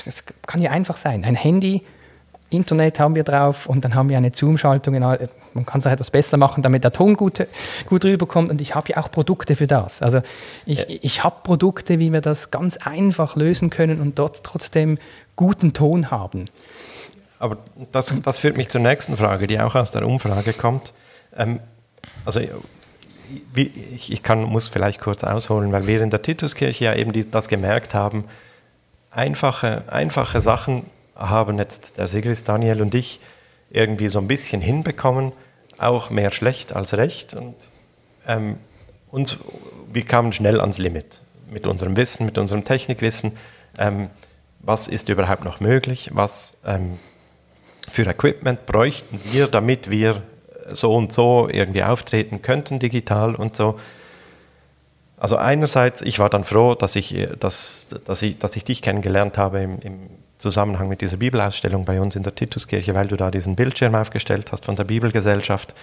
Das 0.05 0.25
kann 0.47 0.61
ja 0.61 0.71
einfach 0.71 0.97
sein. 0.97 1.25
Ein 1.25 1.35
Handy, 1.35 1.83
Internet 2.51 3.01
haben 3.01 3.15
wir 3.15 3.25
drauf 3.25 3.67
und 3.67 3.85
dann 3.85 3.95
haben 3.95 4.09
wir 4.09 4.17
eine 4.17 4.33
Zoom-Schaltung 4.33 4.95
man 5.57 5.67
kann 5.67 5.81
es 5.81 5.87
auch 5.87 5.91
etwas 5.91 6.11
besser 6.11 6.37
machen, 6.37 6.63
damit 6.63 6.85
der 6.85 6.93
Ton 6.93 7.17
gut, 7.17 7.47
gut 7.87 8.05
rüberkommt. 8.05 8.51
Und 8.51 8.61
ich 8.61 8.75
habe 8.75 8.91
ja 8.91 8.99
auch 8.99 9.11
Produkte 9.11 9.57
für 9.57 9.67
das. 9.67 10.03
Also 10.03 10.21
ich, 10.65 10.81
ja. 10.81 10.85
ich 10.89 11.25
habe 11.25 11.37
Produkte, 11.43 11.99
wie 11.99 12.13
wir 12.13 12.21
das 12.21 12.51
ganz 12.51 12.77
einfach 12.77 13.35
lösen 13.35 13.71
können 13.71 14.01
und 14.01 14.19
dort 14.19 14.45
trotzdem 14.45 14.99
guten 15.35 15.73
Ton 15.73 16.11
haben. 16.11 16.47
Aber 17.39 17.59
das, 17.93 18.15
das 18.23 18.39
führt 18.39 18.57
mich 18.57 18.69
zur 18.69 18.81
nächsten 18.81 19.17
Frage, 19.17 19.47
die 19.47 19.61
auch 19.61 19.75
aus 19.75 19.91
der 19.91 20.07
Umfrage 20.07 20.53
kommt. 20.53 20.95
Ähm, 21.37 21.61
also 22.25 22.41
ich, 22.41 24.13
ich 24.13 24.23
kann, 24.23 24.45
muss 24.45 24.69
vielleicht 24.69 25.01
kurz 25.01 25.25
ausholen, 25.25 25.73
weil 25.73 25.87
wir 25.87 26.01
in 26.01 26.11
der 26.11 26.23
Tituskirche 26.23 26.85
ja 26.85 26.95
eben 26.95 27.13
die, 27.13 27.29
das 27.29 27.49
gemerkt 27.49 27.95
haben, 27.95 28.25
einfache, 29.11 29.83
einfache 29.89 30.41
Sachen 30.41 30.85
haben 31.15 31.59
jetzt 31.59 31.99
der 31.99 32.09
Sigrist 32.09 32.49
Daniel 32.49 32.83
und 32.83 32.95
ich 32.95 33.21
irgendwie 33.71 34.09
so 34.09 34.19
ein 34.19 34.29
bisschen 34.29 34.61
hinbekommen, 34.61 35.33
auch 35.79 36.11
mehr 36.11 36.31
schlecht 36.31 36.75
als 36.75 36.95
recht. 36.95 37.35
Und 37.35 37.55
ähm, 38.27 38.59
uns, 39.11 39.39
wir 39.93 40.05
kamen 40.05 40.33
schnell 40.33 40.61
ans 40.61 40.79
Limit 40.79 41.23
mit 41.51 41.67
unserem 41.67 41.97
Wissen, 41.97 42.27
mit 42.27 42.39
unserem 42.39 42.65
Technikwissen. 42.65 43.33
Ähm, 43.79 44.11
was 44.61 44.89
ist 44.89 45.09
überhaupt 45.09 45.45
noch 45.45 45.61
möglich? 45.61 46.11
Was 46.13 46.55
ähm, 46.65 46.99
für 47.91 48.07
Equipment 48.07 48.67
bräuchten 48.67 49.21
wir, 49.25 49.47
damit 49.47 49.91
wir 49.91 50.23
so 50.71 50.95
und 50.95 51.13
so 51.13 51.49
irgendwie 51.51 51.85
auftreten 51.85 52.43
könnten 52.43 52.79
digital 52.79 53.35
und 53.35 53.55
so. 53.55 53.79
Also 55.17 55.37
einerseits, 55.37 56.03
ich 56.03 56.19
war 56.19 56.29
dann 56.29 56.45
froh, 56.45 56.75
dass 56.75 56.97
ich, 56.97 57.17
dass, 57.39 57.87
dass 58.05 58.23
ich, 58.23 58.39
dass 58.39 58.57
ich 58.57 58.65
dich 58.65 58.83
kennengelernt 58.83 59.39
habe 59.39 59.61
im, 59.61 59.79
im 59.81 60.11
Zusammenhang 60.39 60.89
mit 60.89 61.01
dieser 61.01 61.17
Bibelausstellung 61.17 61.85
bei 61.85 62.01
uns 62.01 62.17
in 62.17 62.23
der 62.23 62.35
Tituskirche, 62.35 62.95
weil 62.95 63.09
du 63.09 63.17
da 63.17 63.31
diesen 63.31 63.57
Bildschirm 63.57 63.95
aufgestellt 63.95 64.53
hast 64.53 64.67
von 64.67 64.77
der 64.77 64.85
Bibelgesellschaft 64.85 65.75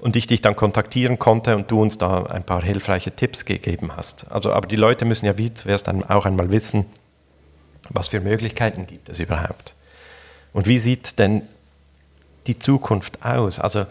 und 0.00 0.16
ich 0.16 0.26
dich 0.26 0.40
dann 0.40 0.54
kontaktieren 0.54 1.18
konnte 1.18 1.56
und 1.56 1.70
du 1.70 1.80
uns 1.80 1.98
da 1.98 2.24
ein 2.24 2.44
paar 2.44 2.62
hilfreiche 2.62 3.10
Tipps 3.10 3.44
gegeben 3.44 3.96
hast. 3.96 4.30
Also, 4.30 4.52
aber 4.52 4.68
die 4.68 4.76
Leute 4.76 5.04
müssen 5.04 5.26
ja 5.26 5.38
wie 5.38 5.52
zuerst 5.52 5.88
auch 5.88 6.26
einmal 6.26 6.52
wissen, 6.52 6.86
was 7.90 8.08
für 8.08 8.20
Möglichkeiten 8.20 8.86
gibt 8.86 9.08
es 9.08 9.18
überhaupt. 9.18 9.74
Und 10.52 10.66
wie 10.66 10.78
sieht 10.78 11.18
denn 11.18 11.42
die 12.46 12.58
Zukunft 12.58 13.24
aus? 13.24 13.58
Also 13.58 13.86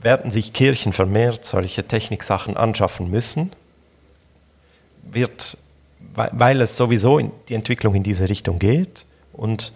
werden 0.00 0.30
sich 0.30 0.52
Kirchen 0.52 0.92
vermehrt 0.92 1.44
solche 1.44 1.86
Techniksachen 1.86 2.56
anschaffen 2.56 3.10
müssen? 3.10 3.50
Wird, 5.02 5.56
weil 6.14 6.60
es 6.60 6.76
sowieso 6.76 7.18
in 7.18 7.30
die 7.48 7.54
Entwicklung 7.54 7.94
in 7.94 8.02
diese 8.02 8.28
Richtung 8.28 8.58
geht? 8.58 9.06
Und 9.32 9.72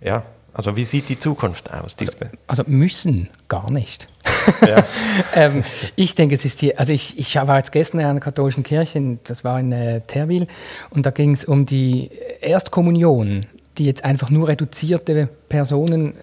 ja, 0.00 0.22
also 0.52 0.76
wie 0.76 0.84
sieht 0.84 1.08
die 1.08 1.18
Zukunft 1.18 1.70
aus? 1.72 1.96
Also, 2.00 2.16
also 2.46 2.62
müssen 2.66 3.28
gar 3.48 3.70
nicht. 3.70 4.08
Ja. 4.64 4.84
ähm, 5.34 5.64
ich 5.96 6.14
denke, 6.14 6.36
es 6.36 6.44
ist 6.44 6.62
die, 6.62 6.78
also 6.78 6.92
ich, 6.92 7.18
ich 7.18 7.34
war 7.34 7.56
jetzt 7.56 7.72
gestern 7.72 7.98
in 7.98 8.06
einer 8.06 8.20
katholischen 8.20 8.62
Kirche, 8.62 9.18
das 9.24 9.42
war 9.42 9.58
in 9.58 9.72
äh, 9.72 10.02
Terwil, 10.02 10.46
und 10.90 11.04
da 11.04 11.10
ging 11.10 11.32
es 11.32 11.44
um 11.44 11.66
die 11.66 12.10
Erstkommunion, 12.40 13.44
die 13.76 13.86
jetzt 13.86 14.04
einfach 14.04 14.30
nur 14.30 14.46
reduzierte 14.46 15.28
Personen 15.48 16.14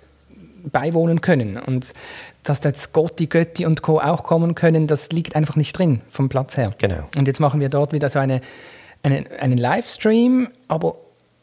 beiwohnen 0.71 1.19
können. 1.19 1.57
Und 1.57 1.93
dass 2.43 2.63
jetzt 2.63 2.93
Gott, 2.93 3.19
die 3.19 3.27
Götti 3.27 3.65
und 3.65 3.81
Co. 3.81 3.99
auch 3.99 4.23
kommen 4.23 4.55
können, 4.55 4.87
das 4.87 5.11
liegt 5.11 5.35
einfach 5.35 5.57
nicht 5.57 5.77
drin 5.77 6.01
vom 6.09 6.29
Platz 6.29 6.55
her. 6.57 6.73
Genau. 6.77 7.03
Und 7.17 7.27
jetzt 7.27 7.39
machen 7.39 7.59
wir 7.59 7.69
dort 7.69 7.93
wieder 7.93 8.09
so 8.09 8.19
eine, 8.19 8.41
eine, 9.03 9.25
einen 9.39 9.57
Livestream, 9.57 10.49
aber 10.67 10.95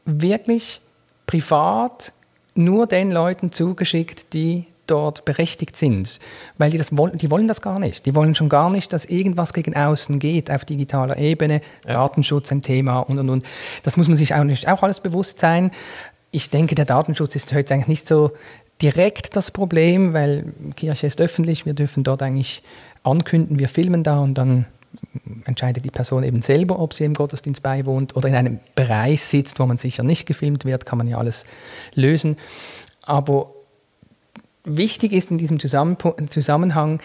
wirklich 0.04 0.80
privat 1.26 2.12
nur 2.54 2.86
den 2.86 3.10
Leuten 3.10 3.52
zugeschickt, 3.52 4.32
die 4.32 4.66
dort 4.90 5.24
berechtigt 5.24 5.76
sind, 5.76 6.18
weil 6.58 6.70
die 6.70 6.78
das 6.78 6.96
wollen, 6.96 7.16
die 7.16 7.30
wollen 7.30 7.46
das 7.46 7.62
gar 7.62 7.78
nicht. 7.78 8.06
Die 8.06 8.14
wollen 8.14 8.34
schon 8.34 8.48
gar 8.48 8.70
nicht, 8.70 8.92
dass 8.92 9.04
irgendwas 9.04 9.52
gegen 9.52 9.76
außen 9.76 10.18
geht 10.18 10.50
auf 10.50 10.64
digitaler 10.64 11.16
Ebene, 11.16 11.60
ja. 11.86 11.92
Datenschutz 11.92 12.50
ein 12.50 12.62
Thema 12.62 13.00
und 13.00 13.18
und 13.18 13.30
und. 13.30 13.44
Das 13.84 13.96
muss 13.96 14.08
man 14.08 14.16
sich 14.16 14.34
auch 14.34 14.42
nicht 14.42 14.66
auch 14.66 14.82
alles 14.82 15.00
bewusst 15.00 15.38
sein. 15.38 15.70
Ich 16.32 16.50
denke, 16.50 16.74
der 16.74 16.84
Datenschutz 16.86 17.36
ist 17.36 17.52
heute 17.52 17.74
eigentlich 17.74 17.88
nicht 17.88 18.06
so 18.06 18.32
direkt 18.82 19.36
das 19.36 19.50
Problem, 19.50 20.12
weil 20.12 20.52
Kirche 20.76 21.06
ist 21.06 21.20
öffentlich, 21.20 21.66
wir 21.66 21.74
dürfen 21.74 22.02
dort 22.02 22.22
eigentlich 22.22 22.62
ankündigen, 23.02 23.58
wir 23.58 23.68
filmen 23.68 24.02
da 24.02 24.20
und 24.20 24.34
dann 24.34 24.66
entscheidet 25.44 25.84
die 25.84 25.90
Person 25.90 26.22
eben 26.22 26.42
selber, 26.42 26.78
ob 26.78 26.94
sie 26.94 27.04
im 27.04 27.14
Gottesdienst 27.14 27.62
beiwohnt 27.62 28.16
oder 28.16 28.28
in 28.28 28.34
einem 28.34 28.60
Bereich 28.74 29.22
sitzt, 29.22 29.58
wo 29.58 29.66
man 29.66 29.76
sicher 29.76 30.02
nicht 30.02 30.26
gefilmt 30.26 30.64
wird, 30.64 30.86
kann 30.86 30.98
man 30.98 31.08
ja 31.08 31.18
alles 31.18 31.44
lösen. 31.94 32.36
Aber 33.02 33.54
wichtig 34.64 35.12
ist 35.12 35.30
in 35.30 35.38
diesem 35.38 35.58
Zusammenhang, 35.60 37.00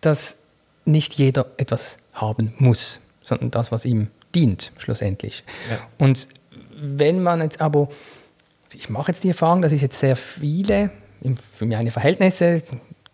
dass 0.00 0.36
nicht 0.84 1.14
jeder 1.14 1.46
etwas 1.56 1.98
haben 2.12 2.54
muss, 2.58 3.00
sondern 3.22 3.50
das, 3.50 3.72
was 3.72 3.84
ihm 3.84 4.08
dient, 4.34 4.72
schlussendlich. 4.78 5.44
Ja. 5.70 5.78
Und 5.98 6.28
wenn 6.74 7.22
man 7.22 7.40
jetzt 7.40 7.60
aber, 7.60 7.88
ich 8.72 8.88
mache 8.88 9.12
jetzt 9.12 9.24
die 9.24 9.28
Erfahrung, 9.28 9.62
dass 9.62 9.72
ich 9.72 9.82
jetzt 9.82 9.98
sehr 9.98 10.16
viele 10.16 10.90
für 11.52 11.66
meine 11.66 11.90
Verhältnisse 11.90 12.62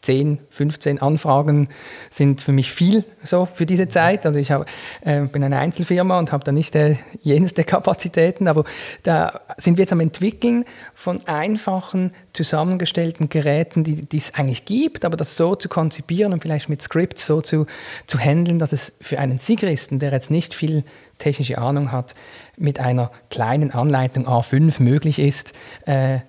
10, 0.06 0.38
15 0.50 1.02
Anfragen 1.02 1.68
sind 2.10 2.40
für 2.40 2.52
mich 2.52 2.70
viel 2.70 3.04
so 3.24 3.48
für 3.52 3.66
diese 3.66 3.88
Zeit. 3.88 4.24
Also 4.24 4.38
ich 4.38 4.52
hab, 4.52 4.66
äh, 5.00 5.22
bin 5.22 5.42
eine 5.42 5.58
Einzelfirma 5.58 6.16
und 6.16 6.30
habe 6.30 6.44
da 6.44 6.52
nicht 6.52 6.76
äh, 6.76 6.94
jenste 7.22 7.64
Kapazitäten, 7.64 8.46
aber 8.46 8.64
da 9.02 9.40
sind 9.56 9.78
wir 9.78 9.82
jetzt 9.82 9.92
am 9.92 9.98
entwickeln 9.98 10.64
von 10.94 11.26
einfachen 11.26 12.12
zusammengestellten 12.32 13.28
Geräten, 13.28 13.82
die 13.82 14.16
es 14.16 14.32
eigentlich 14.34 14.64
gibt, 14.64 15.04
aber 15.04 15.16
das 15.16 15.36
so 15.36 15.56
zu 15.56 15.68
konzipieren 15.68 16.32
und 16.32 16.40
vielleicht 16.40 16.68
mit 16.68 16.82
Scripts 16.82 17.26
so 17.26 17.40
zu, 17.40 17.66
zu 18.06 18.18
handeln, 18.18 18.60
dass 18.60 18.72
es 18.72 18.92
für 19.00 19.18
einen 19.18 19.38
Sigristen, 19.38 19.98
der 19.98 20.12
jetzt 20.12 20.30
nicht 20.30 20.54
viel 20.54 20.84
technische 21.18 21.58
Ahnung 21.58 21.90
hat, 21.90 22.14
mit 22.56 22.78
einer 22.78 23.10
kleinen 23.28 23.72
Anleitung 23.72 24.28
A5 24.28 24.80
möglich 24.80 25.18
ist, 25.18 25.52
äh, 25.86 26.20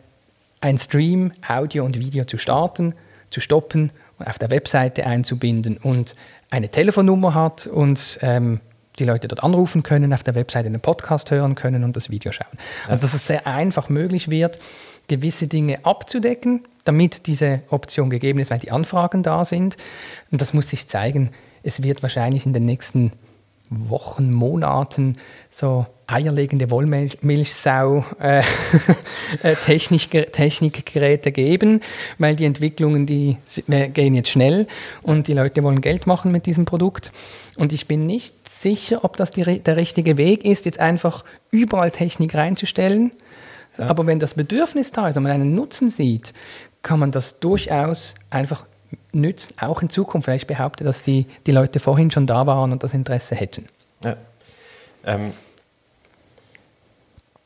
ein 0.61 0.79
Stream, 0.79 1.31
Audio 1.47 1.85
und 1.85 1.99
Video 1.99 2.25
zu 2.25 2.39
starten, 2.39 2.95
zu 3.29 3.39
stoppen, 3.39 3.91
auf 4.19 4.39
der 4.39 4.49
Webseite 4.49 5.05
einzubinden 5.05 5.77
und 5.77 6.15
eine 6.49 6.69
Telefonnummer 6.69 7.33
hat 7.33 7.67
und 7.67 8.19
ähm, 8.21 8.61
die 8.99 9.05
Leute 9.05 9.27
dort 9.27 9.43
anrufen 9.43 9.83
können, 9.83 10.13
auf 10.13 10.23
der 10.23 10.35
Webseite 10.35 10.67
einen 10.67 10.81
Podcast 10.81 11.29
hören 11.29 11.55
können 11.55 11.83
und 11.83 11.95
das 11.95 12.09
Video 12.09 12.31
schauen. 12.31 12.57
Also 12.87 13.01
dass 13.01 13.13
es 13.13 13.27
sehr 13.27 13.45
einfach 13.45 13.89
möglich 13.89 14.29
wird, 14.29 14.59
gewisse 15.07 15.47
Dinge 15.47 15.85
abzudecken, 15.85 16.63
damit 16.83 17.27
diese 17.27 17.61
Option 17.69 18.09
gegeben 18.09 18.39
ist, 18.39 18.49
weil 18.49 18.59
die 18.59 18.71
Anfragen 18.71 19.23
da 19.23 19.45
sind. 19.45 19.77
Und 20.31 20.41
das 20.41 20.53
muss 20.53 20.69
sich 20.69 20.87
zeigen. 20.87 21.31
Es 21.63 21.83
wird 21.83 22.01
wahrscheinlich 22.01 22.45
in 22.45 22.53
den 22.53 22.65
nächsten 22.65 23.11
Wochen, 23.69 24.31
Monaten 24.31 25.17
so 25.51 25.85
eierlegende 26.07 26.71
Wollmilchsau 26.71 28.05
äh, 28.19 28.41
äh 29.43 31.31
geben, 31.31 31.81
weil 32.17 32.35
die 32.35 32.45
Entwicklungen, 32.45 33.05
die 33.05 33.37
gehen 33.67 34.15
jetzt 34.15 34.29
schnell 34.29 34.67
und 35.03 35.27
die 35.27 35.33
Leute 35.33 35.63
wollen 35.63 35.81
Geld 35.81 36.07
machen 36.07 36.31
mit 36.31 36.45
diesem 36.45 36.65
Produkt. 36.65 37.11
Und 37.57 37.73
ich 37.73 37.87
bin 37.87 38.05
nicht 38.05 38.33
sicher, 38.49 39.03
ob 39.03 39.17
das 39.17 39.31
die, 39.31 39.59
der 39.59 39.75
richtige 39.75 40.17
Weg 40.17 40.45
ist, 40.45 40.65
jetzt 40.65 40.79
einfach 40.79 41.25
überall 41.51 41.91
Technik 41.91 42.35
reinzustellen. 42.35 43.11
Ja. 43.77 43.87
Aber 43.87 44.07
wenn 44.07 44.19
das 44.19 44.33
Bedürfnis 44.35 44.91
da 44.91 45.09
ist 45.09 45.17
und 45.17 45.23
man 45.23 45.33
einen 45.33 45.53
Nutzen 45.55 45.91
sieht, 45.91 46.33
kann 46.83 46.99
man 46.99 47.11
das 47.11 47.39
durchaus 47.39 48.15
einfach 48.29 48.65
nützen, 49.11 49.53
auch 49.59 49.81
in 49.81 49.89
Zukunft. 49.89 50.27
Weil 50.27 50.37
ich 50.37 50.47
behaupte, 50.47 50.83
dass 50.83 51.03
die, 51.03 51.25
die 51.45 51.51
Leute 51.51 51.79
vorhin 51.79 52.09
schon 52.11 52.25
da 52.27 52.47
waren 52.47 52.71
und 52.71 52.83
das 52.83 52.93
Interesse 52.93 53.35
hätten. 53.35 53.67
Ja. 54.03 54.15
Ähm, 55.05 55.33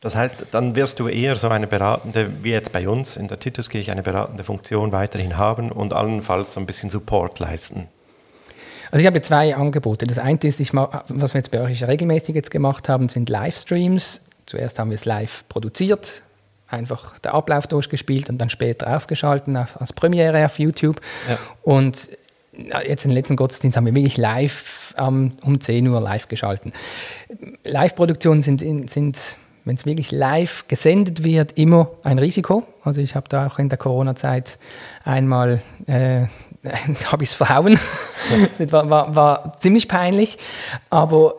das 0.01 0.15
heißt, 0.15 0.47
dann 0.49 0.75
wirst 0.75 0.99
du 0.99 1.07
eher 1.07 1.35
so 1.35 1.47
eine 1.49 1.67
beratende, 1.67 2.31
wie 2.43 2.49
jetzt 2.49 2.71
bei 2.71 2.89
uns 2.89 3.17
in 3.17 3.27
der 3.27 3.39
Tituskirche, 3.39 3.91
eine 3.91 4.01
beratende 4.01 4.43
Funktion 4.43 4.91
weiterhin 4.91 5.37
haben 5.37 5.71
und 5.71 5.93
allenfalls 5.93 6.53
so 6.53 6.59
ein 6.59 6.65
bisschen 6.65 6.89
Support 6.89 7.39
leisten. 7.39 7.87
Also 8.89 9.01
ich 9.01 9.07
habe 9.07 9.21
zwei 9.21 9.55
Angebote. 9.55 10.07
Das 10.07 10.17
eine 10.17 10.39
ist, 10.41 10.59
ich, 10.59 10.73
was 10.73 11.33
wir 11.33 11.39
jetzt 11.39 11.51
bei 11.51 11.61
euch 11.61 11.83
regelmäßig 11.87 12.35
jetzt 12.35 12.49
gemacht 12.49 12.89
haben, 12.89 13.09
sind 13.09 13.29
Livestreams. 13.29 14.21
Zuerst 14.47 14.79
haben 14.79 14.89
wir 14.89 14.95
es 14.95 15.05
live 15.05 15.45
produziert, 15.47 16.23
einfach 16.67 17.19
der 17.19 17.35
Ablauf 17.35 17.67
durchgespielt 17.67 18.27
und 18.27 18.39
dann 18.39 18.49
später 18.49 18.97
aufgeschalten 18.97 19.55
auf, 19.55 19.79
als 19.79 19.93
Premiere 19.93 20.43
auf 20.43 20.57
YouTube. 20.57 20.99
Ja. 21.29 21.37
Und 21.61 22.09
jetzt 22.85 23.05
in 23.05 23.11
den 23.11 23.15
letzten 23.15 23.35
Gottesdienst 23.35 23.77
haben 23.77 23.85
wir 23.85 23.93
wirklich 23.93 24.17
live 24.17 24.95
um 24.97 25.61
10 25.61 25.87
Uhr 25.87 26.01
live 26.01 26.27
geschalten. 26.27 26.73
Live-Produktionen 27.63 28.41
sind, 28.41 28.89
sind 28.89 29.37
wenn 29.65 29.75
es 29.75 29.85
wirklich 29.85 30.11
live 30.11 30.67
gesendet 30.67 31.23
wird, 31.23 31.57
immer 31.57 31.89
ein 32.03 32.19
Risiko. 32.19 32.63
Also 32.83 33.01
ich 33.01 33.15
habe 33.15 33.29
da 33.29 33.47
auch 33.47 33.59
in 33.59 33.69
der 33.69 33.77
Corona-Zeit 33.77 34.57
einmal, 35.03 35.61
äh, 35.87 36.25
habe 37.11 37.23
ich 37.23 37.29
es 37.29 37.33
verhauen. 37.33 37.79
das 38.57 38.71
war, 38.71 38.89
war, 38.89 39.15
war, 39.15 39.57
ziemlich 39.59 39.87
peinlich, 39.87 40.37
aber 40.89 41.35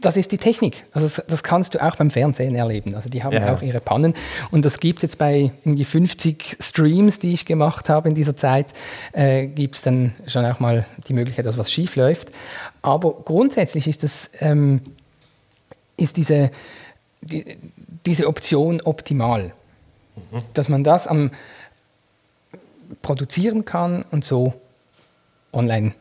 das 0.00 0.16
ist 0.16 0.30
die 0.30 0.38
Technik. 0.38 0.84
Also 0.92 1.06
das, 1.06 1.26
das, 1.26 1.42
kannst 1.42 1.74
du 1.74 1.82
auch 1.82 1.96
beim 1.96 2.10
Fernsehen 2.10 2.54
erleben. 2.54 2.94
Also 2.94 3.08
die 3.08 3.24
haben 3.24 3.32
ja. 3.32 3.54
auch 3.54 3.62
ihre 3.62 3.80
Pannen 3.80 4.14
und 4.50 4.64
das 4.64 4.78
gibt 4.78 4.98
es 4.98 5.02
jetzt 5.02 5.18
bei 5.18 5.52
irgendwie 5.64 5.84
50 5.84 6.58
Streams, 6.60 7.18
die 7.18 7.32
ich 7.32 7.44
gemacht 7.44 7.88
habe 7.88 8.08
in 8.08 8.14
dieser 8.14 8.36
Zeit, 8.36 8.66
äh, 9.12 9.46
gibt 9.46 9.76
es 9.76 9.82
dann 9.82 10.14
schon 10.26 10.44
auch 10.44 10.60
mal 10.60 10.86
die 11.08 11.12
Möglichkeit, 11.12 11.46
dass 11.46 11.58
was 11.58 11.72
schief 11.72 11.96
läuft. 11.96 12.30
Aber 12.82 13.12
grundsätzlich 13.24 13.88
ist 13.88 14.04
das 14.04 14.30
ähm, 14.40 14.80
ist 15.96 16.16
diese 16.16 16.50
die, 17.20 17.58
diese 18.06 18.26
Option 18.26 18.80
optimal. 18.80 19.52
Mhm. 20.16 20.42
Dass 20.54 20.68
man 20.68 20.84
das 20.84 21.06
am 21.06 21.30
produzieren 23.02 23.64
kann 23.64 24.04
und 24.10 24.24
so 24.24 24.54
online 25.52 25.94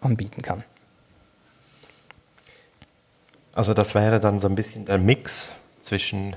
anbieten 0.00 0.42
kann. 0.42 0.62
Also 3.52 3.74
das 3.74 3.94
wäre 3.94 4.20
dann 4.20 4.38
so 4.38 4.48
ein 4.48 4.54
bisschen 4.54 4.84
der 4.84 4.98
Mix 4.98 5.52
zwischen 5.80 6.36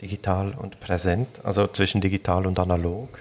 digital 0.00 0.52
und 0.52 0.78
präsent, 0.80 1.28
also 1.42 1.66
zwischen 1.66 2.00
digital 2.00 2.46
und 2.46 2.58
analog. 2.58 3.18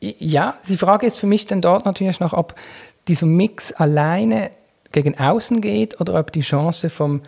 Ja, 0.00 0.56
die 0.68 0.76
Frage 0.76 1.06
ist 1.06 1.16
für 1.16 1.26
mich 1.26 1.46
dann 1.46 1.62
dort 1.62 1.84
natürlich 1.84 2.20
noch, 2.20 2.32
ob 2.32 2.54
dieser 3.08 3.26
Mix 3.26 3.72
alleine 3.72 4.50
gegen 4.92 5.18
außen 5.18 5.60
geht 5.60 6.00
oder 6.00 6.18
ob 6.18 6.32
die 6.32 6.40
Chance 6.40 6.90
vom 6.90 7.22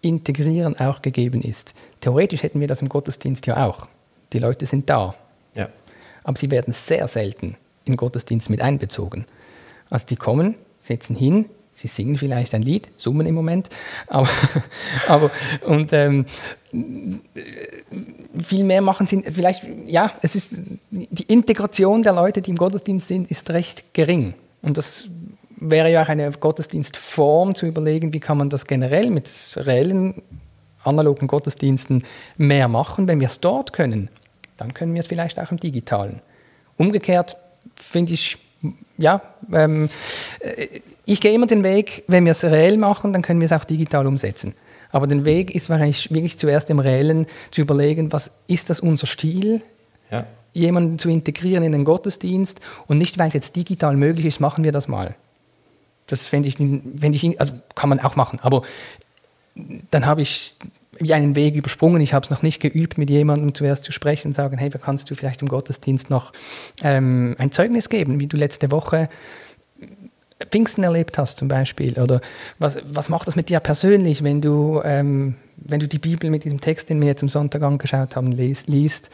Integrieren 0.00 0.78
auch 0.78 1.02
gegeben 1.02 1.42
ist. 1.42 1.74
Theoretisch 2.00 2.42
hätten 2.42 2.60
wir 2.60 2.68
das 2.68 2.82
im 2.82 2.88
Gottesdienst 2.88 3.46
ja 3.46 3.66
auch. 3.66 3.88
Die 4.32 4.38
Leute 4.38 4.66
sind 4.66 4.88
da. 4.88 5.14
Ja. 5.56 5.68
Aber 6.24 6.38
sie 6.38 6.50
werden 6.50 6.72
sehr 6.72 7.08
selten 7.08 7.56
in 7.84 7.96
Gottesdienst 7.96 8.50
mit 8.50 8.60
einbezogen. 8.60 9.24
Also 9.90 10.06
die 10.06 10.16
kommen, 10.16 10.54
setzen 10.80 11.16
hin, 11.16 11.46
sie 11.72 11.88
singen 11.88 12.18
vielleicht 12.18 12.54
ein 12.54 12.62
Lied, 12.62 12.88
summen 12.96 13.26
im 13.26 13.34
Moment, 13.34 13.68
aber, 14.06 14.28
aber 15.08 15.30
und 15.64 15.92
ähm, 15.92 16.26
viel 18.46 18.64
mehr 18.64 18.82
machen 18.82 19.06
sie, 19.06 19.22
vielleicht, 19.22 19.64
ja, 19.86 20.12
es 20.22 20.34
ist, 20.34 20.60
die 20.90 21.22
Integration 21.24 22.02
der 22.02 22.12
Leute, 22.12 22.42
die 22.42 22.50
im 22.50 22.56
Gottesdienst 22.56 23.08
sind, 23.08 23.30
ist 23.30 23.50
recht 23.50 23.94
gering. 23.94 24.34
Und 24.60 24.76
das 24.76 25.08
wäre 25.60 25.90
ja 25.90 26.02
auch 26.02 26.08
eine 26.08 26.30
Gottesdienstform 26.30 27.54
zu 27.54 27.66
überlegen, 27.66 28.12
wie 28.12 28.20
kann 28.20 28.38
man 28.38 28.50
das 28.50 28.66
generell 28.66 29.10
mit 29.10 29.28
reellen 29.56 30.22
analogen 30.84 31.28
Gottesdiensten 31.28 32.04
mehr 32.36 32.68
machen. 32.68 33.08
Wenn 33.08 33.20
wir 33.20 33.26
es 33.26 33.40
dort 33.40 33.72
können, 33.72 34.08
dann 34.56 34.74
können 34.74 34.94
wir 34.94 35.00
es 35.00 35.06
vielleicht 35.06 35.38
auch 35.38 35.50
im 35.50 35.58
digitalen. 35.58 36.20
Umgekehrt 36.76 37.36
finde 37.76 38.14
ich, 38.14 38.38
ja, 38.96 39.20
ähm, 39.52 39.88
äh, 40.40 40.66
ich 41.04 41.20
gehe 41.20 41.32
immer 41.32 41.46
den 41.46 41.62
Weg, 41.62 42.04
wenn 42.06 42.24
wir 42.24 42.32
es 42.32 42.44
reell 42.44 42.76
machen, 42.76 43.12
dann 43.12 43.22
können 43.22 43.40
wir 43.40 43.46
es 43.46 43.52
auch 43.52 43.64
digital 43.64 44.06
umsetzen. 44.06 44.54
Aber 44.90 45.06
der 45.06 45.24
Weg 45.24 45.54
ist 45.54 45.70
wahrscheinlich 45.70 46.10
wirklich 46.10 46.38
zuerst 46.38 46.70
im 46.70 46.78
Reellen 46.78 47.26
zu 47.50 47.60
überlegen, 47.60 48.12
was 48.12 48.30
ist 48.46 48.70
das 48.70 48.80
unser 48.80 49.06
Stil? 49.06 49.62
Ja. 50.10 50.26
Jemanden 50.54 50.98
zu 50.98 51.08
integrieren 51.08 51.62
in 51.62 51.72
den 51.72 51.84
Gottesdienst 51.84 52.60
und 52.86 52.98
nicht, 52.98 53.18
weil 53.18 53.28
es 53.28 53.34
jetzt 53.34 53.54
digital 53.54 53.96
möglich 53.96 54.26
ist, 54.26 54.40
machen 54.40 54.64
wir 54.64 54.72
das 54.72 54.88
mal. 54.88 55.14
Das 56.08 56.26
fände 56.26 56.48
ich, 56.48 56.56
fänd 56.56 57.14
ich, 57.14 57.40
also 57.40 57.52
kann 57.74 57.88
man 57.88 58.00
auch 58.00 58.16
machen, 58.16 58.40
aber 58.42 58.62
dann 59.90 60.06
habe 60.06 60.22
ich 60.22 60.56
wie 61.00 61.14
einen 61.14 61.36
Weg 61.36 61.54
übersprungen. 61.54 62.00
Ich 62.00 62.12
habe 62.12 62.24
es 62.24 62.30
noch 62.30 62.42
nicht 62.42 62.60
geübt, 62.60 62.98
mit 62.98 63.10
jemandem 63.10 63.54
zuerst 63.54 63.84
zu 63.84 63.92
sprechen 63.92 64.28
und 64.28 64.32
sagen, 64.32 64.58
hey, 64.58 64.70
kannst 64.70 65.10
du 65.10 65.14
vielleicht 65.14 65.42
im 65.42 65.48
Gottesdienst 65.48 66.10
noch 66.10 66.32
ähm, 66.82 67.36
ein 67.38 67.52
Zeugnis 67.52 67.88
geben, 67.88 68.20
wie 68.20 68.26
du 68.26 68.36
letzte 68.36 68.70
Woche 68.70 69.08
Pfingsten 70.50 70.84
erlebt 70.84 71.18
hast 71.18 71.38
zum 71.38 71.48
Beispiel? 71.48 71.98
Oder 72.00 72.20
was, 72.58 72.78
was 72.84 73.08
macht 73.08 73.26
das 73.26 73.36
mit 73.36 73.48
dir 73.48 73.60
persönlich, 73.60 74.22
wenn 74.22 74.40
du, 74.40 74.80
ähm, 74.84 75.34
wenn 75.56 75.80
du 75.80 75.88
die 75.88 75.98
Bibel 75.98 76.30
mit 76.30 76.44
diesem 76.44 76.60
Text, 76.60 76.88
den 76.88 77.00
wir 77.00 77.08
jetzt 77.08 77.22
am 77.22 77.28
Sonntag 77.28 77.62
angeschaut 77.62 78.16
haben, 78.16 78.32
liest? 78.32 79.10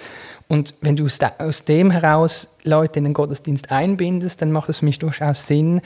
Und 0.49 0.75
wenn 0.83 0.97
du 0.97 1.07
aus 1.39 1.65
dem 1.65 1.91
heraus 1.91 2.51
Leute 2.65 2.99
in 2.99 3.05
den 3.05 3.15
Gottesdienst 3.15 3.73
einbindest, 3.73 4.43
dann 4.43 4.53
macht 4.53 4.69
es 4.69 4.81
für 4.81 4.85
mich 4.85 4.99
durchaus 4.99 5.47
Sinn, 5.47 5.81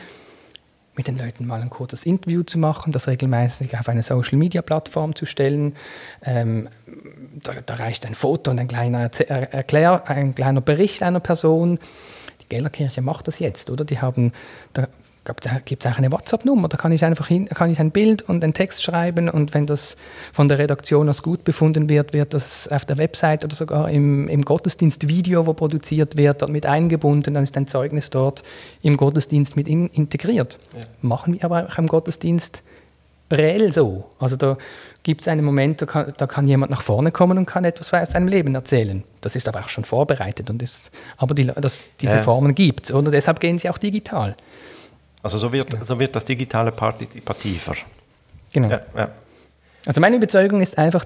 mit 0.98 1.06
den 1.06 1.16
Leuten 1.16 1.46
mal 1.46 1.62
ein 1.62 1.70
kurzes 1.70 2.04
Interview 2.04 2.42
zu 2.42 2.58
machen, 2.58 2.92
das 2.92 3.06
regelmäßig 3.06 3.78
auf 3.78 3.88
eine 3.88 4.02
Social-Media-Plattform 4.02 5.14
zu 5.14 5.26
stellen. 5.26 5.76
Ähm, 6.22 6.68
da, 7.42 7.52
da, 7.64 7.74
reicht 7.74 8.04
ein 8.04 8.16
Foto 8.16 8.50
und 8.50 8.58
ein 8.58 8.66
kleiner, 8.66 9.08
Erklär, 9.28 10.10
ein 10.10 10.34
kleiner 10.34 10.60
Bericht 10.60 11.02
einer 11.04 11.20
Person. 11.20 11.78
Die 12.42 12.48
Gellerkirche 12.48 13.00
macht 13.00 13.28
das 13.28 13.38
jetzt, 13.38 13.70
oder? 13.70 13.84
Die 13.84 14.00
haben, 14.00 14.32
da 14.72 14.88
gibt 15.64 15.84
es 15.84 15.92
auch 15.92 15.98
eine 15.98 16.10
WhatsApp-Nummer, 16.12 16.68
da 16.68 16.76
kann 16.76 16.92
ich 16.92 17.04
einfach 17.04 17.26
hin, 17.26 17.48
kann 17.48 17.70
ich 17.70 17.80
ein 17.80 17.90
Bild 17.90 18.22
und 18.22 18.42
einen 18.42 18.54
Text 18.54 18.82
schreiben 18.82 19.28
und 19.28 19.54
wenn 19.54 19.66
das 19.66 19.96
von 20.32 20.48
der 20.48 20.58
Redaktion 20.58 21.08
als 21.08 21.22
gut 21.22 21.44
befunden 21.44 21.88
wird, 21.88 22.12
wird 22.12 22.34
das 22.34 22.68
auf 22.68 22.84
der 22.84 22.98
Website 22.98 23.44
oder 23.44 23.54
sogar 23.54 23.90
im, 23.90 24.28
im 24.28 24.42
Gottesdienst-Video, 24.42 25.46
wo 25.46 25.52
produziert 25.52 26.16
wird, 26.16 26.48
mit 26.48 26.66
eingebunden, 26.66 27.34
dann 27.34 27.44
ist 27.44 27.56
ein 27.56 27.66
Zeugnis 27.66 28.10
dort 28.10 28.42
im 28.82 28.96
Gottesdienst 28.96 29.56
mit 29.56 29.68
in, 29.68 29.88
integriert. 29.88 30.58
Ja. 30.74 30.80
Machen 31.02 31.34
wir 31.34 31.44
aber 31.44 31.68
auch 31.68 31.78
im 31.78 31.86
Gottesdienst 31.86 32.62
reell 33.30 33.72
so. 33.72 34.04
Also 34.18 34.36
da 34.36 34.56
gibt 35.02 35.20
es 35.20 35.28
einen 35.28 35.44
Moment, 35.44 35.82
da 35.82 35.86
kann, 35.86 36.12
da 36.16 36.26
kann, 36.26 36.46
jemand 36.46 36.70
nach 36.70 36.82
vorne 36.82 37.12
kommen 37.12 37.38
und 37.38 37.46
kann 37.46 37.64
etwas 37.64 37.92
aus 37.92 38.10
seinem 38.10 38.28
Leben 38.28 38.54
erzählen. 38.54 39.04
Das 39.20 39.36
ist 39.36 39.48
aber 39.48 39.60
auch 39.60 39.68
schon 39.68 39.84
vorbereitet. 39.84 40.50
Und 40.50 40.62
ist, 40.62 40.90
aber 41.16 41.34
die, 41.34 41.44
das, 41.46 41.88
diese 42.00 42.16
ja. 42.16 42.22
Formen 42.22 42.54
gibt 42.54 42.90
es. 42.90 43.04
Deshalb 43.10 43.40
gehen 43.40 43.58
sie 43.58 43.68
auch 43.70 43.78
digital. 43.78 44.36
Also 45.22 45.38
so 45.38 45.52
wird, 45.52 45.72
ja. 45.72 45.84
so 45.84 45.98
wird 45.98 46.14
das 46.14 46.24
Digitale 46.24 46.72
partizipativer. 46.72 47.74
Genau. 48.52 48.68
Ja, 48.68 48.80
ja. 48.96 49.10
Also 49.86 50.00
meine 50.00 50.16
Überzeugung 50.16 50.60
ist 50.60 50.78
einfach, 50.78 51.04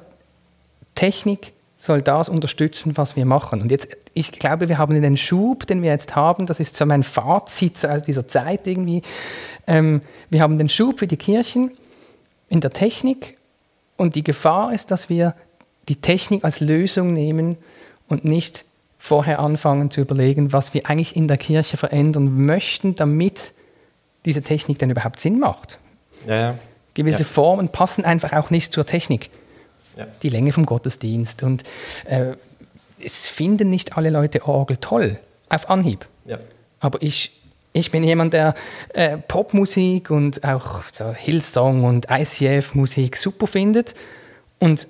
Technik 0.95 1.53
soll 1.79 2.03
das 2.03 2.29
unterstützen, 2.29 2.97
was 2.97 3.17
wir 3.17 3.25
machen. 3.25 3.61
Und 3.61 3.71
jetzt, 3.71 3.97
ich 4.15 4.33
glaube, 4.33 4.69
wir 4.69 4.79
haben 4.79 5.01
den 5.01 5.17
Schub, 5.17 5.67
den 5.67 5.83
wir 5.83 5.91
jetzt 5.91 6.15
haben, 6.15 6.47
das 6.47 6.61
ist 6.61 6.77
so 6.77 6.87
mein 6.87 7.03
Fazit 7.03 7.85
aus 7.85 8.05
dieser 8.05 8.29
Zeit 8.29 8.67
irgendwie, 8.67 9.03
ähm, 9.67 10.03
wir 10.31 10.41
haben 10.43 10.59
den 10.59 10.69
Schub 10.69 11.01
für 11.01 11.07
die 11.07 11.17
Kirchen 11.17 11.73
in 12.49 12.61
der 12.61 12.71
Technik 12.71 13.37
und 13.97 14.15
die 14.15 14.23
Gefahr 14.23 14.73
ist, 14.73 14.91
dass 14.91 15.09
wir 15.09 15.35
die 15.89 15.97
Technik 15.97 16.45
als 16.45 16.61
Lösung 16.61 17.13
nehmen 17.13 17.57
und 18.09 18.25
nicht 18.25 18.65
vorher 18.99 19.41
anfangen 19.41 19.91
zu 19.91 20.01
überlegen, 20.01 20.53
was 20.53 20.75
wir 20.75 20.89
eigentlich 20.89 21.17
in 21.17 21.27
der 21.27 21.37
Kirche 21.37 21.77
verändern 21.77 22.47
möchten, 22.47 22.95
damit 22.95 23.53
diese 24.25 24.43
Technik 24.43 24.79
denn 24.79 24.91
überhaupt 24.91 25.21
Sinn 25.21 25.39
macht. 25.39 25.79
Ja, 26.27 26.35
ja. 26.35 26.59
Gewisse 26.95 27.21
ja. 27.21 27.25
Formen 27.25 27.69
passen 27.69 28.05
einfach 28.05 28.33
auch 28.33 28.51
nicht 28.51 28.73
zur 28.73 28.87
Technik. 28.87 29.31
Die 30.23 30.31
Länge 30.31 30.53
vom 30.53 30.65
Gottesdienst 30.65 31.43
und 31.43 31.65
äh, 32.07 32.33
es 33.05 33.27
finden 33.27 33.69
nicht 33.69 33.97
alle 33.97 34.09
Leute 34.09 34.47
Orgel 34.47 34.79
toll, 34.79 35.19
auf 35.51 35.69
Anhieb. 35.69 36.07
Aber 36.81 37.03
ich, 37.03 37.41
ich 37.73 37.91
bin 37.91 38.03
jemand, 38.03 38.33
der 38.33 38.55
äh, 38.95 39.19
Popmusik 39.19 40.11
und 40.11 40.45
auch 40.45 40.83
so 40.91 41.13
Hillsong 41.13 41.85
und 41.85 42.07
ICF-Musik 42.11 43.17
super 43.17 43.47
findet 43.47 43.95
und 44.59 44.89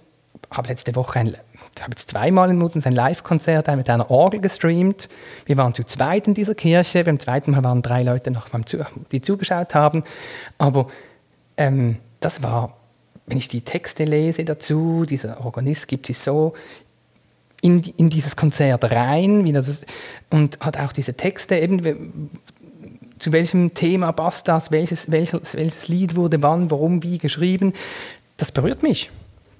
habe 0.50 0.68
letzte 0.68 0.94
Woche 0.94 1.18
ein 1.18 1.36
ich 1.74 1.82
habe 1.82 1.92
jetzt 1.92 2.10
zweimal 2.10 2.50
in 2.50 2.58
Mutens 2.58 2.86
ein 2.86 2.92
Live-Konzert 2.92 3.66
mit 3.76 3.88
einer 3.88 4.10
Orgel 4.10 4.40
gestreamt. 4.40 5.08
Wir 5.46 5.56
waren 5.56 5.74
zu 5.74 5.84
zweit 5.84 6.28
in 6.28 6.34
dieser 6.34 6.54
Kirche. 6.54 7.02
Beim 7.04 7.18
zweiten 7.18 7.52
Mal 7.52 7.64
waren 7.64 7.82
drei 7.82 8.02
Leute 8.02 8.30
noch, 8.30 8.48
die 9.10 9.20
zugeschaut 9.20 9.74
haben. 9.74 10.04
Aber 10.58 10.88
ähm, 11.56 11.98
das 12.20 12.42
war, 12.42 12.76
wenn 13.26 13.38
ich 13.38 13.48
die 13.48 13.62
Texte 13.62 14.04
lese 14.04 14.44
dazu, 14.44 15.06
dieser 15.08 15.44
Organist 15.44 15.88
gibt 15.88 16.06
sich 16.06 16.18
so 16.18 16.54
in, 17.62 17.82
in 17.96 18.10
dieses 18.10 18.36
Konzert 18.36 18.90
rein 18.92 19.50
das, 19.54 19.82
und 20.30 20.58
hat 20.60 20.78
auch 20.78 20.92
diese 20.92 21.14
Texte 21.14 21.56
eben 21.56 22.30
zu 23.18 23.32
welchem 23.32 23.72
Thema 23.72 24.12
passt 24.12 24.48
das, 24.48 24.72
welches, 24.72 25.10
welches, 25.10 25.54
welches 25.54 25.88
Lied 25.88 26.16
wurde 26.16 26.42
wann, 26.42 26.70
warum, 26.70 27.02
wie 27.02 27.18
geschrieben. 27.18 27.72
Das 28.36 28.50
berührt 28.50 28.82
mich. 28.82 29.10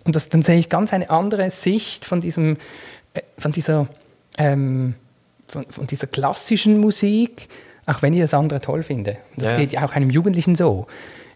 Und 0.05 0.17
das, 0.17 0.29
dann 0.29 0.43
sehe 0.43 0.59
ich 0.59 0.69
ganz 0.69 0.93
eine 0.93 1.11
andere 1.11 1.51
Sicht 1.51 2.05
von, 2.05 2.21
diesem, 2.21 2.57
äh, 3.15 3.23
von, 3.39 3.53
dieser, 3.53 3.89
ähm, 4.39 4.95
von, 5.47 5.67
von, 5.69 5.87
dieser 5.87 6.07
klassischen 6.07 6.79
Musik, 6.79 7.49
auch 7.87 8.03
wenn 8.03 8.13
ich 8.13 8.21
das 8.21 8.35
andere 8.35 8.61
toll 8.61 8.83
finde. 8.83 9.19
Und 9.37 9.43
das 9.43 9.53
ja. 9.53 9.59
geht 9.59 9.73
ja 9.73 9.85
auch 9.85 9.93
einem 9.93 10.11
Jugendlichen 10.11 10.55
so. 10.55 10.87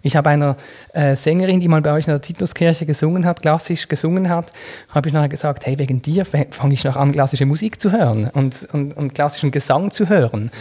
Ich 0.03 0.15
habe 0.15 0.31
einer 0.31 0.57
äh, 0.93 1.17
Sängerin, 1.17 1.59
die 1.59 1.67
mal 1.67 1.83
bei 1.83 1.93
euch 1.93 2.07
in 2.07 2.13
der 2.13 2.21
Tituskirche 2.21 2.87
gesungen 2.87 3.27
hat, 3.27 3.43
klassisch 3.43 3.89
gesungen 3.89 4.29
hat, 4.29 4.53
habe 4.95 5.09
ich 5.09 5.15
nachher 5.15 5.29
gesagt, 5.29 5.67
hey, 5.67 5.79
wegen 5.81 6.01
dir 6.01 6.25
fange 6.25 6.75
ich 6.75 6.85
noch 6.85 6.95
an, 6.95 7.11
klassische 7.11 7.45
Musik 7.45 7.81
zu 7.81 7.91
hören 7.91 8.31
und, 8.33 8.69
und, 8.73 8.97
und 8.97 9.15
klassischen 9.15 9.51
Gesang 9.51 9.91
zu 9.91 10.09
hören. 10.09 10.53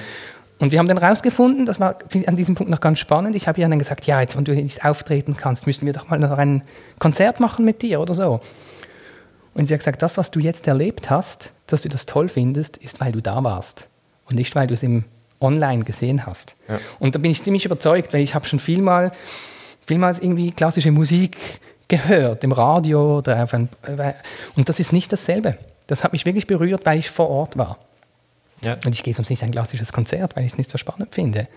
Und 0.59 0.71
wir 0.71 0.79
haben 0.79 0.87
dann 0.87 0.99
herausgefunden, 0.99 1.65
das 1.65 1.79
war 1.79 1.97
an 2.27 2.35
diesem 2.35 2.55
Punkt 2.55 2.71
noch 2.71 2.79
ganz 2.79 2.99
spannend, 2.99 3.35
ich 3.35 3.47
habe 3.47 3.59
ihr 3.59 3.67
dann 3.67 3.79
gesagt, 3.79 4.05
ja, 4.07 4.21
jetzt, 4.21 4.37
wenn 4.37 4.45
du 4.45 4.53
nicht 4.53 4.85
auftreten 4.85 5.35
kannst, 5.35 5.67
müssen 5.67 5.85
wir 5.85 5.93
doch 5.93 6.09
mal 6.09 6.17
noch 6.17 6.31
ein 6.31 6.63
Konzert 6.97 7.39
machen 7.39 7.65
mit 7.65 7.81
dir 7.81 7.99
oder 7.99 8.13
so. 8.13 8.39
Und 9.53 9.65
sie 9.65 9.73
hat 9.73 9.79
gesagt, 9.79 10.01
das, 10.01 10.17
was 10.17 10.31
du 10.31 10.39
jetzt 10.39 10.67
erlebt 10.67 11.09
hast, 11.09 11.51
dass 11.67 11.81
du 11.81 11.89
das 11.89 12.05
toll 12.05 12.29
findest, 12.29 12.77
ist, 12.77 13.01
weil 13.01 13.11
du 13.11 13.21
da 13.21 13.43
warst 13.43 13.87
und 14.29 14.37
nicht, 14.37 14.55
weil 14.55 14.67
du 14.67 14.73
es 14.73 14.83
im 14.83 15.05
Online 15.41 15.83
gesehen 15.83 16.25
hast. 16.25 16.55
Ja. 16.69 16.79
Und 16.99 17.15
da 17.15 17.19
bin 17.19 17.31
ich 17.31 17.43
ziemlich 17.43 17.65
überzeugt, 17.65 18.13
weil 18.13 18.21
ich 18.21 18.33
habe 18.33 18.45
schon 18.45 18.59
vielmal, 18.59 19.11
vielmals 19.85 20.19
irgendwie 20.19 20.51
klassische 20.51 20.91
Musik 20.91 21.37
gehört, 21.87 22.43
im 22.43 22.51
Radio 22.51 23.17
oder 23.17 23.43
auf 23.43 23.53
ein, 23.53 23.69
und 24.55 24.69
das 24.69 24.79
ist 24.79 24.93
nicht 24.93 25.11
dasselbe. 25.11 25.57
Das 25.87 26.03
hat 26.03 26.13
mich 26.13 26.25
wirklich 26.25 26.47
berührt, 26.47 26.85
weil 26.85 26.99
ich 26.99 27.09
vor 27.09 27.29
Ort 27.29 27.57
war. 27.57 27.77
Ja. 28.61 28.77
Und 28.85 28.93
ich 28.93 29.03
gehe 29.03 29.13
sonst 29.13 29.29
nicht 29.29 29.43
ein 29.43 29.51
klassisches 29.51 29.93
Konzert, 29.93 30.35
weil 30.35 30.45
ich 30.45 30.53
es 30.53 30.57
nicht 30.57 30.69
so 30.69 30.77
spannend 30.77 31.13
finde. 31.13 31.47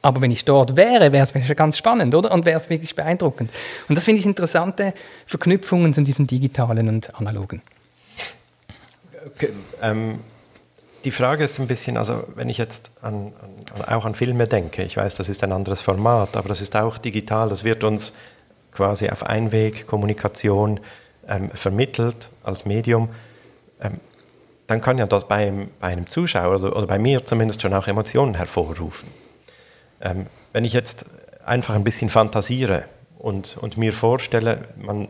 Aber 0.00 0.20
wenn 0.20 0.30
ich 0.30 0.44
dort 0.44 0.76
wäre, 0.76 1.12
wäre 1.12 1.26
es 1.26 1.56
ganz 1.56 1.76
spannend, 1.76 2.14
oder? 2.14 2.30
Und 2.30 2.46
wäre 2.46 2.58
es 2.58 2.70
wirklich 2.70 2.94
beeindruckend. 2.94 3.50
Und 3.88 3.94
das 3.96 4.04
finde 4.04 4.20
ich 4.20 4.26
interessante 4.26 4.94
Verknüpfungen 5.26 5.92
zu 5.92 6.02
diesem 6.02 6.26
digitalen 6.26 6.88
und 6.88 7.14
analogen. 7.16 7.62
Okay, 9.26 9.50
ähm, 9.82 10.20
die 11.04 11.10
Frage 11.10 11.44
ist 11.44 11.58
ein 11.58 11.66
bisschen, 11.66 11.96
also 11.96 12.24
wenn 12.34 12.48
ich 12.48 12.58
jetzt 12.58 12.92
an, 13.02 13.32
an, 13.74 13.84
auch 13.84 14.04
an 14.04 14.14
Filme 14.14 14.46
denke, 14.46 14.82
ich 14.82 14.96
weiß, 14.96 15.16
das 15.16 15.28
ist 15.28 15.42
ein 15.42 15.52
anderes 15.52 15.80
Format, 15.80 16.36
aber 16.36 16.48
das 16.48 16.60
ist 16.60 16.76
auch 16.76 16.98
digital, 16.98 17.48
das 17.48 17.64
wird 17.64 17.82
uns 17.82 18.14
quasi 18.72 19.08
auf 19.08 19.24
Einwegkommunikation 19.24 20.80
ähm, 21.28 21.50
vermittelt 21.50 22.30
als 22.42 22.64
Medium. 22.64 23.08
Ähm, 23.80 24.00
dann 24.68 24.82
kann 24.82 24.98
ja 24.98 25.06
das 25.06 25.26
bei, 25.26 25.50
bei 25.80 25.88
einem 25.88 26.06
Zuschauer 26.06 26.62
oder 26.62 26.86
bei 26.86 26.98
mir 26.98 27.24
zumindest 27.24 27.62
schon 27.62 27.74
auch 27.74 27.88
Emotionen 27.88 28.34
hervorrufen. 28.34 29.08
Ähm, 30.00 30.26
wenn 30.52 30.64
ich 30.64 30.74
jetzt 30.74 31.06
einfach 31.44 31.74
ein 31.74 31.84
bisschen 31.84 32.10
fantasiere 32.10 32.84
und, 33.18 33.56
und 33.56 33.78
mir 33.78 33.94
vorstelle, 33.94 34.68
man, 34.76 35.08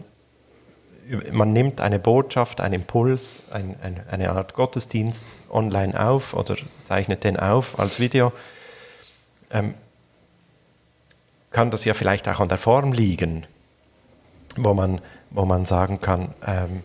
man 1.32 1.52
nimmt 1.52 1.80
eine 1.80 1.98
Botschaft, 1.98 2.60
einen 2.60 2.74
Impuls, 2.74 3.42
ein, 3.50 3.74
ein, 3.82 4.00
eine 4.08 4.30
Art 4.30 4.54
Gottesdienst 4.54 5.24
online 5.50 6.00
auf 6.00 6.34
oder 6.34 6.54
zeichnet 6.84 7.24
den 7.24 7.36
auf 7.36 7.80
als 7.80 7.98
Video, 7.98 8.32
ähm, 9.50 9.74
kann 11.50 11.72
das 11.72 11.84
ja 11.84 11.94
vielleicht 11.94 12.28
auch 12.28 12.38
an 12.38 12.48
der 12.48 12.58
Form 12.58 12.92
liegen, 12.92 13.44
wo 14.56 14.72
man, 14.72 15.00
wo 15.30 15.44
man 15.44 15.64
sagen 15.64 16.00
kann, 16.00 16.32
ähm, 16.46 16.84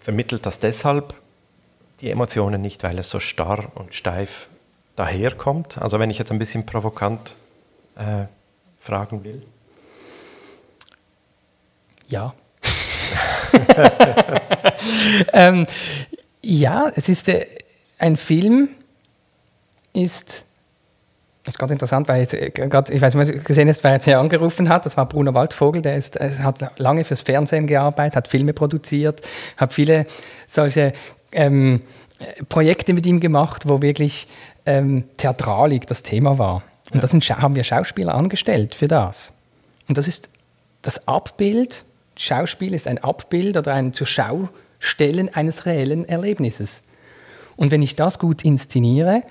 vermittelt 0.00 0.46
das 0.46 0.58
deshalb 0.58 1.14
die 2.00 2.10
Emotionen 2.10 2.60
nicht, 2.62 2.82
weil 2.82 2.98
es 2.98 3.10
so 3.10 3.20
starr 3.20 3.70
und 3.74 3.94
steif 3.94 4.48
daherkommt? 4.96 5.78
Also 5.78 5.98
wenn 5.98 6.10
ich 6.10 6.18
jetzt 6.18 6.32
ein 6.32 6.38
bisschen 6.38 6.66
provokant 6.66 7.36
äh, 7.96 8.24
fragen 8.78 9.24
will. 9.24 9.42
Ja. 12.08 12.34
ähm, 15.32 15.66
ja, 16.42 16.90
es 16.96 17.08
ist 17.08 17.28
äh, 17.28 17.46
ein 17.98 18.16
Film, 18.16 18.70
ist, 19.92 20.44
ist 21.50 21.58
gerade 21.58 21.72
interessant, 21.72 22.08
weil 22.08 22.20
jetzt, 22.22 22.34
äh, 22.34 22.50
grad, 22.50 22.90
ich 22.90 23.00
weiß 23.00 23.14
nicht, 23.14 23.44
gesehen 23.44 23.68
hast, 23.68 23.84
wer 23.84 23.92
jetzt 23.92 24.04
hier 24.04 24.18
angerufen 24.18 24.68
hat, 24.68 24.86
das 24.86 24.96
war 24.96 25.06
Bruno 25.06 25.34
Waldvogel, 25.34 25.82
der 25.82 25.96
ist, 25.96 26.16
äh, 26.16 26.30
hat 26.42 26.78
lange 26.78 27.04
fürs 27.04 27.20
Fernsehen 27.20 27.66
gearbeitet, 27.66 28.16
hat 28.16 28.28
Filme 28.28 28.52
produziert, 28.52 29.20
hat 29.56 29.72
viele 29.72 30.06
solche 30.48 30.92
ähm, 31.32 31.82
Projekte 32.48 32.92
mit 32.92 33.06
ihm 33.06 33.20
gemacht, 33.20 33.68
wo 33.68 33.82
wirklich 33.82 34.28
ähm, 34.66 35.04
Theatralik 35.16 35.86
das 35.86 36.02
Thema 36.02 36.38
war. 36.38 36.62
Und 36.92 37.02
das 37.02 37.12
haben 37.12 37.54
wir 37.54 37.64
Schauspieler 37.64 38.14
angestellt 38.14 38.74
für 38.74 38.88
das. 38.88 39.32
Und 39.88 39.96
das 39.96 40.08
ist 40.08 40.28
das 40.82 41.06
Abbild, 41.06 41.84
Schauspiel 42.16 42.74
ist 42.74 42.86
ein 42.86 42.98
Abbild 42.98 43.56
oder 43.56 43.74
ein 43.74 43.92
zur 43.92 44.06
Schau 44.06 44.48
stellen 44.78 45.32
eines 45.34 45.66
reellen 45.66 46.08
Erlebnisses. 46.08 46.82
Und 47.56 47.70
wenn 47.70 47.82
ich 47.82 47.96
das 47.96 48.18
gut 48.18 48.44
inszeniere 48.44 49.22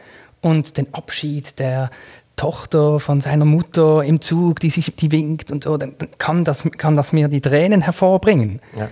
und 0.42 0.78
den 0.78 0.94
Abschied 0.94 1.60
der 1.60 1.90
Tochter 2.36 3.00
von 3.00 3.20
seiner 3.20 3.46
Mutter 3.46 4.04
im 4.04 4.22
Zug, 4.22 4.62
die 4.62 4.70
sich 4.70 4.96
die 4.96 5.12
winkt 5.12 5.52
und 5.52 5.66
so, 5.66 5.78
dann, 5.78 5.96
kann, 6.18 6.46
das, 6.46 6.64
kann 6.78 6.96
das 6.96 7.12
mir 7.12 7.28
die 7.28 7.42
Tränen 7.42 7.82
hervorbringen. 7.82 8.62
Ja. 8.78 8.90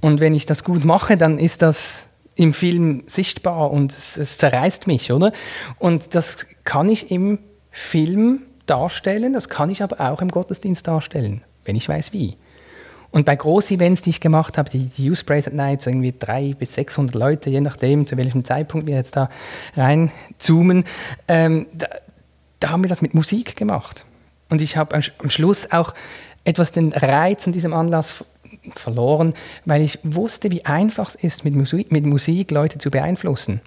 Und 0.00 0.18
wenn 0.18 0.34
ich 0.34 0.46
das 0.46 0.64
gut 0.64 0.84
mache, 0.84 1.16
dann 1.16 1.38
ist 1.38 1.62
das 1.62 2.08
im 2.34 2.52
Film 2.52 3.04
sichtbar 3.06 3.70
und 3.70 3.92
es, 3.92 4.16
es 4.16 4.38
zerreißt 4.38 4.86
mich, 4.86 5.12
oder? 5.12 5.32
Und 5.78 6.14
das 6.14 6.46
kann 6.64 6.88
ich 6.88 7.10
im 7.10 7.38
Film 7.70 8.42
darstellen, 8.66 9.34
das 9.34 9.48
kann 9.48 9.70
ich 9.70 9.82
aber 9.82 10.00
auch 10.00 10.22
im 10.22 10.28
Gottesdienst 10.28 10.86
darstellen, 10.86 11.42
wenn 11.64 11.76
ich 11.76 11.88
weiß 11.88 12.12
wie. 12.12 12.36
Und 13.12 13.26
bei 13.26 13.34
Groß-Events, 13.34 14.02
die 14.02 14.10
ich 14.10 14.20
gemacht 14.20 14.56
habe, 14.56 14.70
die, 14.70 14.86
die 14.86 15.06
Youth 15.06 15.26
Praise 15.26 15.48
at 15.48 15.54
Night, 15.54 15.82
so 15.82 15.90
irgendwie 15.90 16.14
300 16.16 16.58
bis 16.58 16.74
600 16.74 17.14
Leute, 17.14 17.50
je 17.50 17.60
nachdem, 17.60 18.06
zu 18.06 18.16
welchem 18.16 18.44
Zeitpunkt 18.44 18.86
wir 18.86 18.94
jetzt 18.94 19.16
da 19.16 19.28
reinzoomen, 19.76 20.84
ähm, 21.26 21.66
da, 21.72 21.88
da 22.60 22.70
haben 22.70 22.84
wir 22.84 22.88
das 22.88 23.02
mit 23.02 23.14
Musik 23.14 23.56
gemacht. 23.56 24.04
Und 24.48 24.60
ich 24.62 24.76
habe 24.76 24.94
am 24.94 25.30
Schluss 25.30 25.70
auch 25.72 25.94
etwas 26.44 26.72
den 26.72 26.92
Reiz 26.92 27.46
an 27.46 27.52
diesem 27.52 27.72
Anlass 27.72 28.24
verloren, 28.74 29.34
weil 29.64 29.82
ich 29.82 29.98
wusste, 30.02 30.50
wie 30.50 30.64
einfach 30.64 31.08
es 31.08 31.14
ist, 31.14 31.44
mit 31.44 31.54
Musik, 31.54 31.92
mit 31.92 32.04
Musik 32.04 32.50
Leute 32.50 32.78
zu 32.78 32.90
beeinflussen. 32.90 33.60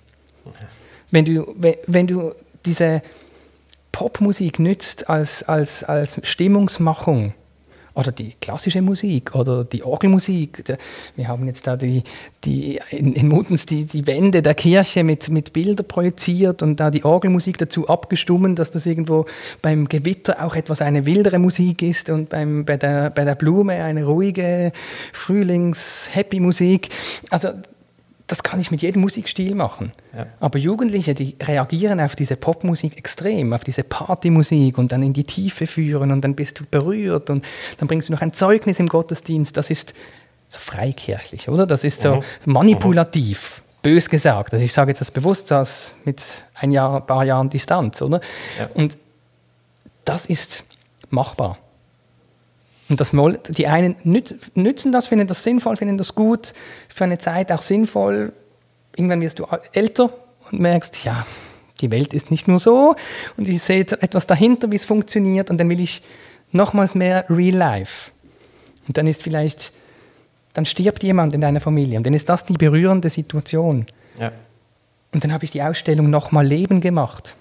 Wenn 1.12 1.26
du, 1.26 1.56
wenn 1.88 2.08
du 2.08 2.34
diese 2.66 3.02
Popmusik 3.92 4.60
nützt 4.60 5.10
als, 5.10 5.44
als, 5.44 5.84
als 5.84 6.20
Stimmungsmachung, 6.24 7.34
oder 7.96 8.12
die 8.12 8.34
klassische 8.42 8.82
Musik 8.82 9.36
oder 9.36 9.64
die 9.64 9.84
Orgelmusik. 9.84 10.64
Wir 11.16 11.28
haben 11.28 11.46
jetzt 11.46 11.68
da 11.68 11.76
die, 11.76 12.04
die 12.44 12.80
in, 12.90 13.14
in 13.14 13.28
Mutens 13.28 13.66
die, 13.66 13.86
die 13.86 14.08
Wände 14.08 14.42
der 14.42 14.56
Kirche 14.56 15.04
mit, 15.04 15.30
mit 15.30 15.54
Bildern 15.54 15.88
projiziert 15.88 16.64
und 16.64 16.80
da 16.80 16.90
die 16.90 17.06
Orgelmusik 17.06 17.58
dazu 17.58 17.88
abgestummen, 17.88 18.56
dass 18.56 18.72
das 18.72 18.86
irgendwo 18.86 19.26
beim 19.62 19.88
Gewitter 19.88 20.44
auch 20.44 20.56
etwas 20.56 20.82
eine 20.82 21.06
wildere 21.06 21.38
Musik 21.38 21.84
ist 21.84 22.10
und 22.10 22.30
beim, 22.30 22.66
bei, 22.66 22.78
der, 22.78 23.12
bei 23.12 23.26
der 23.26 23.36
Blume 23.36 23.74
eine 23.74 24.06
ruhige 24.06 24.72
Frühlings-Happy-Musik. 25.14 26.90
Also 27.30 27.50
das 28.34 28.42
kann 28.42 28.60
ich 28.60 28.72
mit 28.72 28.82
jedem 28.82 29.04
Musikstil 29.04 29.54
machen. 29.54 29.92
Ja. 30.18 30.26
Aber 30.40 30.58
Jugendliche, 30.58 31.14
die 31.14 31.36
reagieren 31.40 32.00
auf 32.00 32.16
diese 32.16 32.36
Popmusik 32.36 32.98
extrem, 32.98 33.54
auf 33.54 33.64
diese 33.64 33.84
Partymusik 33.84 34.80
und 34.80 34.92
dann 34.92 35.04
in 35.04 35.14
die 35.14 35.24
Tiefe 35.24 35.68
führen 35.68 36.12
und 36.12 36.22
dann 36.22 36.34
bist 36.34 36.60
du 36.60 36.64
berührt 36.66 37.30
und 37.30 37.46
dann 37.78 37.88
bringst 37.88 38.10
du 38.10 38.14
noch 38.14 38.22
ein 38.22 38.34
Zeugnis 38.34 38.80
im 38.80 38.88
Gottesdienst. 38.88 39.56
Das 39.56 39.70
ist 39.70 39.94
so 40.50 40.58
freikirchlich, 40.58 41.48
oder? 41.48 41.68
Das 41.68 41.84
ist 41.84 42.02
so 42.02 42.16
mhm. 42.16 42.24
manipulativ, 42.46 43.62
mhm. 43.62 43.82
bös 43.84 44.10
gesagt. 44.10 44.52
Also 44.52 44.66
ich 44.66 44.74
sage 44.74 44.90
jetzt 44.90 45.02
das 45.02 45.12
bewusst 45.12 45.54
aus 45.54 45.94
mit 46.04 46.44
ein 46.56 46.72
Jahr, 46.72 47.02
paar 47.02 47.26
Jahren 47.26 47.52
Distanz, 47.52 48.02
oder? 48.02 48.20
Ja. 48.58 48.68
Und 48.74 48.98
das 50.06 50.26
ist 50.26 50.64
machbar. 51.12 51.60
Und 52.94 53.00
das, 53.00 53.12
die 53.50 53.66
einen 53.66 53.96
nützen 54.04 54.92
das, 54.92 55.08
finden 55.08 55.26
das 55.26 55.42
sinnvoll, 55.42 55.78
finden 55.78 55.98
das 55.98 56.14
gut, 56.14 56.54
für 56.90 57.06
eine 57.06 57.18
Zeit 57.18 57.52
auch 57.52 57.64
sinnvoll. 57.64 58.34
Irgendwann 58.96 59.20
wirst 59.20 59.40
du 59.40 59.48
älter 59.72 60.14
und 60.52 60.60
merkst, 60.60 61.04
ja, 61.04 61.26
die 61.82 61.90
Welt 61.90 62.14
ist 62.14 62.30
nicht 62.30 62.48
nur 62.48 62.60
so 62.60 62.96
und 63.36 63.48
ich 63.48 63.64
sehe 63.64 63.80
etwas 63.80 64.28
dahinter, 64.28 64.70
wie 64.70 64.76
es 64.76 64.86
funktioniert 64.86 65.50
und 65.50 65.58
dann 65.58 65.70
will 65.70 65.80
ich 65.80 66.04
nochmals 66.52 66.94
mehr 66.94 67.26
Real 67.32 67.56
Life. 67.56 68.12
Und 68.88 68.96
dann 68.96 69.08
ist 69.08 69.24
vielleicht, 69.24 69.74
dann 70.54 70.68
stirbt 70.68 71.02
jemand 71.02 71.34
in 71.34 71.42
deiner 71.42 71.62
Familie 71.62 71.98
und 71.98 72.06
dann 72.06 72.14
ist 72.14 72.30
das 72.30 72.46
die 72.46 72.54
berührende 72.54 73.10
Situation. 73.10 73.88
Ja. 74.20 74.32
Und 75.14 75.24
dann 75.24 75.34
habe 75.34 75.46
ich 75.46 75.52
die 75.52 75.64
Ausstellung 75.64 76.12
nochmal 76.12 76.46
Leben 76.46 76.80
gemacht. 76.80 77.36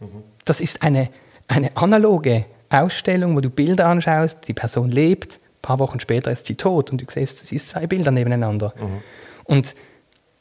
Mhm. 0.00 0.22
Das 0.46 0.62
ist 0.62 0.82
eine, 0.82 1.10
eine 1.46 1.76
analoge 1.76 2.46
Ausstellung, 2.72 3.36
wo 3.36 3.40
du 3.40 3.50
Bilder 3.50 3.86
anschaust, 3.86 4.48
die 4.48 4.54
Person 4.54 4.90
lebt, 4.90 5.36
ein 5.36 5.62
paar 5.62 5.78
Wochen 5.78 6.00
später 6.00 6.30
ist 6.30 6.46
sie 6.46 6.56
tot 6.56 6.90
und 6.90 7.00
du 7.00 7.04
siehst, 7.08 7.42
es 7.42 7.52
ist 7.52 7.68
zwei 7.68 7.86
Bilder 7.86 8.10
nebeneinander. 8.10 8.74
Mhm. 8.76 9.02
Und 9.44 9.74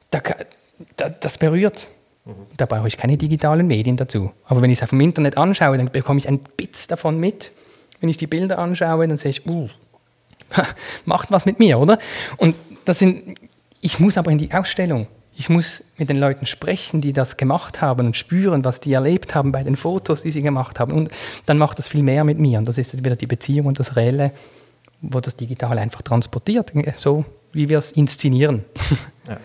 da, 0.10 0.22
da, 0.96 1.10
das 1.10 1.38
berührt. 1.38 1.88
Mhm. 2.26 2.32
Da 2.58 2.66
brauche 2.66 2.88
ich 2.88 2.98
keine 2.98 3.18
digitalen 3.18 3.68
Medien 3.68 3.98
dazu. 3.98 4.32
Aber 4.46 4.62
wenn 4.62 4.72
ich 4.72 4.80
es 4.80 4.84
auf 4.84 4.90
dem 4.90 5.02
Internet 5.02 5.38
anschaue, 5.38 5.78
dann 5.78 5.92
bekomme 5.92 6.20
ich 6.20 6.28
ein 6.28 6.40
Bits 6.40 6.88
davon 6.88 7.20
mit. 7.20 7.52
Wenn 8.00 8.10
ich 8.10 8.18
die 8.18 8.28
Bilder 8.28 8.58
anschaue, 8.60 9.08
dann 9.08 9.18
sehe 9.18 9.32
ich, 9.32 9.46
uh, 9.46 9.70
macht 11.06 11.32
was 11.32 11.46
mit 11.46 11.60
mir, 11.60 11.80
oder? 11.80 12.00
Und 12.38 12.56
das 12.86 13.00
sind, 13.00 13.38
ich 13.80 14.00
muss 14.00 14.18
aber 14.18 14.32
in 14.32 14.38
die 14.38 14.52
Ausstellung. 14.54 15.08
Ich 15.36 15.50
muss 15.50 15.84
mit 15.98 16.10
den 16.10 16.18
Leuten 16.18 16.46
sprechen, 16.46 17.02
die 17.02 17.14
das 17.14 17.38
gemacht 17.38 17.82
haben 17.82 18.08
und 18.08 18.18
spüren, 18.18 18.64
was 18.66 18.80
die 18.80 18.94
erlebt 18.94 19.34
haben 19.34 19.52
bei 19.52 19.64
den 19.64 19.76
Fotos, 19.76 20.24
die 20.24 20.30
sie 20.30 20.42
gemacht 20.42 20.80
haben. 20.80 20.92
Und 20.92 21.10
dann 21.46 21.58
macht 21.58 21.80
das 21.80 21.90
viel 21.90 22.04
mehr 22.04 22.24
mit 22.24 22.38
mir. 22.38 22.60
Und 22.60 22.66
das 22.66 22.78
ist 22.78 23.04
wieder 23.04 23.16
die 23.16 23.28
Beziehung 23.28 23.66
und 23.68 23.80
das 23.80 23.96
Reelle, 23.96 24.32
wo 25.02 25.20
das 25.20 25.36
Digital 25.36 25.80
einfach 25.80 26.02
transportiert, 26.02 26.74
so 26.98 27.26
wie 27.54 27.70
wir 27.70 27.78
es 27.78 27.92
inszenieren. 27.92 28.64
Ja. 29.30 29.38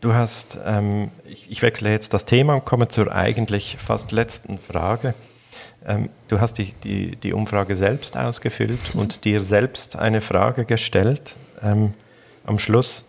Du 0.00 0.14
hast, 0.14 0.56
ähm, 0.64 1.10
ich, 1.24 1.50
ich, 1.50 1.62
wechsle 1.62 1.90
jetzt 1.90 2.14
das 2.14 2.26
Thema 2.26 2.54
und 2.54 2.64
komme 2.64 2.86
zur 2.86 3.12
eigentlich 3.12 3.76
fast 3.80 4.12
letzten 4.12 4.56
Frage. 4.58 5.14
Ähm, 5.84 6.10
du 6.28 6.40
hast 6.40 6.58
die, 6.58 6.74
die, 6.84 7.16
die, 7.16 7.32
Umfrage 7.32 7.74
selbst 7.74 8.16
ausgefüllt 8.16 8.94
mhm. 8.94 9.00
und 9.00 9.24
dir 9.24 9.42
selbst 9.42 9.96
eine 9.96 10.20
Frage 10.20 10.64
gestellt. 10.64 11.34
Ähm, 11.60 11.94
am 12.46 12.58
Schluss, 12.58 13.04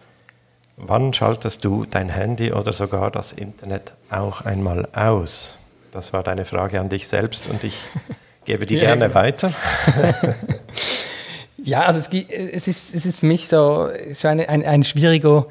wann 0.75 1.13
schaltest 1.13 1.63
du 1.63 1.85
dein 1.85 2.09
Handy 2.09 2.51
oder 2.51 2.73
sogar 2.73 3.11
das 3.11 3.33
Internet 3.33 3.93
auch 4.09 4.41
einmal 4.41 4.87
aus? 4.93 5.57
Das 5.91 6.13
war 6.13 6.23
deine 6.23 6.45
Frage 6.45 6.79
an 6.79 6.89
dich 6.89 7.07
selbst 7.07 7.47
und 7.47 7.63
ich 7.63 7.79
gebe 8.45 8.65
die 8.65 8.75
ja, 8.75 8.81
gerne 8.81 9.13
weiter. 9.13 9.53
ja, 11.57 11.83
also 11.83 11.99
es, 11.99 12.09
es, 12.09 12.67
ist, 12.67 12.93
es 12.93 13.05
ist 13.05 13.19
für 13.19 13.25
mich 13.25 13.47
so 13.47 13.89
schon 14.13 14.31
ein, 14.31 14.47
ein, 14.47 14.65
ein 14.65 14.83
schwieriger 14.83 15.47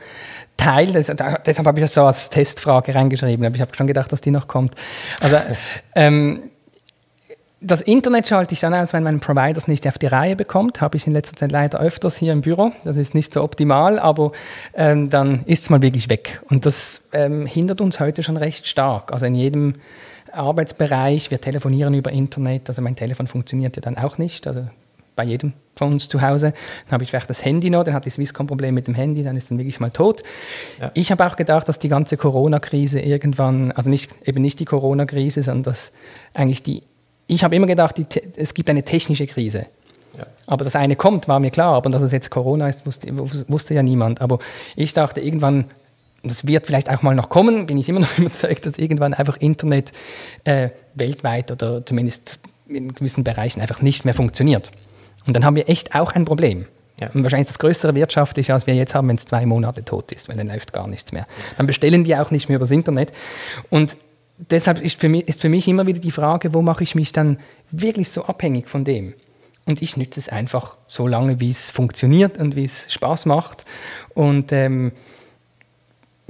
Teil, 0.57 0.93
das, 0.93 1.07
deshalb 1.07 1.67
habe 1.67 1.79
ich 1.79 1.85
das 1.85 1.95
so 1.95 2.05
als 2.05 2.31
Testfrage 2.31 2.95
reingeschrieben, 2.95 3.45
aber 3.45 3.55
ich 3.55 3.61
habe 3.61 3.77
schon 3.77 3.87
gedacht, 3.87 4.11
dass 4.11 4.21
die 4.23 4.31
noch 4.31 4.49
kommt. 4.49 4.75
Also, 5.21 5.37
ähm, 5.95 6.51
das 7.67 7.83
Internet 7.83 8.29
schalte 8.29 8.55
ich 8.55 8.61
dann 8.61 8.75
aus, 8.75 8.93
wenn 8.93 9.03
mein 9.03 9.21
Provider 9.21 9.57
es 9.57 9.67
nicht 9.67 9.87
auf 9.89 9.99
die 9.99 10.07
Reihe 10.07 10.37
bekommt. 10.37 10.81
Habe 10.81 10.97
ich 10.97 11.07
in 11.07 11.13
letzter 11.13 11.37
Zeit 11.37 11.53
leider 11.53 11.81
öfters 11.81 12.17
hier 12.17 12.33
im 12.33 12.43
Büro. 12.43 12.73
Das 12.85 12.97
ist 12.97 13.15
nicht 13.15 13.35
so 13.35 13.43
optimal, 13.43 13.99
aber 13.99 14.33
ähm, 14.75 15.11
dann 15.11 15.43
ist 15.47 15.63
es 15.65 15.71
mal 15.71 15.83
wirklich 15.83 16.09
weg. 16.09 16.43
Und 16.49 16.65
das 16.65 17.09
ähm, 17.13 17.47
hindert 17.47 17.81
uns 17.81 17.99
heute 17.99 18.23
schon 18.23 18.37
recht 18.37 18.67
stark. 18.67 19.13
Also 19.13 19.27
in 19.27 19.35
jedem 19.35 19.75
Arbeitsbereich, 20.33 21.31
wir 21.31 21.41
telefonieren 21.41 21.95
über 21.95 22.13
Internet, 22.13 22.69
also 22.69 22.83
mein 22.83 22.95
Telefon 22.95 23.27
funktioniert 23.27 23.77
ja 23.77 23.83
dann 23.83 23.99
auch 23.99 24.19
nicht. 24.19 24.47
Also 24.47 24.67
bei 25.17 25.25
jedem 25.25 25.55
von 25.75 25.93
uns 25.93 26.09
zu 26.09 26.21
Hause. 26.21 26.53
Dann 26.85 26.93
habe 26.93 27.05
ich 27.05 27.11
vielleicht 27.11 27.31
das 27.31 27.45
Handy 27.45 27.71
noch, 27.71 27.85
dann 27.85 27.95
hat 27.95 28.05
die 28.05 28.11
Swisscom 28.11 28.47
Problem 28.47 28.75
mit 28.75 28.87
dem 28.87 28.95
Handy, 28.95 29.25
dann 29.25 29.37
ist 29.37 29.51
dann 29.51 29.59
wirklich 29.59 29.81
mal 29.81 29.91
tot. 29.91 30.23
Ja. 30.79 30.91
Ich 30.95 31.11
habe 31.11 31.27
auch 31.27 31.37
gedacht, 31.37 31.69
dass 31.69 31.79
die 31.79 31.89
ganze 31.89 32.17
Corona-Krise 32.17 33.01
irgendwann, 33.01 33.73
also 33.73 33.91
nicht, 33.91 34.11
eben 34.27 34.43
nicht 34.43 34.61
die 34.61 34.67
Corona-Krise, 34.67 35.43
sondern 35.43 35.65
dass 35.65 35.93
eigentlich 36.35 36.63
die 36.63 36.83
ich 37.27 37.45
habe 37.45 37.57
immer 37.57 37.67
gedacht, 37.67 37.97
es 38.37 38.55
gibt 38.55 38.71
eine 38.71 38.85
technische 38.85 39.27
Krise. 39.27 39.67
Ja. 40.17 40.27
Aber 40.47 40.65
das 40.65 40.77
eine 40.77 40.97
kommt, 40.97 41.29
war 41.29 41.41
mir 41.41 41.51
klar. 41.51 41.75
Aber 41.75 41.91
dass 41.91 42.03
es 42.03 42.13
jetzt 42.13 42.31
Corona 42.31 42.69
ist, 42.69 42.87
wusste, 42.87 43.09
wusste, 43.49 43.75
ja 43.75 43.83
niemand. 43.83 44.21
Aber 44.21 44.39
ich 44.77 44.95
dachte, 44.95 45.21
irgendwann 45.21 45.67
das 46.29 46.47
wird 46.47 46.67
vielleicht 46.67 46.91
auch 46.91 47.03
mal 47.03 47.15
noch 47.15 47.29
kommen, 47.29 47.67
bin 47.67 47.79
ich 47.79 47.89
immer 47.89 48.01
noch 48.01 48.19
überzeugt, 48.19 48.67
dass 48.67 48.79
irgendwann 48.79 49.15
einfach 49.15 49.37
Internet 49.39 49.93
äh, 50.45 50.71
weltweit 50.95 51.51
oder 51.51 51.85
zumindest 51.85 52.39
in 52.69 52.95
gewissen 52.95 53.25
Bereichen 53.25 53.61
einfach 53.61 53.83
nicht 53.83 54.05
mehr 54.05 54.15
funktioniert. 54.15 54.73
Und 55.27 55.37
dann 55.37 55.45
haben 55.45 55.57
wir 55.57 55.69
echt 55.69 55.95
auch 55.95 56.13
ein 56.13 56.25
Problem. 56.25 56.67
Ja. 57.01 57.11
Und 57.13 57.23
wahrscheinlich 57.23 57.49
das 57.49 57.59
größere 57.59 57.95
wirtschaftliche, 57.95 58.55
als 58.55 58.67
wir 58.67 58.75
jetzt 58.75 58.95
haben, 58.95 59.09
wenn 59.09 59.17
es 59.17 59.27
zwei 59.27 59.45
Monate 59.45 59.85
tot 59.85 60.13
ist, 60.13 60.29
weil 60.29 60.37
dann 60.37 60.49
läuft 60.49 60.73
gar 60.73 60.89
nichts 60.89 61.13
mehr. 61.13 61.27
Dann 61.59 61.67
bestellen 61.67 62.07
wir 62.07 62.23
auch 62.23 62.31
nicht 62.31 62.49
mehr 62.49 62.57
übers 62.57 62.71
Internet. 62.71 63.13
Und 63.69 63.97
deshalb 64.39 64.81
ist 64.81 65.01
für, 65.01 65.09
mich, 65.09 65.29
ist 65.29 65.41
für 65.41 65.49
mich 65.49 65.69
immer 65.69 65.87
wieder 65.87 66.01
die 66.01 66.11
Frage, 66.11 66.55
wo 66.55 66.63
mache 66.63 66.85
ich 66.85 66.95
mich 66.95 67.13
dann 67.13 67.39
wirklich 67.71 68.11
so 68.11 68.25
abhängig 68.25 68.69
von 68.69 68.85
dem? 68.85 69.15
Und 69.65 69.83
ich 69.83 69.97
nütze 69.97 70.21
es 70.21 70.29
einfach 70.29 70.77
so 70.87 71.07
lange, 71.09 71.41
wie 71.41 71.51
es 71.51 71.71
funktioniert 71.71 72.39
und 72.39 72.55
wie 72.55 72.65
es 72.65 72.93
Spaß 72.93 73.27
macht. 73.27 73.65
Und 74.15 74.53
ähm, 74.53 74.93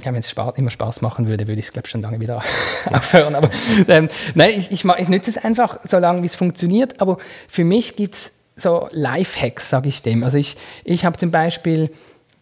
ja, 0.03 0.13
wenn 0.13 0.19
es 0.19 0.33
immer 0.55 0.69
Spaß 0.69 1.01
machen 1.01 1.27
würde, 1.27 1.47
würde 1.47 1.59
ich 1.59 1.67
es, 1.67 1.73
glaube 1.73 1.87
ich, 1.87 1.91
schon 1.91 2.01
lange 2.01 2.19
wieder 2.19 2.41
aufhören. 2.91 3.35
Aber 3.35 3.49
ähm, 3.87 4.09
nein, 4.35 4.51
ich, 4.57 4.71
ich, 4.71 4.85
ich 4.85 5.07
nütze 5.07 5.29
es 5.29 5.37
einfach 5.37 5.79
so 5.83 5.97
lange, 5.99 6.21
wie 6.23 6.27
es 6.27 6.35
funktioniert. 6.35 6.99
Aber 6.99 7.17
für 7.47 7.63
mich 7.63 7.95
gibt 7.95 8.15
es 8.15 8.33
so 8.55 8.89
Lifehacks, 8.91 9.69
sage 9.69 9.89
ich 9.89 10.01
dem. 10.01 10.23
Also 10.23 10.37
ich, 10.37 10.57
ich 10.83 11.05
habe 11.05 11.17
zum 11.17 11.29
Beispiel 11.29 11.91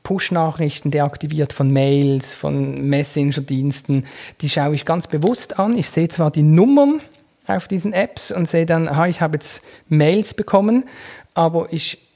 Push-Nachrichten 0.05 0.91
deaktiviert 0.91 1.51
von 1.51 1.71
Mails, 1.71 2.35
von 2.35 2.87
Messenger-Diensten. 2.87 4.05
Die 4.39 4.49
schaue 4.49 4.75
ich 4.75 4.85
ganz 4.85 5.07
bewusst 5.07 5.59
an. 5.59 5.77
Ich 5.77 5.89
sehe 5.89 6.07
zwar 6.07 6.31
die 6.31 6.43
Nummern 6.43 7.01
auf 7.47 7.67
diesen 7.67 7.91
Apps 7.91 8.31
und 8.31 8.47
sehe 8.47 8.65
dann, 8.65 8.87
aha, 8.87 9.07
ich 9.07 9.19
habe 9.19 9.35
jetzt 9.35 9.63
Mails 9.89 10.35
bekommen, 10.35 10.85
aber 11.33 11.67
ich 11.71 12.07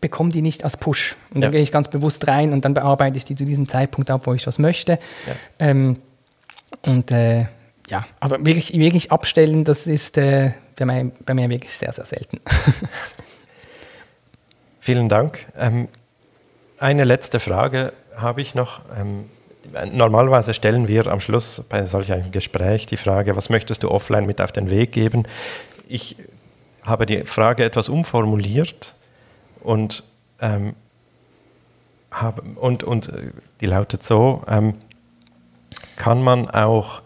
bekomme 0.00 0.30
die 0.30 0.40
nicht 0.40 0.64
als 0.64 0.78
Push. 0.78 1.14
Und 1.34 1.42
dann 1.42 1.52
gehe 1.52 1.60
ich 1.60 1.70
ganz 1.70 1.88
bewusst 1.88 2.26
rein 2.26 2.54
und 2.54 2.64
dann 2.64 2.72
bearbeite 2.72 3.18
ich 3.18 3.26
die 3.26 3.34
zu 3.34 3.44
diesem 3.44 3.68
Zeitpunkt 3.68 4.10
ab, 4.10 4.26
wo 4.26 4.32
ich 4.32 4.46
was 4.46 4.58
möchte. 4.58 4.98
Ja. 5.26 5.34
Ähm, 5.58 5.98
und 6.86 7.10
äh, 7.10 7.46
ja, 7.88 8.06
aber 8.18 8.44
wirklich, 8.46 8.72
wirklich 8.72 9.12
abstellen, 9.12 9.64
das 9.64 9.86
ist 9.86 10.16
äh, 10.16 10.52
bei, 10.76 10.86
mir, 10.86 11.12
bei 11.26 11.34
mir 11.34 11.50
wirklich 11.50 11.76
sehr, 11.76 11.92
sehr 11.92 12.06
selten. 12.06 12.40
Vielen 14.80 15.10
Dank. 15.10 15.46
Ähm, 15.58 15.88
eine 16.80 17.04
letzte 17.04 17.40
Frage 17.40 17.92
habe 18.16 18.40
ich 18.40 18.54
noch. 18.54 18.80
Ähm, 18.98 19.26
normalerweise 19.92 20.54
stellen 20.54 20.88
wir 20.88 21.06
am 21.06 21.20
Schluss 21.20 21.62
bei 21.68 21.84
solch 21.84 22.10
einem 22.10 22.32
Gespräch 22.32 22.86
die 22.86 22.96
Frage, 22.96 23.36
was 23.36 23.50
möchtest 23.50 23.82
du 23.82 23.90
offline 23.90 24.26
mit 24.26 24.40
auf 24.40 24.50
den 24.50 24.70
Weg 24.70 24.92
geben? 24.92 25.24
Ich 25.86 26.16
habe 26.82 27.06
die 27.06 27.24
Frage 27.24 27.64
etwas 27.64 27.88
umformuliert 27.88 28.96
und, 29.60 30.02
ähm, 30.40 30.74
habe, 32.10 32.42
und, 32.56 32.82
und 32.82 33.10
äh, 33.10 33.30
die 33.60 33.66
lautet 33.66 34.02
so, 34.02 34.42
ähm, 34.48 34.74
kann 35.96 36.22
man 36.22 36.48
auch 36.48 37.02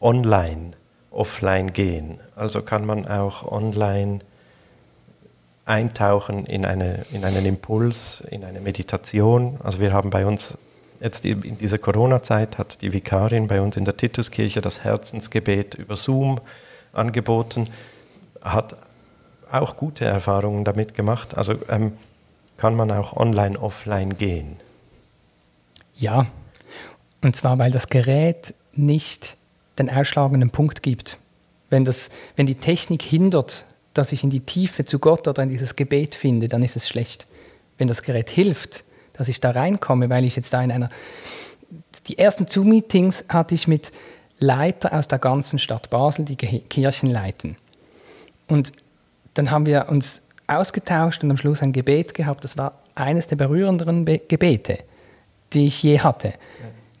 online, 0.00 0.72
offline 1.10 1.74
gehen? 1.74 2.18
Also 2.34 2.62
kann 2.62 2.86
man 2.86 3.06
auch 3.06 3.44
online 3.44 4.20
eintauchen 5.68 6.46
in, 6.46 6.64
eine, 6.64 7.04
in 7.12 7.24
einen 7.24 7.44
Impuls, 7.44 8.22
in 8.30 8.42
eine 8.44 8.60
Meditation. 8.60 9.58
Also 9.62 9.80
wir 9.80 9.92
haben 9.92 10.10
bei 10.10 10.24
uns 10.24 10.56
jetzt 11.00 11.24
in 11.24 11.58
dieser 11.58 11.78
Corona-Zeit 11.78 12.58
hat 12.58 12.82
die 12.82 12.92
Vikarin 12.92 13.46
bei 13.46 13.60
uns 13.60 13.76
in 13.76 13.84
der 13.84 13.96
Tituskirche 13.96 14.60
das 14.60 14.82
Herzensgebet 14.82 15.74
über 15.74 15.96
Zoom 15.96 16.40
angeboten, 16.92 17.68
hat 18.42 18.76
auch 19.52 19.76
gute 19.76 20.04
Erfahrungen 20.04 20.64
damit 20.64 20.94
gemacht. 20.94 21.36
Also 21.36 21.54
ähm, 21.68 21.92
kann 22.56 22.74
man 22.74 22.90
auch 22.90 23.14
online, 23.16 23.60
offline 23.60 24.16
gehen? 24.16 24.56
Ja, 25.94 26.26
und 27.22 27.36
zwar 27.36 27.58
weil 27.58 27.70
das 27.70 27.88
Gerät 27.88 28.54
nicht 28.72 29.36
den 29.78 29.90
ausschlagenden 29.90 30.50
Punkt 30.50 30.82
gibt. 30.82 31.18
Wenn, 31.70 31.84
das, 31.84 32.10
wenn 32.36 32.46
die 32.46 32.54
Technik 32.54 33.02
hindert, 33.02 33.66
dass 33.98 34.12
ich 34.12 34.24
in 34.24 34.30
die 34.30 34.40
Tiefe 34.40 34.84
zu 34.84 34.98
Gott 34.98 35.26
oder 35.26 35.42
in 35.42 35.48
dieses 35.48 35.76
Gebet 35.76 36.14
finde, 36.14 36.48
dann 36.48 36.62
ist 36.62 36.76
es 36.76 36.88
schlecht. 36.88 37.26
Wenn 37.76 37.88
das 37.88 38.02
Gerät 38.02 38.30
hilft, 38.30 38.84
dass 39.12 39.28
ich 39.28 39.40
da 39.40 39.50
reinkomme, 39.50 40.08
weil 40.08 40.24
ich 40.24 40.36
jetzt 40.36 40.52
da 40.52 40.62
in 40.62 40.70
einer... 40.70 40.90
Die 42.06 42.16
ersten 42.16 42.46
Zoom-Meetings 42.46 43.24
hatte 43.28 43.54
ich 43.54 43.68
mit 43.68 43.92
Leiter 44.38 44.92
aus 44.92 45.08
der 45.08 45.18
ganzen 45.18 45.58
Stadt 45.58 45.90
Basel, 45.90 46.24
die 46.24 46.36
Kirchen 46.36 47.10
leiten. 47.10 47.56
Und 48.46 48.72
dann 49.34 49.50
haben 49.50 49.66
wir 49.66 49.88
uns 49.88 50.22
ausgetauscht 50.46 51.22
und 51.22 51.30
am 51.30 51.36
Schluss 51.36 51.60
ein 51.60 51.72
Gebet 51.72 52.14
gehabt. 52.14 52.44
Das 52.44 52.56
war 52.56 52.80
eines 52.94 53.26
der 53.26 53.36
berührenderen 53.36 54.04
Be 54.04 54.20
Gebete, 54.26 54.78
die 55.52 55.66
ich 55.66 55.82
je 55.82 56.00
hatte. 56.00 56.32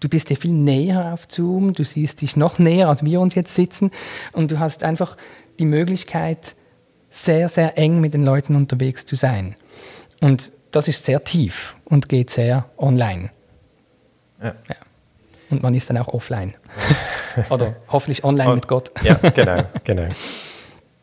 Du 0.00 0.08
bist 0.08 0.30
dir 0.30 0.36
viel 0.36 0.52
näher 0.52 1.12
auf 1.12 1.26
Zoom, 1.28 1.72
du 1.72 1.84
siehst 1.84 2.20
dich 2.20 2.36
noch 2.36 2.58
näher, 2.58 2.88
als 2.88 3.04
wir 3.04 3.20
uns 3.20 3.34
jetzt 3.34 3.54
sitzen 3.54 3.90
und 4.32 4.50
du 4.50 4.58
hast 4.58 4.84
einfach 4.84 5.16
die 5.58 5.64
Möglichkeit, 5.64 6.54
sehr, 7.10 7.48
sehr 7.48 7.78
eng 7.78 8.00
mit 8.00 8.14
den 8.14 8.24
Leuten 8.24 8.54
unterwegs 8.56 9.04
zu 9.06 9.16
sein. 9.16 9.56
Und 10.20 10.52
das 10.70 10.88
ist 10.88 11.04
sehr 11.04 11.24
tief 11.24 11.76
und 11.84 12.08
geht 12.08 12.30
sehr 12.30 12.66
online. 12.76 13.30
Ja. 14.42 14.54
Ja. 14.68 14.76
Und 15.50 15.62
man 15.62 15.74
ist 15.74 15.88
dann 15.88 15.96
auch 15.96 16.08
offline. 16.08 16.54
Oder 17.50 17.76
hoffentlich 17.88 18.24
online 18.24 18.50
und, 18.50 18.56
mit 18.56 18.68
Gott. 18.68 18.90
ja, 19.02 19.14
genau, 19.14 19.64
genau. 19.84 20.08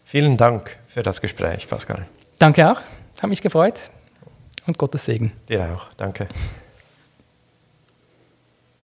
Vielen 0.04 0.38
Dank 0.38 0.78
für 0.88 1.02
das 1.02 1.20
Gespräch, 1.22 1.68
Pascal. 1.68 2.06
Danke 2.38 2.70
auch, 2.72 2.82
hat 3.22 3.30
mich 3.30 3.42
gefreut 3.42 3.90
und 4.68 4.78
Gottes 4.78 5.06
Segen. 5.06 5.32
Dir 5.50 5.74
auch, 5.74 5.94
danke. 5.94 6.28